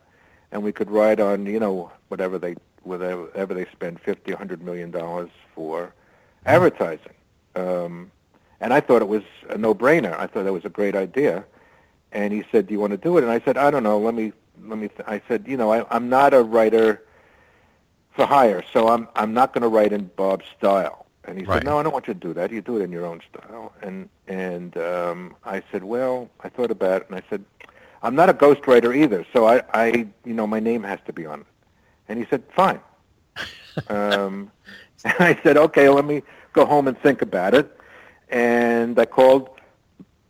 and 0.53 0.63
we 0.63 0.73
could 0.73 0.91
ride 0.91 1.21
on 1.21 1.47
you 1.47 1.61
know 1.61 1.91
whatever 2.09 2.39
they 2.39 2.57
whatever 2.83 3.55
they 3.55 3.67
spend 3.73 4.01
fifty, 4.01 4.33
hundred 4.33 4.63
million 4.63 4.91
dollars 4.91 5.31
for 5.55 5.93
advertising. 6.47 7.15
Um, 7.57 8.11
and 8.61 8.73
I 8.73 8.81
thought 8.81 9.03
it 9.03 9.09
was 9.09 9.25
a 9.51 9.59
no-brainer. 9.59 10.19
I 10.19 10.27
thought 10.27 10.45
that 10.45 10.53
was 10.53 10.65
a 10.65 10.71
great 10.71 10.97
idea 10.97 11.45
and 12.15 12.33
he 12.33 12.45
said, 12.51 12.67
"Do 12.67 12.73
you 12.73 12.81
want 12.81 12.93
to 12.93 12.97
do 12.97 13.19
it?" 13.19 13.23
And 13.23 13.31
I 13.31 13.41
said, 13.41 13.59
"I 13.59 13.71
don't 13.71 13.83
know. 13.83 13.99
Let 13.99 14.15
me 14.15 14.33
let 14.63 14.79
me." 14.79 14.89
Th-. 14.89 15.07
I 15.07 15.21
said, 15.29 15.45
"You 15.47 15.57
know, 15.57 15.73
I, 15.73 15.85
I'm 15.95 16.09
not 16.09 16.33
a 16.33 16.43
writer 16.43 17.03
for 18.13 18.25
hire, 18.25 18.65
so 18.73 18.89
I'm 18.89 19.09
I'm 19.17 19.35
not 19.35 19.53
going 19.53 19.63
to 19.63 19.69
write 19.69 19.93
in 19.93 20.11
Bob's 20.17 20.47
style." 20.57 21.04
And 21.27 21.39
he 21.39 21.45
right. 21.45 21.57
said, 21.57 21.65
"No, 21.65 21.79
I 21.79 21.83
don't 21.83 21.93
want 21.93 22.07
you 22.07 22.15
to 22.15 22.21
do 22.21 22.35
that. 22.35 22.51
You 22.51 22.61
do 22.61 22.79
it 22.79 22.83
in 22.83 22.93
your 22.93 23.07
own 23.07 23.21
style." 23.31 23.73
And 23.83 24.09
and 24.29 24.77
um, 24.77 25.37
I 25.45 25.63
said, 25.73 25.85
"Well, 25.85 26.29
I 26.41 26.49
thought 26.49 26.71
about 26.71 27.03
it, 27.03 27.09
and 27.09 27.19
I 27.19 27.23
said, 27.31 27.45
I'm 28.03 28.15
not 28.15 28.29
a 28.29 28.35
ghostwriter 28.35 28.95
either, 28.95 29.27
so 29.33 29.47
I 29.47 29.63
I 29.73 30.07
you 30.25 30.35
know 30.35 30.47
my 30.47 30.61
name 30.61 30.83
has 30.83 30.99
to 31.07 31.13
be 31.13 31.25
on 31.25 31.41
it." 31.41 31.47
And 32.09 32.19
he 32.19 32.27
said, 32.29 32.43
"Fine." 32.55 32.81
um, 33.89 34.53
and 35.05 35.15
I 35.19 35.39
said, 35.43 35.57
"Okay, 35.57 35.89
let 35.89 36.05
me 36.05 36.23
go 36.53 36.67
home 36.67 36.87
and 36.87 36.99
think 36.99 37.23
about 37.23 37.55
it." 37.55 37.75
And 38.29 38.99
I 38.99 39.07
called 39.07 39.49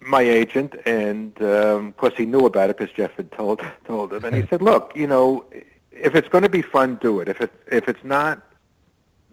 my 0.01 0.23
agent, 0.23 0.77
and 0.87 1.41
um, 1.43 1.89
of 1.89 1.97
course 1.97 2.15
he 2.17 2.27
knew 2.27 2.47
about 2.47 2.71
it 2.71 2.79
because 2.79 2.95
Jeff 2.95 3.13
had 3.17 3.33
told 3.33 3.61
told 3.87 4.13
him, 4.13 4.25
and 4.25 4.37
he 4.37 4.47
said, 4.47 4.63
"Look, 4.63 4.93
you 4.95 5.09
know, 5.09 5.45
if 5.91 6.15
it's 6.15 6.29
going 6.29 6.43
to 6.43 6.49
be 6.49 6.63
fun, 6.63 6.99
do 7.03 7.19
it. 7.21 7.29
If 7.29 7.41
it 7.41 7.53
if 7.67 7.89
it's 7.89 8.05
not, 8.05 8.41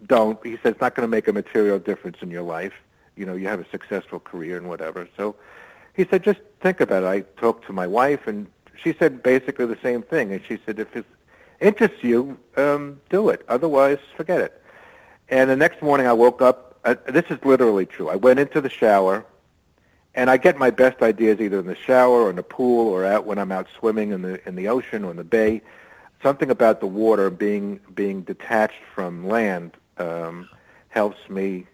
don't." 0.06 0.44
He 0.44 0.56
said, 0.62 0.72
"It's 0.72 0.80
not 0.80 0.94
going 0.94 1.06
to 1.06 1.10
make 1.10 1.28
a 1.28 1.32
material 1.32 1.78
difference 1.78 2.18
in 2.20 2.30
your 2.30 2.42
life. 2.42 2.72
You 3.16 3.26
know, 3.26 3.34
you 3.34 3.48
have 3.48 3.60
a 3.60 3.68
successful 3.70 4.20
career 4.20 4.56
and 4.56 4.68
whatever." 4.68 5.08
So 5.16 5.36
he 5.94 6.06
said, 6.08 6.22
"Just 6.22 6.40
think 6.60 6.80
about 6.80 7.02
it." 7.02 7.06
I 7.06 7.20
talked 7.40 7.66
to 7.66 7.72
my 7.72 7.86
wife, 7.86 8.26
and 8.26 8.46
she 8.82 8.94
said 8.98 9.22
basically 9.22 9.66
the 9.66 9.78
same 9.82 10.02
thing. 10.02 10.32
And 10.32 10.42
she 10.46 10.58
said, 10.64 10.78
"If 10.78 10.94
it 10.96 11.06
interests 11.60 12.02
you, 12.02 12.38
um, 12.56 13.00
do 13.10 13.28
it. 13.28 13.44
Otherwise, 13.48 13.98
forget 14.16 14.40
it." 14.40 14.62
And 15.28 15.48
the 15.50 15.56
next 15.56 15.82
morning, 15.82 16.06
I 16.06 16.12
woke 16.12 16.42
up. 16.42 16.78
Uh, 16.84 16.96
this 17.06 17.24
is 17.30 17.38
literally 17.44 17.86
true. 17.86 18.08
I 18.08 18.16
went 18.16 18.40
into 18.40 18.60
the 18.60 18.68
shower 18.68 19.24
and 20.14 20.30
I 20.30 20.36
get 20.36 20.58
my 20.58 20.70
best 20.70 21.02
ideas 21.02 21.40
either 21.40 21.58
in 21.58 21.66
the 21.66 21.74
shower 21.74 22.22
or 22.22 22.30
in 22.30 22.36
the 22.36 22.42
pool 22.42 22.88
or 22.88 23.04
out 23.04 23.26
when 23.26 23.38
I'm 23.38 23.52
out 23.52 23.66
swimming 23.78 24.12
in 24.12 24.22
the 24.22 24.46
in 24.46 24.56
the 24.56 24.68
ocean 24.68 25.04
or 25.04 25.10
in 25.10 25.16
the 25.16 25.24
bay. 25.24 25.62
Something 26.22 26.50
about 26.50 26.80
the 26.80 26.86
water 26.86 27.30
being 27.30 27.80
being 27.94 28.22
detached 28.22 28.82
from 28.94 29.26
land 29.26 29.72
um, 30.02 30.48
helps 30.88 31.22
me 31.28 31.66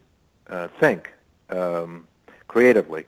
uh, 0.49 0.69
think 0.81 1.13
um, 1.51 2.07
creatively. 2.49 3.05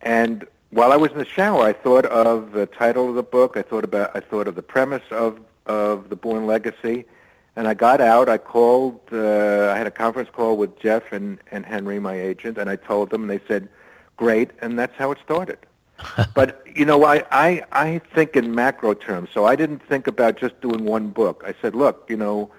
And 0.00 0.46
while 0.70 0.92
I 0.92 0.96
was 0.96 1.10
in 1.12 1.18
the 1.18 1.24
shower, 1.24 1.62
I 1.62 1.72
thought 1.72 2.06
of 2.06 2.52
the 2.52 2.66
title 2.66 3.08
of 3.08 3.14
the 3.14 3.22
book. 3.22 3.56
I 3.56 3.62
thought 3.62 3.84
about 3.84 4.08
I 4.14 4.20
thought 4.20 4.46
of 4.48 4.54
the 4.54 4.62
premise 4.62 5.08
of 5.10 5.38
of 5.66 6.08
the 6.10 6.16
Bourne 6.16 6.46
Legacy, 6.46 7.04
and 7.56 7.68
I 7.68 7.74
got 7.74 8.00
out. 8.00 8.28
I 8.28 8.38
called. 8.38 9.00
Uh, 9.12 9.72
I 9.74 9.76
had 9.76 9.86
a 9.86 9.90
conference 9.90 10.30
call 10.32 10.56
with 10.56 10.78
Jeff 10.78 11.12
and 11.12 11.38
and 11.50 11.66
Henry, 11.66 11.98
my 11.98 12.14
agent, 12.14 12.58
and 12.58 12.70
I 12.70 12.76
told 12.76 13.10
them, 13.10 13.22
and 13.22 13.30
they 13.30 13.44
said, 13.46 13.68
"Great," 14.16 14.50
and 14.62 14.78
that's 14.78 14.96
how 14.96 15.10
it 15.12 15.18
started. 15.24 15.58
but 16.34 16.62
you 16.74 16.84
know, 16.84 17.04
I, 17.04 17.24
I 17.30 17.62
I 17.72 17.98
think 18.14 18.36
in 18.36 18.54
macro 18.54 18.94
terms. 18.94 19.30
So 19.34 19.44
I 19.44 19.56
didn't 19.56 19.82
think 19.82 20.06
about 20.06 20.38
just 20.38 20.60
doing 20.60 20.84
one 20.84 21.08
book. 21.08 21.42
I 21.46 21.54
said, 21.60 21.74
look, 21.74 22.06
you 22.08 22.16
know, 22.16 22.50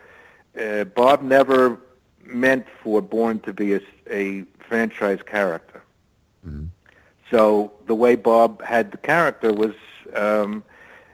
uh, 0.59 0.83
Bob 0.83 1.21
never 1.21 1.79
meant 2.25 2.65
for 2.81 3.01
Bourne 3.01 3.39
to 3.41 3.53
be 3.53 3.73
a, 3.73 3.81
a 4.09 4.43
franchise 4.67 5.19
character. 5.25 5.81
Mm-hmm. 6.45 6.65
So 7.29 7.71
the 7.87 7.95
way 7.95 8.15
Bob 8.15 8.61
had 8.61 8.91
the 8.91 8.97
character 8.97 9.53
was, 9.53 9.73
um, 10.15 10.63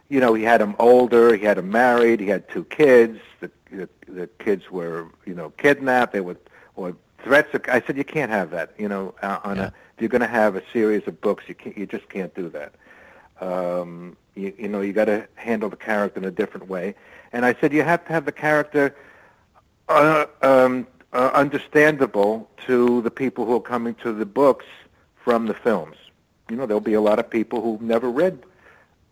you 0.10 0.20
know, 0.20 0.34
he 0.34 0.44
had 0.44 0.62
him 0.62 0.76
older, 0.80 1.36
he 1.36 1.46
had 1.46 1.58
him 1.58 1.70
married, 1.70 2.20
he 2.20 2.28
had 2.28 2.50
two 2.50 2.64
kids. 2.66 3.20
The, 3.40 3.52
the, 3.72 3.90
the 4.08 4.28
kids 4.40 4.72
were, 4.72 5.08
you 5.26 5.36
know, 5.36 5.52
kidnapped. 5.58 6.14
They 6.14 6.22
were 6.22 6.38
or 6.76 6.96
threats. 7.24 7.54
Of, 7.54 7.64
I 7.68 7.82
said 7.82 7.98
you 7.98 8.04
can't 8.04 8.32
have 8.32 8.50
that. 8.52 8.74
You 8.78 8.88
know, 8.88 9.14
uh, 9.22 9.40
on 9.44 9.58
yeah. 9.58 9.64
a 9.64 9.72
if 9.98 10.02
you're 10.02 10.10
going 10.10 10.22
to 10.22 10.28
have 10.28 10.56
a 10.56 10.62
series 10.72 11.08
of 11.08 11.20
books, 11.22 11.46
you 11.48 11.56
can't, 11.56 11.76
you 11.76 11.88
just 11.88 12.08
can't 12.08 12.34
do 12.36 12.50
that. 12.50 12.74
Um, 13.42 14.16
you, 14.36 14.54
you 14.56 14.68
know, 14.68 14.82
you 14.82 14.94
got 14.94 15.06
to 15.06 15.28
handle 15.34 15.70
the 15.70 15.76
character 15.76 16.20
in 16.20 16.26
a 16.26 16.32
different 16.32 16.68
way. 16.70 16.94
And 17.34 17.44
I 17.44 17.56
said 17.60 17.74
you 17.74 17.82
have 17.82 18.06
to 18.06 18.14
have 18.14 18.26
the 18.26 18.32
character 18.32 18.96
uh, 19.90 20.26
um, 20.44 20.86
uh, 21.14 21.32
understandable 21.34 22.50
to 22.66 23.02
the 23.02 23.12
people 23.12 23.46
who 23.46 23.56
are 23.56 23.62
coming 23.62 23.96
to 23.96 24.12
the 24.14 24.26
books 24.26 24.66
from 25.24 25.46
the 25.46 25.54
films. 25.54 25.96
You 26.50 26.56
know, 26.56 26.66
there'll 26.66 26.80
be 26.82 26.94
a 26.94 27.02
lot 27.02 27.20
of 27.20 27.30
people 27.30 27.62
who've 27.62 27.82
never 27.82 28.10
read, 28.10 28.40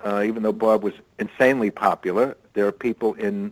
uh, 0.03 0.23
even 0.25 0.43
though 0.43 0.53
Bob 0.53 0.83
was 0.83 0.93
insanely 1.19 1.71
popular. 1.71 2.37
There 2.53 2.67
are 2.67 2.71
people 2.71 3.13
in 3.15 3.51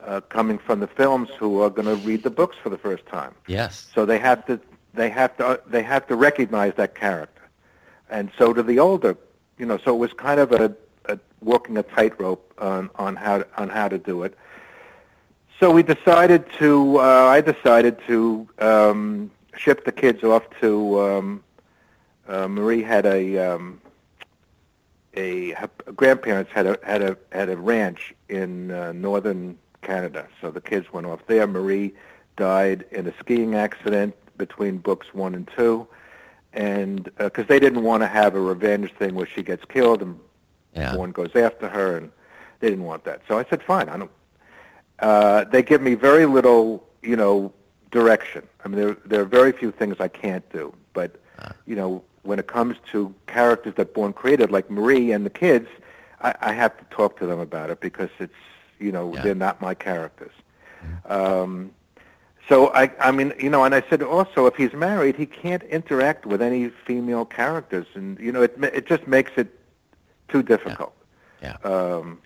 uh, 0.00 0.20
coming 0.22 0.58
from 0.58 0.80
the 0.80 0.86
films 0.86 1.28
who 1.38 1.60
are 1.60 1.70
going 1.70 1.86
to 1.86 1.96
read 2.06 2.22
the 2.22 2.30
books 2.30 2.56
for 2.62 2.70
the 2.70 2.78
first 2.78 3.06
time. 3.06 3.34
Yes. 3.46 3.88
So 3.94 4.06
they 4.06 4.18
have 4.18 4.44
to 4.46 4.60
they 4.94 5.10
have 5.10 5.36
to 5.36 5.46
uh, 5.46 5.56
they 5.66 5.82
have 5.82 6.06
to 6.08 6.16
recognize 6.16 6.74
that 6.76 6.94
character, 6.94 7.42
and 8.08 8.30
so 8.38 8.52
do 8.52 8.62
the 8.62 8.78
older. 8.78 9.16
You 9.58 9.66
know, 9.66 9.78
so 9.78 9.94
it 9.94 9.98
was 9.98 10.12
kind 10.12 10.40
of 10.40 10.52
a, 10.52 10.74
a 11.04 11.18
walking 11.40 11.76
a 11.76 11.82
tightrope 11.82 12.52
on 12.58 12.90
on 12.96 13.16
how 13.16 13.38
to, 13.38 13.46
on 13.56 13.68
how 13.68 13.88
to 13.88 13.98
do 13.98 14.22
it. 14.22 14.36
So 15.60 15.70
we 15.70 15.82
decided 15.82 16.50
to. 16.58 16.98
Uh, 16.98 17.26
I 17.26 17.42
decided 17.42 17.98
to 18.06 18.48
um, 18.60 19.30
ship 19.54 19.84
the 19.84 19.92
kids 19.92 20.24
off 20.24 20.42
to. 20.62 21.00
Um, 21.02 21.44
uh, 22.26 22.48
Marie 22.48 22.82
had 22.82 23.04
a, 23.04 23.36
um, 23.36 23.78
a 25.12 25.50
her 25.50 25.68
grandparents 25.94 26.50
had 26.50 26.66
a 26.66 26.78
had 26.82 27.02
a 27.02 27.18
had 27.30 27.50
a 27.50 27.58
ranch 27.58 28.14
in 28.30 28.70
uh, 28.70 28.92
northern 28.92 29.58
Canada. 29.82 30.26
So 30.40 30.50
the 30.50 30.62
kids 30.62 30.94
went 30.94 31.06
off 31.06 31.20
there. 31.26 31.46
Marie 31.46 31.92
died 32.38 32.86
in 32.90 33.06
a 33.06 33.12
skiing 33.18 33.54
accident 33.54 34.14
between 34.38 34.78
books 34.78 35.08
one 35.12 35.34
and 35.34 35.46
two, 35.54 35.86
and 36.54 37.04
because 37.18 37.44
uh, 37.44 37.48
they 37.48 37.60
didn't 37.60 37.82
want 37.82 38.02
to 38.02 38.06
have 38.06 38.34
a 38.34 38.40
revenge 38.40 38.94
thing 38.94 39.14
where 39.14 39.26
she 39.26 39.42
gets 39.42 39.66
killed 39.66 40.00
and 40.00 40.18
yeah. 40.74 40.96
one 40.96 41.12
goes 41.12 41.36
after 41.36 41.68
her, 41.68 41.98
and 41.98 42.10
they 42.60 42.70
didn't 42.70 42.84
want 42.84 43.04
that. 43.04 43.20
So 43.28 43.38
I 43.38 43.44
said, 43.50 43.62
fine. 43.62 43.90
I 43.90 43.98
don't. 43.98 44.10
Uh, 45.00 45.44
they 45.44 45.62
give 45.62 45.80
me 45.80 45.94
very 45.94 46.26
little, 46.26 46.86
you 47.02 47.16
know, 47.16 47.52
direction. 47.90 48.46
I 48.64 48.68
mean, 48.68 48.78
there 48.80 48.96
there 49.04 49.20
are 49.22 49.26
very 49.26 49.52
few 49.52 49.72
things 49.72 49.96
I 49.98 50.08
can't 50.08 50.48
do, 50.52 50.74
but 50.92 51.16
uh. 51.38 51.52
you 51.66 51.76
know, 51.76 52.02
when 52.22 52.38
it 52.38 52.46
comes 52.46 52.76
to 52.92 53.14
characters 53.26 53.74
that 53.76 53.94
Bourne 53.94 54.12
created, 54.12 54.50
like 54.50 54.70
Marie 54.70 55.12
and 55.12 55.24
the 55.24 55.30
kids, 55.30 55.68
I, 56.20 56.34
I 56.40 56.52
have 56.52 56.76
to 56.78 56.84
talk 56.94 57.18
to 57.18 57.26
them 57.26 57.40
about 57.40 57.70
it 57.70 57.80
because 57.80 58.10
it's 58.18 58.32
you 58.78 58.92
know 58.92 59.14
yeah. 59.14 59.22
they're 59.22 59.34
not 59.34 59.60
my 59.60 59.74
characters. 59.74 60.32
Mm-hmm. 60.84 61.12
Um, 61.12 61.70
so 62.48 62.72
I, 62.74 62.90
I 62.98 63.12
mean, 63.12 63.32
you 63.38 63.48
know, 63.48 63.64
and 63.64 63.74
I 63.74 63.82
said 63.88 64.02
also, 64.02 64.46
if 64.46 64.56
he's 64.56 64.72
married, 64.72 65.14
he 65.16 65.26
can't 65.26 65.62
interact 65.64 66.26
with 66.26 66.42
any 66.42 66.68
female 66.68 67.24
characters, 67.24 67.86
and 67.94 68.18
you 68.18 68.32
know, 68.32 68.42
it 68.42 68.56
it 68.62 68.86
just 68.86 69.06
makes 69.06 69.32
it 69.36 69.48
too 70.28 70.42
difficult. 70.42 70.92
Yeah. 71.42 71.56
yeah. 71.64 71.70
Um, 71.70 72.20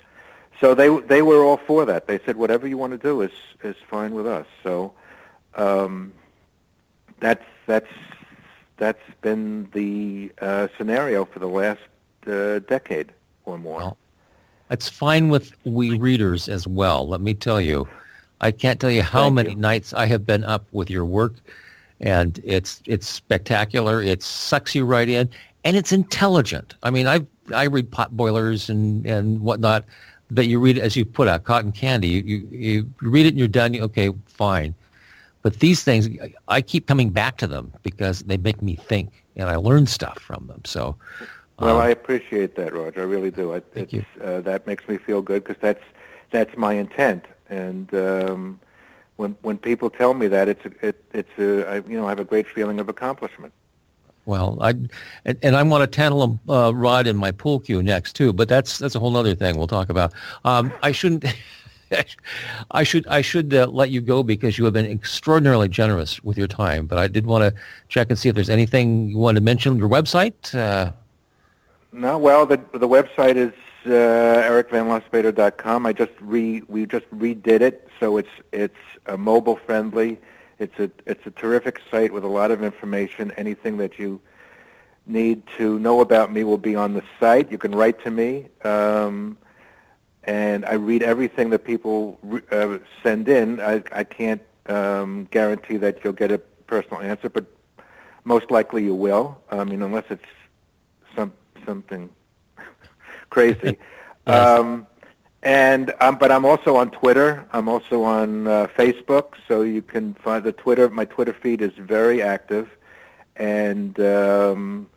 so 0.60 0.74
they 0.74 0.88
they 1.00 1.22
were 1.22 1.44
all 1.44 1.56
for 1.56 1.84
that. 1.84 2.06
They 2.06 2.18
said 2.24 2.36
whatever 2.36 2.66
you 2.66 2.78
want 2.78 2.92
to 2.92 2.98
do 2.98 3.20
is 3.20 3.32
is 3.62 3.76
fine 3.88 4.14
with 4.14 4.26
us. 4.26 4.46
So 4.62 4.92
um, 5.54 6.12
that's 7.20 7.44
that's 7.66 7.90
that's 8.76 9.02
been 9.20 9.68
the 9.72 10.32
uh, 10.40 10.68
scenario 10.76 11.24
for 11.24 11.38
the 11.38 11.48
last 11.48 11.80
uh, 12.26 12.58
decade 12.60 13.12
or 13.44 13.58
more. 13.58 13.78
Well, 13.78 13.98
it's 14.70 14.88
fine 14.88 15.28
with 15.28 15.52
we 15.64 15.98
readers 15.98 16.48
as 16.48 16.66
well. 16.66 17.06
Let 17.06 17.20
me 17.20 17.34
tell 17.34 17.60
you. 17.60 17.88
I 18.40 18.50
can't 18.50 18.78
tell 18.80 18.90
you 18.90 19.02
how 19.02 19.24
Thank 19.24 19.34
many 19.34 19.50
you. 19.50 19.56
nights 19.56 19.94
I 19.94 20.06
have 20.06 20.26
been 20.26 20.44
up 20.44 20.66
with 20.72 20.90
your 20.90 21.04
work, 21.04 21.34
and 22.00 22.40
it's 22.44 22.82
it's 22.84 23.08
spectacular. 23.08 24.02
It 24.02 24.22
sucks 24.22 24.74
you 24.74 24.84
right 24.84 25.08
in, 25.08 25.30
and 25.64 25.76
it's 25.76 25.92
intelligent. 25.92 26.74
I 26.82 26.90
mean, 26.90 27.06
I 27.06 27.24
I 27.54 27.64
read 27.64 27.90
pot 27.90 28.16
boilers 28.16 28.68
and 28.68 29.06
and 29.06 29.40
whatnot, 29.40 29.84
but 30.30 30.46
you 30.46 30.58
read 30.58 30.78
it 30.78 30.80
as 30.82 30.96
you 30.96 31.04
put 31.04 31.28
out 31.28 31.44
cotton 31.44 31.72
candy. 31.72 32.08
You 32.08 32.22
you, 32.22 32.48
you 32.50 32.90
read 33.00 33.26
it 33.26 33.30
and 33.30 33.38
you're 33.38 33.48
done. 33.48 33.78
Okay, 33.78 34.10
fine. 34.26 34.74
But 35.42 35.60
these 35.60 35.84
things, 35.84 36.08
I 36.48 36.62
keep 36.62 36.86
coming 36.86 37.10
back 37.10 37.36
to 37.38 37.46
them 37.46 37.72
because 37.82 38.20
they 38.20 38.38
make 38.38 38.62
me 38.62 38.76
think, 38.76 39.24
and 39.36 39.48
I 39.48 39.56
learn 39.56 39.86
stuff 39.86 40.18
from 40.18 40.46
them. 40.46 40.62
So. 40.64 40.96
Well, 41.60 41.76
um, 41.76 41.82
I 41.82 41.90
appreciate 41.90 42.56
that, 42.56 42.72
Roger. 42.72 43.02
I 43.02 43.04
really 43.04 43.30
do. 43.30 43.54
I, 43.54 43.60
thank 43.60 43.92
you. 43.92 44.04
Uh, 44.20 44.40
that 44.40 44.66
makes 44.66 44.88
me 44.88 44.96
feel 44.96 45.22
good 45.22 45.44
because 45.44 45.60
that's 45.60 45.84
that's 46.32 46.56
my 46.56 46.72
intent 46.72 47.26
and 47.48 47.94
um, 47.94 48.60
when 49.16 49.36
when 49.42 49.58
people 49.58 49.90
tell 49.90 50.14
me 50.14 50.26
that, 50.28 50.48
it's 50.48 50.64
a, 50.64 50.88
it, 50.88 51.04
it's 51.12 51.38
a, 51.38 51.68
I, 51.68 51.76
you 51.76 51.96
know 51.96 52.06
I 52.06 52.10
have 52.10 52.20
a 52.20 52.24
great 52.24 52.48
feeling 52.48 52.80
of 52.80 52.88
accomplishment. 52.88 53.52
Well, 54.26 54.58
I 54.60 54.70
and, 55.24 55.38
and 55.42 55.56
I 55.56 55.62
want 55.62 55.84
a 55.84 55.86
tantalum 55.86 56.38
uh, 56.48 56.74
rod 56.74 57.06
in 57.06 57.16
my 57.16 57.30
pool 57.30 57.60
cue 57.60 57.82
next 57.82 58.14
too, 58.14 58.32
but 58.32 58.48
that's 58.48 58.78
that's 58.78 58.94
a 58.94 58.98
whole 58.98 59.16
other 59.16 59.34
thing 59.34 59.56
we'll 59.58 59.66
talk 59.66 59.90
about. 59.90 60.12
Um, 60.44 60.72
I 60.82 60.92
shouldn't. 60.92 61.24
I 62.70 62.82
should 62.82 63.06
I 63.06 63.20
should 63.20 63.52
uh, 63.52 63.66
let 63.66 63.90
you 63.90 64.00
go 64.00 64.22
because 64.22 64.58
you 64.58 64.64
have 64.64 64.74
been 64.74 64.86
extraordinarily 64.86 65.68
generous 65.68 66.24
with 66.24 66.38
your 66.38 66.48
time. 66.48 66.86
But 66.86 66.98
I 66.98 67.06
did 67.06 67.26
want 67.26 67.42
to 67.42 67.60
check 67.88 68.08
and 68.08 68.18
see 68.18 68.28
if 68.28 68.34
there's 68.34 68.50
anything 68.50 69.10
you 69.10 69.18
want 69.18 69.36
to 69.36 69.42
mention. 69.42 69.76
Your 69.76 69.88
website. 69.88 70.54
Uh, 70.54 70.92
no, 71.92 72.18
well, 72.18 72.46
the 72.46 72.56
the 72.72 72.88
website 72.88 73.36
is 73.36 73.52
uh. 73.86 74.42
I 75.86 75.92
just 75.92 76.12
re 76.20 76.62
we 76.66 76.86
just 76.86 77.10
redid 77.10 77.60
it, 77.60 77.88
so 78.00 78.16
it's 78.16 78.28
it's 78.52 78.74
uh, 79.06 79.16
mobile 79.16 79.56
friendly. 79.56 80.18
It's 80.58 80.78
a 80.78 80.90
it's 81.06 81.26
a 81.26 81.30
terrific 81.30 81.80
site 81.90 82.12
with 82.12 82.24
a 82.24 82.28
lot 82.28 82.50
of 82.50 82.62
information. 82.62 83.32
Anything 83.36 83.76
that 83.78 83.98
you 83.98 84.20
need 85.06 85.42
to 85.58 85.78
know 85.78 86.00
about 86.00 86.32
me 86.32 86.44
will 86.44 86.58
be 86.58 86.74
on 86.76 86.94
the 86.94 87.02
site. 87.20 87.50
You 87.50 87.58
can 87.58 87.74
write 87.74 88.02
to 88.04 88.10
me, 88.10 88.48
um, 88.64 89.36
and 90.24 90.64
I 90.64 90.74
read 90.74 91.02
everything 91.02 91.50
that 91.50 91.64
people 91.64 92.18
uh, 92.50 92.78
send 93.02 93.28
in. 93.28 93.60
I, 93.60 93.82
I 93.92 94.04
can't 94.04 94.42
um, 94.66 95.28
guarantee 95.30 95.76
that 95.78 96.02
you'll 96.02 96.14
get 96.14 96.30
a 96.32 96.38
personal 96.38 97.02
answer, 97.02 97.28
but 97.28 97.44
most 98.24 98.50
likely 98.50 98.82
you 98.84 98.94
will. 98.94 99.38
I 99.50 99.64
mean, 99.64 99.82
unless 99.82 100.04
it's 100.10 100.24
some 101.14 101.32
something 101.66 102.08
crazy. 103.30 103.78
um, 104.26 104.86
and 105.44 105.94
um, 106.00 106.16
but 106.16 106.32
I'm 106.32 106.44
also 106.44 106.76
on 106.76 106.90
Twitter. 106.90 107.44
I'm 107.52 107.68
also 107.68 108.02
on 108.02 108.46
uh, 108.46 108.66
Facebook, 108.76 109.34
so 109.46 109.62
you 109.62 109.82
can 109.82 110.14
find 110.14 110.42
the 110.42 110.52
Twitter. 110.52 110.88
My 110.88 111.04
Twitter 111.04 111.34
feed 111.34 111.60
is 111.60 111.72
very 111.78 112.22
active, 112.22 112.70
and 113.36 113.98
um, 114.00 114.88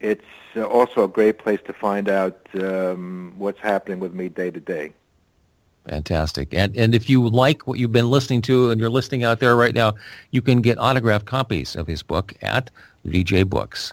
it's 0.00 0.24
also 0.56 1.04
a 1.04 1.08
great 1.08 1.38
place 1.38 1.60
to 1.66 1.72
find 1.74 2.08
out 2.08 2.40
um, 2.54 3.34
what's 3.36 3.60
happening 3.60 4.00
with 4.00 4.14
me 4.14 4.28
day 4.30 4.50
to 4.50 4.60
day. 4.60 4.92
Fantastic. 5.86 6.54
And 6.54 6.74
and 6.76 6.94
if 6.94 7.10
you 7.10 7.28
like 7.28 7.66
what 7.66 7.78
you've 7.78 7.92
been 7.92 8.10
listening 8.10 8.40
to 8.42 8.70
and 8.70 8.80
you're 8.80 8.90
listening 8.90 9.24
out 9.24 9.40
there 9.40 9.54
right 9.54 9.74
now, 9.74 9.94
you 10.30 10.40
can 10.40 10.62
get 10.62 10.78
autographed 10.78 11.26
copies 11.26 11.76
of 11.76 11.86
his 11.86 12.02
book 12.02 12.32
at 12.40 12.70
VJ 13.04 13.48
Books. 13.48 13.92